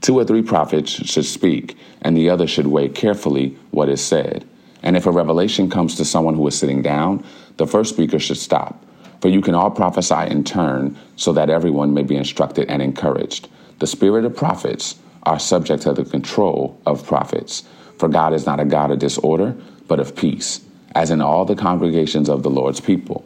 Two 0.00 0.18
or 0.18 0.24
three 0.24 0.42
prophets 0.42 0.90
should 0.90 1.24
speak, 1.24 1.76
and 2.00 2.16
the 2.16 2.30
other 2.30 2.46
should 2.46 2.66
weigh 2.66 2.88
carefully 2.88 3.56
what 3.70 3.88
is 3.88 4.00
said. 4.00 4.44
And 4.82 4.96
if 4.96 5.06
a 5.06 5.12
revelation 5.12 5.70
comes 5.70 5.94
to 5.96 6.04
someone 6.04 6.34
who 6.34 6.46
is 6.46 6.58
sitting 6.58 6.82
down, 6.82 7.24
the 7.56 7.66
first 7.66 7.94
speaker 7.94 8.18
should 8.18 8.38
stop. 8.38 8.84
For 9.20 9.28
you 9.28 9.40
can 9.40 9.54
all 9.54 9.70
prophesy 9.70 10.28
in 10.28 10.42
turn, 10.42 10.98
so 11.14 11.32
that 11.32 11.50
everyone 11.50 11.94
may 11.94 12.02
be 12.02 12.16
instructed 12.16 12.68
and 12.68 12.82
encouraged. 12.82 13.48
The 13.78 13.86
spirit 13.86 14.24
of 14.24 14.34
prophets 14.34 14.96
are 15.22 15.38
subject 15.38 15.84
to 15.84 15.92
the 15.92 16.04
control 16.04 16.80
of 16.84 17.06
prophets. 17.06 17.62
For 17.98 18.08
God 18.08 18.32
is 18.32 18.46
not 18.46 18.60
a 18.60 18.64
God 18.64 18.90
of 18.90 18.98
disorder, 18.98 19.56
but 19.88 20.00
of 20.00 20.16
peace, 20.16 20.60
as 20.94 21.10
in 21.10 21.20
all 21.20 21.44
the 21.44 21.54
congregations 21.56 22.28
of 22.28 22.42
the 22.42 22.50
Lord's 22.50 22.80
people. 22.80 23.24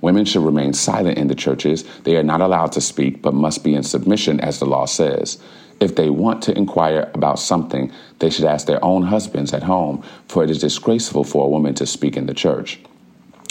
Women 0.00 0.24
should 0.24 0.44
remain 0.44 0.72
silent 0.72 1.18
in 1.18 1.28
the 1.28 1.34
churches. 1.34 1.84
They 2.04 2.16
are 2.16 2.22
not 2.22 2.40
allowed 2.40 2.72
to 2.72 2.80
speak, 2.80 3.22
but 3.22 3.34
must 3.34 3.64
be 3.64 3.74
in 3.74 3.82
submission, 3.82 4.40
as 4.40 4.58
the 4.58 4.66
law 4.66 4.86
says. 4.86 5.38
If 5.80 5.94
they 5.94 6.10
want 6.10 6.42
to 6.42 6.56
inquire 6.56 7.10
about 7.14 7.38
something, 7.38 7.92
they 8.18 8.30
should 8.30 8.44
ask 8.44 8.66
their 8.66 8.84
own 8.84 9.02
husbands 9.04 9.52
at 9.52 9.62
home, 9.62 10.02
for 10.26 10.42
it 10.42 10.50
is 10.50 10.58
disgraceful 10.58 11.24
for 11.24 11.44
a 11.44 11.48
woman 11.48 11.74
to 11.74 11.86
speak 11.86 12.16
in 12.16 12.26
the 12.26 12.34
church. 12.34 12.80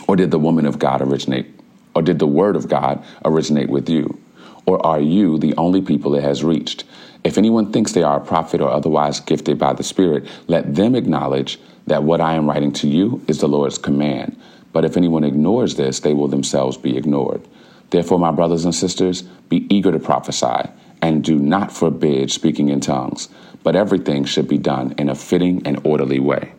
Or 0.07 0.15
did 0.15 0.31
the 0.31 0.39
woman 0.39 0.65
of 0.65 0.79
God 0.79 1.01
originate, 1.01 1.47
or 1.95 2.01
did 2.01 2.19
the 2.19 2.27
word 2.27 2.55
of 2.55 2.67
God 2.67 3.03
originate 3.25 3.69
with 3.69 3.89
you? 3.89 4.19
Or 4.65 4.85
are 4.85 4.99
you 4.99 5.37
the 5.37 5.55
only 5.55 5.81
people 5.81 6.15
it 6.15 6.23
has 6.23 6.43
reached? 6.43 6.83
If 7.23 7.37
anyone 7.37 7.71
thinks 7.71 7.91
they 7.91 8.03
are 8.03 8.17
a 8.17 8.25
prophet 8.25 8.61
or 8.61 8.69
otherwise 8.69 9.19
gifted 9.19 9.57
by 9.57 9.73
the 9.73 9.83
Spirit, 9.83 10.27
let 10.47 10.75
them 10.75 10.95
acknowledge 10.95 11.59
that 11.87 12.03
what 12.03 12.21
I 12.21 12.35
am 12.35 12.47
writing 12.47 12.71
to 12.73 12.87
you 12.87 13.21
is 13.27 13.39
the 13.39 13.47
Lord's 13.47 13.77
command. 13.77 14.39
But 14.73 14.85
if 14.85 14.97
anyone 14.97 15.23
ignores 15.23 15.75
this, 15.75 16.01
they 16.01 16.13
will 16.13 16.27
themselves 16.27 16.77
be 16.77 16.97
ignored. 16.97 17.41
Therefore, 17.89 18.19
my 18.19 18.31
brothers 18.31 18.65
and 18.65 18.75
sisters, 18.75 19.23
be 19.49 19.65
eager 19.73 19.91
to 19.91 19.99
prophesy, 19.99 20.69
and 21.01 21.23
do 21.23 21.37
not 21.37 21.71
forbid 21.71 22.31
speaking 22.31 22.69
in 22.69 22.81
tongues, 22.81 23.29
but 23.63 23.75
everything 23.75 24.25
should 24.25 24.47
be 24.47 24.57
done 24.57 24.93
in 24.97 25.09
a 25.09 25.15
fitting 25.15 25.65
and 25.65 25.79
orderly 25.83 26.19
way. 26.19 26.51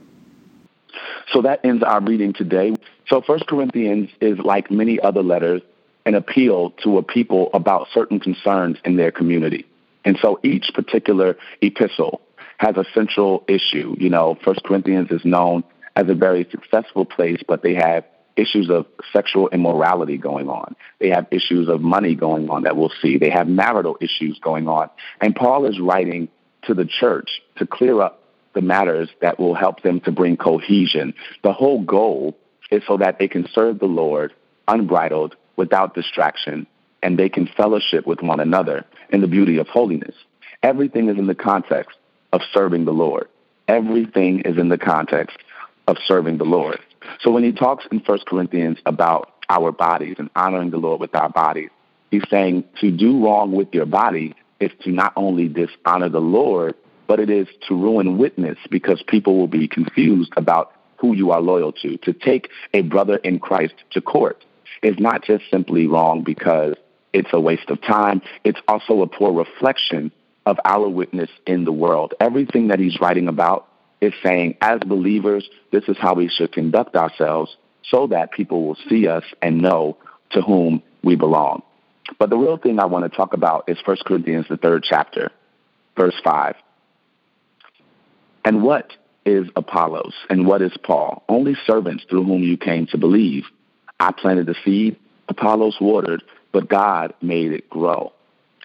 So 1.33 1.43
that 1.43 1.61
ends 1.65 1.83
our 1.83 2.01
reading 2.01 2.33
today. 2.33 2.75
So 3.09 3.21
First 3.21 3.47
Corinthians 3.47 4.09
is 4.21 4.39
like 4.39 4.71
many 4.71 4.99
other 4.99 5.23
letters, 5.23 5.61
an 6.07 6.15
appeal 6.15 6.71
to 6.83 6.97
a 6.99 7.03
people 7.03 7.51
about 7.53 7.89
certain 7.93 8.19
concerns 8.19 8.79
in 8.85 8.97
their 8.97 9.13
community. 9.13 9.67
And 10.05 10.19
so 10.23 10.41
each 10.43 10.71
particular 10.75 11.37
epistle 11.61 12.21
has 12.59 12.77
a 12.77 12.85
central 12.95 13.45
issue. 13.49 13.95
You 13.99 14.11
know, 14.11 14.37
First 14.45 14.63
Corinthians 14.65 15.11
is 15.11 15.25
known 15.25 15.65
as 15.97 16.09
a 16.09 16.15
very 16.15 16.47
successful 16.51 17.05
place, 17.05 17.41
but 17.47 17.63
they 17.63 17.75
have 17.75 18.05
issues 18.37 18.71
of 18.71 18.87
sexual 19.13 19.49
immorality 19.49 20.17
going 20.17 20.49
on. 20.49 20.77
They 21.01 21.09
have 21.09 21.27
issues 21.31 21.69
of 21.69 21.81
money 21.81 22.15
going 22.15 22.49
on 22.51 22.63
that 22.63 22.77
we'll 22.77 22.93
see. 23.03 23.19
They 23.19 23.31
have 23.31 23.49
marital 23.49 23.97
issues 24.01 24.39
going 24.39 24.69
on. 24.69 24.91
And 25.21 25.35
Paul 25.35 25.67
is 25.67 25.81
writing 25.81 26.29
to 26.63 26.75
the 26.75 26.85
church 26.85 27.29
to 27.57 27.67
clear 27.67 28.01
up 28.01 28.23
the 28.55 28.63
matters 28.63 29.09
that 29.21 29.39
will 29.39 29.55
help 29.55 29.83
them 29.83 30.01
to 30.01 30.13
bring 30.13 30.37
cohesion. 30.37 31.15
The 31.43 31.53
whole 31.53 31.83
goal 31.83 32.37
is 32.71 32.83
so 32.87 32.97
that 32.99 33.19
they 33.19 33.29
can 33.29 33.49
serve 33.53 33.79
the 33.79 33.87
Lord 33.87 34.33
unbridled, 34.69 35.35
without 35.57 35.95
distraction, 35.95 36.67
and 37.03 37.19
they 37.19 37.29
can 37.29 37.47
fellowship 37.57 38.07
with 38.07 38.23
one 38.23 38.41
another 38.41 38.85
in 39.11 39.21
the 39.21 39.27
beauty 39.27 39.59
of 39.59 39.69
holiness. 39.69 40.15
Everything 40.63 41.09
is 41.09 41.19
in 41.19 41.27
the 41.27 41.35
context 41.35 41.99
of 42.33 42.41
serving 42.53 42.85
the 42.85 42.93
Lord. 42.93 43.29
Everything 43.69 44.41
is 44.41 44.59
in 44.59 44.69
the 44.69 44.79
context 44.79 45.39
of 45.87 45.97
serving 46.07 46.39
the 46.39 46.45
Lord. 46.45 46.81
So 47.21 47.31
when 47.31 47.45
he 47.45 47.53
talks 47.53 47.87
in 47.91 48.01
1 48.01 48.19
Corinthians 48.27 48.79
about 48.87 49.33
our 49.49 49.73
bodies 49.73 50.17
and 50.19 50.31
honoring 50.35 50.71
the 50.71 50.79
Lord 50.79 51.01
with 51.01 51.15
our 51.15 51.31
bodies, 51.31 51.71
he's 52.11 52.29
saying 52.29 52.65
to 52.81 52.91
do 52.91 53.25
wrong 53.25 53.53
with 53.53 53.73
your 53.73 53.87
body 53.87 54.35
is 54.61 54.73
to 54.83 54.91
not 54.91 55.13
only 55.17 55.49
dishonor 55.49 56.09
the 56.09 56.21
Lord, 56.21 56.75
but 57.07 57.21
it 57.21 57.31
is 57.31 57.47
to 57.69 57.75
ruin 57.75 58.19
witness 58.19 58.59
because 58.71 59.03
people 59.07 59.39
will 59.39 59.49
be 59.49 59.69
confused 59.69 60.33
about 60.37 60.73
who 60.97 61.15
you 61.15 61.31
are 61.31 61.41
loyal 61.41 61.73
to. 61.73 61.97
To 61.99 62.13
take 62.13 62.51
a 62.75 62.83
brother 62.83 63.17
in 63.17 63.39
Christ 63.39 63.75
to 63.93 64.01
court 64.01 64.45
is 64.83 64.97
not 64.99 65.25
just 65.25 65.45
simply 65.51 65.87
wrong 65.87 66.23
because 66.23 66.75
it's 67.13 67.29
a 67.33 67.41
waste 67.41 67.71
of 67.71 67.81
time. 67.83 68.23
It's 68.45 68.61
also 68.69 69.03
a 69.03 69.07
poor 69.07 69.33
reflection 69.33 70.13
of 70.47 70.59
our 70.65 70.89
witness 70.89 71.31
in 71.47 71.65
the 71.65 71.73
world. 71.73 72.15
Everything 72.21 72.69
that 72.69 72.79
he's 72.79 72.99
writing 73.01 73.29
about 73.29 73.69
is 74.01 74.13
saying, 74.23 74.57
as 74.61 74.81
believers, 74.81 75.49
this 75.73 75.85
is 75.89 75.97
how 75.99 76.15
we 76.15 76.29
should 76.29 76.53
conduct 76.53 76.97
ourselves 76.97 77.57
so 77.91 78.07
that 78.09 78.33
people 78.33 78.67
will 78.67 78.79
see 78.89 79.09
us 79.09 79.25
and 79.43 79.61
know 79.61 79.97
to 80.31 80.41
whom 80.41 80.83
we 81.03 81.17
belong. 81.17 81.63
But 82.19 82.31
the 82.31 82.37
real 82.37 82.57
thing 82.57 82.79
I 82.79 82.87
want 82.87 83.11
to 83.11 83.15
talk 83.15 83.35
about 83.35 83.69
is 83.69 83.79
1 83.85 83.99
Corinthians, 84.07 84.47
the 84.49 84.57
third 84.57 84.85
chapter, 84.89 85.31
verse 85.97 86.15
5. 86.25 86.55
And 88.45 88.63
what 88.63 88.93
is 89.27 89.49
Apollos 89.57 90.15
and 90.31 90.47
what 90.47 90.63
is 90.63 90.73
Paul? 90.83 91.23
Only 91.29 91.55
servants 91.67 92.05
through 92.09 92.25
whom 92.25 92.43
you 92.43 92.57
came 92.57 92.87
to 92.89 92.99
believe. 92.99 93.45
I 94.01 94.13
planted 94.13 94.47
the 94.47 94.55
seed, 94.65 94.97
Apollos 95.29 95.77
watered, 95.81 96.23
but 96.53 96.69
God 96.69 97.15
made 97.21 97.53
it 97.53 97.69
grow. 97.69 98.13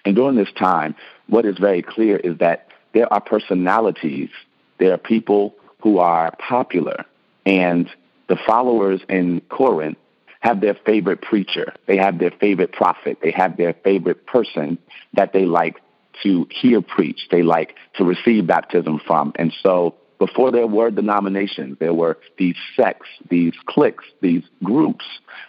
And 0.04 0.14
during 0.14 0.36
this 0.36 0.52
time, 0.58 0.94
what 1.28 1.44
is 1.44 1.58
very 1.58 1.82
clear 1.82 2.16
is 2.16 2.38
that 2.38 2.68
there 2.92 3.10
are 3.12 3.20
personalities, 3.20 4.30
there 4.78 4.92
are 4.92 4.98
people 4.98 5.54
who 5.80 5.98
are 5.98 6.34
popular, 6.36 7.04
and 7.46 7.88
the 8.28 8.38
followers 8.46 9.00
in 9.08 9.40
Corinth 9.48 9.98
have 10.40 10.60
their 10.60 10.74
favorite 10.74 11.22
preacher, 11.22 11.74
they 11.86 11.96
have 11.96 12.18
their 12.18 12.30
favorite 12.30 12.72
prophet, 12.72 13.18
they 13.22 13.30
have 13.30 13.56
their 13.56 13.72
favorite 13.72 14.26
person 14.26 14.78
that 15.14 15.32
they 15.32 15.46
like 15.46 15.80
to 16.22 16.46
hear 16.50 16.80
preach, 16.82 17.28
they 17.30 17.42
like 17.42 17.74
to 17.96 18.04
receive 18.04 18.46
baptism 18.46 19.00
from. 19.06 19.32
And 19.36 19.52
so 19.62 19.94
before 20.18 20.52
there 20.52 20.66
were 20.66 20.90
denominations, 20.90 21.78
there 21.80 21.94
were 21.94 22.18
these 22.38 22.56
sects, 22.76 23.08
these 23.28 23.54
cliques, 23.66 24.04
these 24.20 24.44
groups 24.62 25.04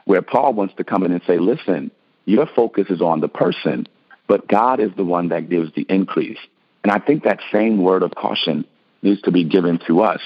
where 0.05 0.21
Paul 0.21 0.53
wants 0.53 0.73
to 0.75 0.83
come 0.83 1.03
in 1.03 1.11
and 1.11 1.21
say, 1.27 1.37
listen, 1.37 1.91
your 2.25 2.47
focus 2.47 2.87
is 2.89 3.01
on 3.01 3.21
the 3.21 3.27
person, 3.27 3.87
but 4.27 4.47
God 4.47 4.79
is 4.79 4.91
the 4.97 5.03
one 5.03 5.29
that 5.29 5.49
gives 5.49 5.73
the 5.73 5.85
increase. 5.87 6.39
And 6.83 6.91
I 6.91 6.99
think 6.99 7.23
that 7.23 7.39
same 7.51 7.81
word 7.81 8.03
of 8.03 8.13
caution 8.15 8.65
needs 9.01 9.21
to 9.23 9.31
be 9.31 9.43
given 9.43 9.79
to 9.87 10.01
us. 10.01 10.21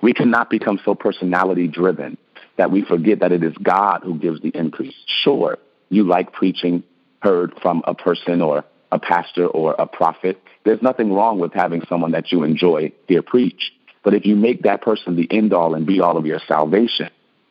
We 0.00 0.12
cannot 0.12 0.50
become 0.50 0.78
so 0.84 0.94
personality 0.94 1.66
driven 1.66 2.18
that 2.56 2.70
we 2.70 2.82
forget 2.82 3.20
that 3.20 3.32
it 3.32 3.42
is 3.42 3.54
God 3.62 4.02
who 4.04 4.18
gives 4.18 4.40
the 4.40 4.50
increase. 4.50 4.94
Sure, 5.06 5.58
you 5.88 6.04
like 6.04 6.32
preaching 6.32 6.82
heard 7.20 7.52
from 7.60 7.82
a 7.86 7.94
person 7.94 8.42
or 8.42 8.64
a 8.92 8.98
pastor 8.98 9.46
or 9.46 9.74
a 9.78 9.86
prophet. 9.86 10.40
There's 10.64 10.82
nothing 10.82 11.12
wrong 11.12 11.38
with 11.38 11.52
having 11.52 11.82
someone 11.88 12.12
that 12.12 12.30
you 12.32 12.44
enjoy 12.44 12.92
hear 13.08 13.22
preach. 13.22 13.72
But 14.02 14.14
if 14.14 14.24
you 14.24 14.36
make 14.36 14.62
that 14.62 14.82
person 14.82 15.16
the 15.16 15.28
end 15.30 15.52
all 15.52 15.74
and 15.74 15.86
be 15.86 16.00
all 16.00 16.16
of 16.16 16.26
your 16.26 16.40
salvation, 16.46 17.10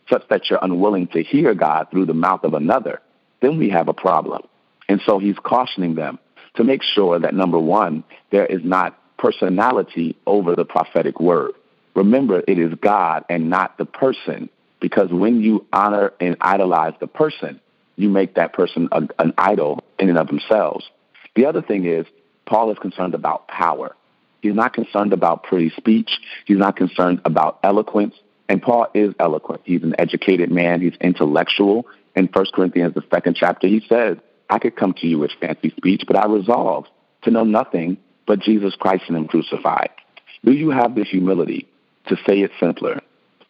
such 0.09 0.23
that 0.29 0.49
you're 0.49 0.59
unwilling 0.61 1.07
to 1.07 1.21
hear 1.21 1.53
God 1.53 1.87
through 1.91 2.05
the 2.05 2.13
mouth 2.13 2.43
of 2.43 2.53
another, 2.53 3.01
then 3.41 3.57
we 3.57 3.69
have 3.69 3.87
a 3.87 3.93
problem. 3.93 4.43
And 4.89 5.01
so 5.05 5.19
he's 5.19 5.37
cautioning 5.43 5.95
them 5.95 6.19
to 6.55 6.63
make 6.63 6.81
sure 6.83 7.19
that 7.19 7.33
number 7.33 7.59
one, 7.59 8.03
there 8.31 8.45
is 8.45 8.61
not 8.63 8.99
personality 9.17 10.15
over 10.25 10.55
the 10.55 10.65
prophetic 10.65 11.19
word. 11.19 11.51
Remember, 11.95 12.43
it 12.47 12.59
is 12.59 12.73
God 12.75 13.25
and 13.29 13.49
not 13.49 13.77
the 13.77 13.85
person, 13.85 14.49
because 14.79 15.09
when 15.11 15.41
you 15.41 15.65
honor 15.73 16.13
and 16.19 16.37
idolize 16.41 16.93
the 16.99 17.07
person, 17.07 17.59
you 17.95 18.09
make 18.09 18.35
that 18.35 18.53
person 18.53 18.89
a, 18.91 19.07
an 19.17 19.33
idol 19.37 19.83
in 19.97 20.09
and 20.09 20.17
of 20.17 20.27
themselves. 20.27 20.87
The 21.35 21.45
other 21.45 21.61
thing 21.61 21.85
is, 21.85 22.05
Paul 22.45 22.71
is 22.71 22.77
concerned 22.77 23.15
about 23.15 23.47
power. 23.47 23.95
He's 24.41 24.53
not 24.53 24.73
concerned 24.73 25.13
about 25.13 25.43
pretty 25.43 25.71
speech. 25.71 26.11
He's 26.45 26.57
not 26.57 26.75
concerned 26.75 27.21
about 27.25 27.59
eloquence. 27.63 28.15
And 28.47 28.61
Paul 28.61 28.87
is 28.93 29.13
eloquent. 29.19 29.61
He's 29.65 29.83
an 29.83 29.95
educated 29.99 30.51
man. 30.51 30.81
He's 30.81 30.95
intellectual 31.01 31.87
in 32.17 32.27
1 32.33 32.45
Corinthians, 32.53 32.95
the 32.95 33.03
second 33.11 33.35
chapter, 33.35 33.67
he 33.67 33.85
says, 33.87 34.17
I 34.49 34.57
could 34.59 34.75
come 34.75 34.93
to 34.93 35.07
you 35.07 35.19
with 35.19 35.31
fancy 35.39 35.69
speech, 35.77 36.03
but 36.07 36.15
I 36.15 36.25
resolved 36.25 36.89
to 37.23 37.31
know 37.31 37.43
nothing 37.43 37.97
but 38.25 38.39
Jesus 38.39 38.75
Christ 38.75 39.03
and 39.07 39.17
Him 39.17 39.27
crucified. 39.27 39.89
Do 40.43 40.51
you 40.51 40.71
have 40.71 40.95
the 40.95 41.03
humility 41.03 41.67
to 42.07 42.15
say 42.27 42.39
it 42.41 42.51
simpler? 42.59 43.01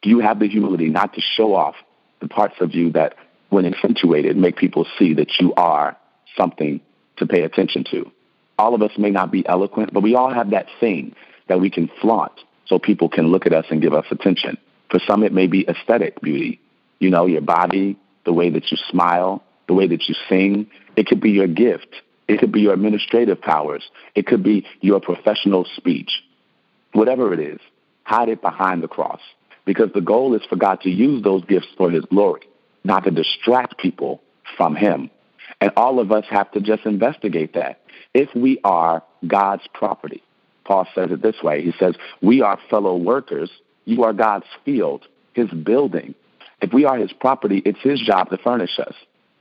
Do 0.02 0.10
you 0.10 0.20
have 0.20 0.40
the 0.40 0.50
humility 0.50 0.90
not 0.90 1.14
to 1.14 1.22
show 1.22 1.56
off 1.56 1.76
the 2.20 2.28
parts 2.28 2.56
of 2.60 2.76
you 2.76 2.92
that, 2.92 3.16
when 3.50 3.66
accentuated, 3.66 4.36
make 4.36 4.58
people 4.58 4.86
see 5.00 5.14
that 5.14 5.32
you 5.40 5.54
are 5.56 5.96
something 6.36 6.82
to 7.18 7.26
pay 7.26 7.44
attention 7.44 7.86
to? 7.92 8.12
All 8.60 8.76
of 8.76 8.82
us 8.82 8.92
may 8.98 9.12
not 9.12 9.32
be 9.32 9.48
eloquent, 9.48 9.94
but 9.94 10.04
we 10.04 10.16
all 10.16 10.34
have 10.34 10.50
that 10.50 10.68
thing 10.80 11.16
that 11.48 11.62
we 11.62 11.70
can 11.70 11.90
flaunt 12.02 12.34
so 12.66 12.80
people 12.80 13.08
can 13.08 13.28
look 13.28 13.46
at 13.46 13.54
us 13.54 13.66
and 13.70 13.82
give 13.82 13.94
us 13.94 14.06
attention. 14.12 14.58
For 14.90 15.00
some, 15.08 15.24
it 15.24 15.32
may 15.32 15.48
be 15.48 15.68
aesthetic 15.68 16.20
beauty. 16.22 16.60
You 17.00 17.12
know, 17.12 17.28
your 17.28 17.42
body, 17.42 17.98
the 18.28 18.34
way 18.34 18.50
that 18.50 18.70
you 18.70 18.78
smile, 18.90 19.42
the 19.68 19.74
way 19.74 19.88
that 19.88 20.04
you 20.08 20.16
sing. 20.30 20.68
It 20.98 21.08
could 21.08 21.22
be 21.22 21.32
your 21.32 21.48
gift. 21.48 21.88
It 22.28 22.40
could 22.40 22.52
be 22.52 22.60
your 22.60 22.74
administrative 22.74 23.42
powers. 23.42 23.90
It 24.14 24.28
could 24.28 24.44
be 24.44 24.68
your 24.82 25.00
professional 25.00 25.66
speech. 25.78 26.12
Whatever 26.92 27.34
it 27.34 27.40
is, 27.40 27.60
hide 28.04 28.28
it 28.28 28.42
behind 28.42 28.84
the 28.84 28.88
cross. 28.90 29.22
Because 29.64 29.92
the 29.94 30.02
goal 30.02 30.36
is 30.36 30.44
for 30.50 30.58
God 30.58 30.82
to 30.82 30.90
use 30.90 31.24
those 31.24 31.44
gifts 31.46 31.70
for 31.78 31.90
his 31.90 32.04
glory, 32.06 32.42
not 32.84 33.06
to 33.06 33.12
distract 33.12 33.78
people 33.78 34.22
from 34.58 34.76
him. 34.76 35.10
And 35.62 35.72
all 35.78 36.00
of 36.02 36.12
us 36.12 36.26
have 36.30 36.52
to 36.52 36.60
just 36.60 36.86
investigate 36.86 37.54
that. 37.54 37.80
If 38.14 38.36
we 38.36 38.60
are 38.66 39.04
God's 39.26 39.68
property, 39.74 40.22
Paul 40.66 40.86
says 40.94 41.12
it 41.12 41.22
this 41.22 41.42
way. 41.42 41.64
He 41.64 41.74
says, 41.80 41.96
we 42.22 42.42
are 42.42 42.60
fellow 42.70 42.98
workers. 42.98 43.50
You 43.86 44.04
are 44.04 44.12
God's 44.14 44.48
field, 44.66 45.08
his 45.34 45.50
building. 45.50 46.14
If 46.62 46.74
we 46.74 46.86
are 46.86 46.98
his 46.98 47.14
property, 47.14 47.62
it's 47.66 47.82
his 47.82 48.00
job 48.00 48.30
to 48.30 48.38
furnish 48.38 48.80
us. 48.80 48.94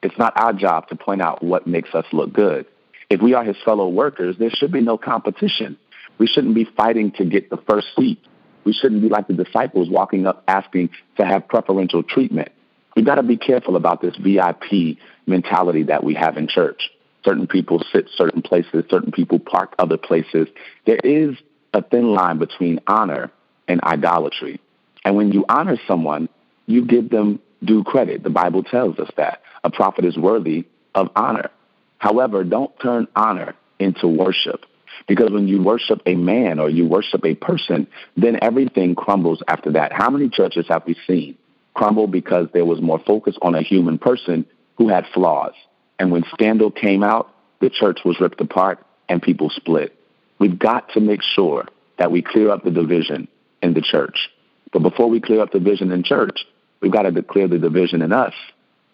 It's 0.03 0.19
not 0.19 0.39
our 0.39 0.53
job 0.53 0.89
to 0.89 0.97
point 0.97 1.23
out 1.23 1.43
what 1.43 1.67
makes 1.67 1.95
us 1.95 2.05
look 2.13 2.33
good. 2.33 2.67
If 3.09 3.23
we 3.23 3.35
are 3.35 3.45
his 3.45 3.57
fellow 3.65 3.89
workers, 3.89 4.37
there 4.39 4.51
should 4.51 4.73
be 4.73 4.81
no 4.81 4.99
competition. 4.99 5.79
We 6.19 6.27
shouldn't 6.27 6.55
be 6.55 6.65
fighting 6.77 7.13
to 7.13 7.25
get 7.25 7.51
the 7.51 7.57
first 7.69 7.89
seat. 7.97 8.21
We 8.65 8.73
shouldn't 8.73 9.03
be 9.03 9.09
like 9.09 9.29
the 9.29 9.35
disciples 9.35 9.89
walking 9.89 10.27
up 10.27 10.43
asking 10.49 10.91
to 11.17 11.25
have 11.25 11.49
preferential 11.49 12.03
treatment. 12.03 12.51
We've 12.95 13.05
got 13.05 13.17
to 13.17 13.23
be 13.23 13.37
careful 13.37 13.77
about 13.77 14.01
this 14.01 14.17
VIP 14.17 14.99
mentality 15.27 15.85
that 15.85 16.03
we 16.03 16.15
have 16.15 16.37
in 16.37 16.49
church. 16.49 16.91
Certain 17.25 17.47
people 17.47 17.83
sit 17.93 18.09
certain 18.15 18.43
places, 18.43 18.85
certain 18.91 19.13
people 19.13 19.39
park 19.39 19.75
other 19.79 19.97
places. 19.97 20.49
There 20.87 21.01
is 21.03 21.37
a 21.75 21.83
thin 21.83 22.15
line 22.15 22.39
between 22.39 22.81
honor 22.87 23.31
and 23.69 23.83
idolatry. 23.83 24.61
And 25.05 25.15
when 25.17 25.33
you 25.33 25.45
honor 25.49 25.77
someone, 25.87 26.29
you 26.67 26.85
give 26.85 27.11
them 27.11 27.41
due 27.65 27.85
credit. 27.85 28.23
The 28.23 28.31
Bible 28.31 28.63
tells 28.63 28.99
us 28.99 29.11
that 29.17 29.43
a 29.65 29.71
prophet 29.71 30.05
is 30.05 30.17
worthy 30.17 30.67
of 30.95 31.11
honor. 31.17 31.51
However, 31.99 32.45
don't 32.45 32.79
turn 32.81 33.09
honor 33.17 33.55
into 33.79 34.09
worship. 34.09 34.65
Because 35.07 35.31
when 35.31 35.47
you 35.47 35.63
worship 35.63 36.03
a 36.07 36.15
man 36.15 36.59
or 36.59 36.69
you 36.69 36.87
worship 36.87 37.25
a 37.25 37.35
person, 37.35 37.87
then 38.17 38.39
everything 38.43 38.95
crumbles 38.95 39.43
after 39.47 39.73
that. 39.73 39.93
How 39.93 40.11
many 40.11 40.29
churches 40.29 40.67
have 40.69 40.85
we 40.87 40.97
seen 41.07 41.37
crumble 41.75 42.07
because 42.07 42.49
there 42.55 42.65
was 42.65 42.81
more 42.81 42.99
focus 42.99 43.37
on 43.43 43.55
a 43.55 43.63
human 43.63 43.99
person 43.99 44.47
who 44.79 44.89
had 44.89 45.05
flaws? 45.13 45.53
And 45.99 46.11
when 46.11 46.25
scandal 46.33 46.71
came 46.71 47.03
out, 47.03 47.31
the 47.61 47.71
church 47.71 48.01
was 48.05 48.21
ripped 48.21 48.41
apart 48.41 48.85
and 49.09 49.23
people 49.23 49.51
split. 49.51 49.95
We've 50.39 50.59
got 50.59 50.91
to 50.91 51.01
make 51.01 51.23
sure 51.23 51.67
that 51.99 52.11
we 52.11 52.23
clear 52.23 52.51
up 52.51 52.65
the 52.65 52.71
division 52.71 53.29
in 53.63 53.75
the 53.75 53.81
church. 53.81 54.31
But 54.73 54.83
before 54.83 55.09
we 55.09 55.21
clear 55.21 55.41
up 55.41 55.53
the 55.53 55.59
division 55.59 55.93
in 55.93 56.03
church, 56.03 56.41
we've 56.81 56.93
got 56.93 57.03
to 57.03 57.23
clear 57.23 57.49
the 57.49 57.59
division 57.59 58.03
in 58.03 58.13
us 58.13 58.35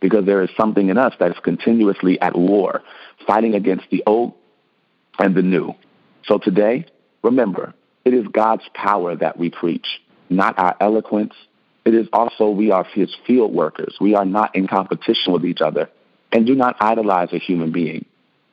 because 0.00 0.26
there 0.26 0.42
is 0.42 0.50
something 0.56 0.88
in 0.88 0.98
us 0.98 1.14
that 1.20 1.30
is 1.30 1.38
continuously 1.42 2.20
at 2.20 2.36
war, 2.36 2.82
fighting 3.26 3.54
against 3.54 3.84
the 3.90 4.02
old 4.06 4.34
and 5.18 5.34
the 5.34 5.42
new. 5.42 5.74
So 6.24 6.38
today, 6.38 6.86
remember, 7.22 7.74
it 8.04 8.14
is 8.14 8.26
God's 8.26 8.64
power 8.74 9.14
that 9.16 9.38
we 9.38 9.50
preach, 9.50 9.86
not 10.28 10.58
our 10.58 10.76
eloquence. 10.80 11.34
It 11.84 11.94
is 11.94 12.08
also 12.12 12.50
we 12.50 12.70
are 12.70 12.84
his 12.84 13.14
field 13.26 13.52
workers. 13.52 13.96
We 14.00 14.14
are 14.14 14.24
not 14.24 14.54
in 14.54 14.66
competition 14.66 15.32
with 15.32 15.44
each 15.44 15.60
other. 15.60 15.88
And 16.32 16.46
do 16.46 16.54
not 16.54 16.76
idolize 16.80 17.32
a 17.32 17.38
human 17.38 17.72
being. 17.72 18.06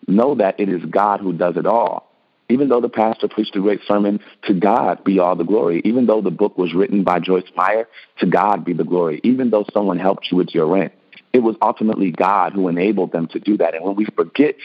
Know 0.07 0.35
that 0.35 0.59
it 0.59 0.69
is 0.69 0.83
God 0.85 1.19
who 1.19 1.33
does 1.33 1.55
it 1.57 1.65
all. 1.65 2.08
Even 2.49 2.67
though 2.67 2.81
the 2.81 2.89
pastor 2.89 3.27
preached 3.27 3.55
a 3.55 3.61
great 3.61 3.81
sermon, 3.87 4.19
to 4.43 4.53
God 4.53 5.03
be 5.03 5.19
all 5.19 5.35
the 5.35 5.43
glory. 5.43 5.81
Even 5.85 6.07
though 6.07 6.21
the 6.21 6.31
book 6.31 6.57
was 6.57 6.73
written 6.73 7.03
by 7.03 7.19
Joyce 7.19 7.49
Meyer, 7.55 7.87
to 8.19 8.25
God 8.25 8.65
be 8.65 8.73
the 8.73 8.83
glory. 8.83 9.21
Even 9.23 9.51
though 9.51 9.65
someone 9.71 9.99
helped 9.99 10.27
you 10.31 10.37
with 10.37 10.49
your 10.53 10.67
rent, 10.67 10.91
it 11.31 11.39
was 11.39 11.55
ultimately 11.61 12.11
God 12.11 12.53
who 12.53 12.67
enabled 12.67 13.11
them 13.11 13.27
to 13.27 13.39
do 13.39 13.57
that. 13.57 13.75
And 13.75 13.85
when 13.85 13.95
we 13.95 14.05
forget 14.05 14.55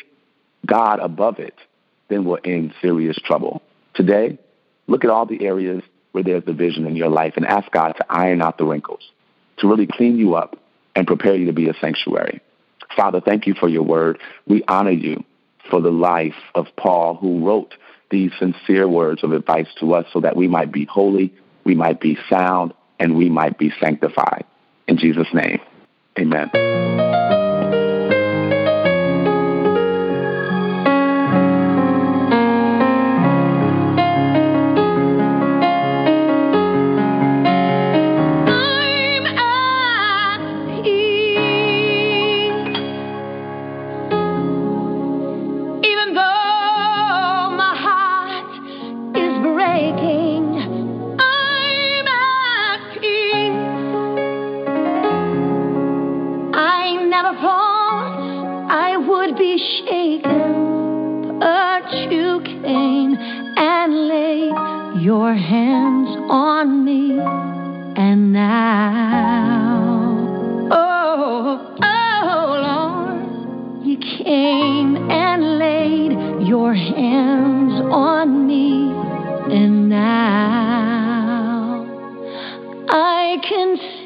God 0.65 0.99
above 0.99 1.39
it, 1.39 1.55
then 2.09 2.25
we're 2.25 2.39
in 2.39 2.73
serious 2.81 3.17
trouble. 3.23 3.63
Today, 3.95 4.39
look 4.87 5.05
at 5.05 5.11
all 5.11 5.27
the 5.27 5.45
areas 5.45 5.83
where 6.13 6.25
there's 6.25 6.45
division 6.45 6.87
in 6.87 6.97
your 6.97 7.09
life 7.09 7.35
and 7.37 7.45
ask 7.45 7.71
God 7.71 7.93
to 7.93 8.07
iron 8.09 8.41
out 8.41 8.57
the 8.57 8.65
wrinkles, 8.65 9.11
to 9.59 9.69
really 9.69 9.87
clean 9.87 10.17
you 10.17 10.37
up 10.37 10.57
and 10.97 11.07
prepare 11.07 11.35
you 11.35 11.47
to 11.47 11.53
be 11.53 11.69
a 11.69 11.75
sanctuary. 11.81 12.41
Father, 12.97 13.21
thank 13.21 13.47
you 13.47 13.55
for 13.55 13.69
your 13.69 13.83
word. 13.83 14.19
We 14.47 14.63
honor 14.69 14.93
you 14.93 15.25
for 15.71 15.81
the 15.81 15.91
life 15.91 16.35
of 16.55 16.67
Paul, 16.77 17.17
who 17.17 17.47
wrote 17.47 17.75
these 18.11 18.33
sincere 18.39 18.89
words 18.89 19.25
of 19.25 19.33
advice 19.33 19.69
to 19.81 19.95
us 19.95 20.07
so 20.13 20.21
that 20.21 20.37
we 20.37 20.49
might 20.49 20.73
be 20.73 20.85
holy, 20.85 21.33
we 21.65 21.75
might 21.75 22.01
be 22.01 22.19
sound, 22.29 22.73
and 23.01 23.17
we 23.17 23.29
might 23.29 23.59
be 23.59 23.73
sanctified. 23.81 24.45
In 24.87 24.99
Jesus' 24.99 25.33
name, 25.33 25.61
amen. 26.19 26.84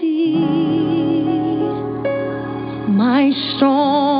see 0.00 0.34
my 2.88 3.32
storm. 3.56 4.17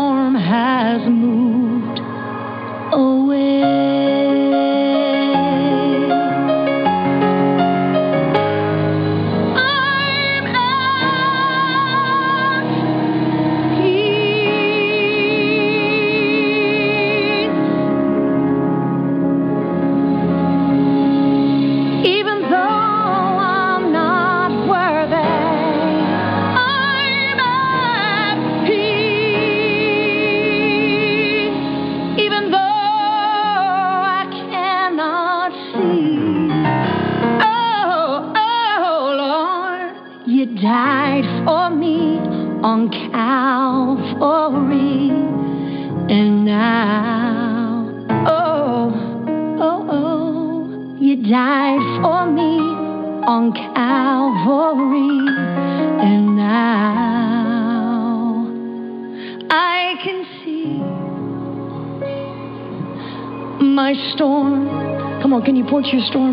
Your 65.92 66.02
storm 66.10 66.27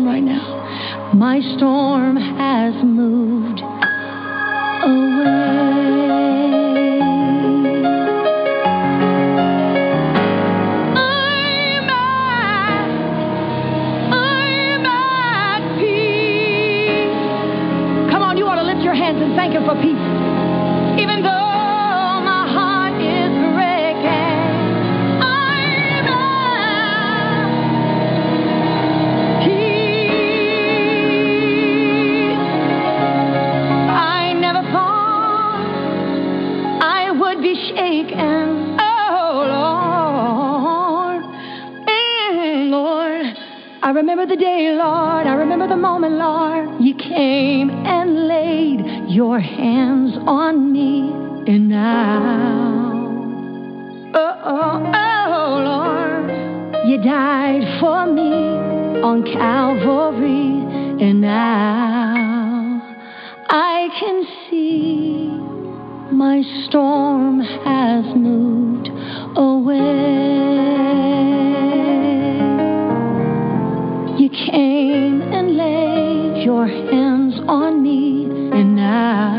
Oh, 37.68 39.46
mm, 41.88 42.36
remember 43.96 44.26
the 44.26 44.36
day, 44.36 44.70
Lord. 44.72 45.26
I 45.26 45.34
remember 45.34 45.66
the 45.66 45.76
moment, 45.76 46.14
Lord. 46.14 46.80
You 46.80 46.94
came 46.94 47.70
and 47.70 48.28
laid 48.28 49.08
your 49.08 49.40
hands 49.40 50.16
on 50.26 50.70
me. 50.70 51.10
And 51.50 51.68
now, 51.70 52.92
oh, 54.14 54.40
oh, 54.44 54.92
oh, 54.94 55.62
Lord, 55.64 56.86
you 56.88 57.02
died 57.02 57.80
for 57.80 58.06
me 58.06 58.32
on 59.02 59.24
Calvary. 59.24 60.62
And 61.02 61.22
now 61.22 62.96
I 63.48 63.88
can 63.98 64.24
my 66.16 66.40
storm 66.66 67.40
has 67.40 68.04
moved 68.16 68.88
away. 69.36 69.74
You 74.18 74.30
came 74.30 75.20
and 75.20 75.56
laid 75.58 76.42
your 76.42 76.66
hands 76.66 77.34
on 77.46 77.82
me, 77.82 78.24
and 78.24 78.76
now 78.76 79.34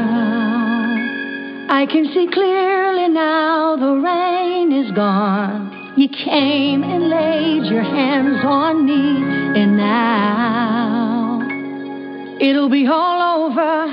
I 1.72 1.88
can 1.88 2.06
see 2.14 2.28
clearly 2.32 3.08
now 3.08 3.76
the 3.78 3.96
rain 3.96 4.72
is 4.72 4.92
gone. 4.92 5.96
You 5.98 6.10
came 6.10 6.84
and 6.84 7.10
laid 7.10 7.66
your 7.72 7.82
hands 7.82 8.46
on 8.46 8.86
me, 8.86 9.24
and 9.60 9.78
now 9.78 11.42
it'll 12.40 12.70
be 12.70 12.86
all 12.86 13.48
over 13.48 13.88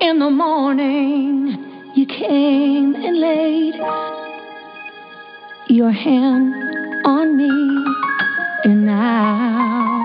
in 0.00 0.18
the 0.18 0.30
morning. 0.30 1.63
You 2.04 2.10
came 2.18 2.94
and 2.96 3.18
laid 3.18 3.76
your 5.68 5.90
hand 5.90 6.52
on 7.06 7.34
me, 7.34 7.48
and 8.64 8.84
now. 8.84 10.04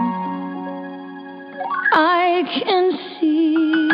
I 1.91 2.43
can 2.63 2.97
see 3.19 3.89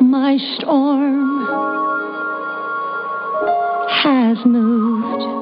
my 0.00 0.38
storm 0.56 1.44
has 3.90 4.38
moved. 4.46 5.36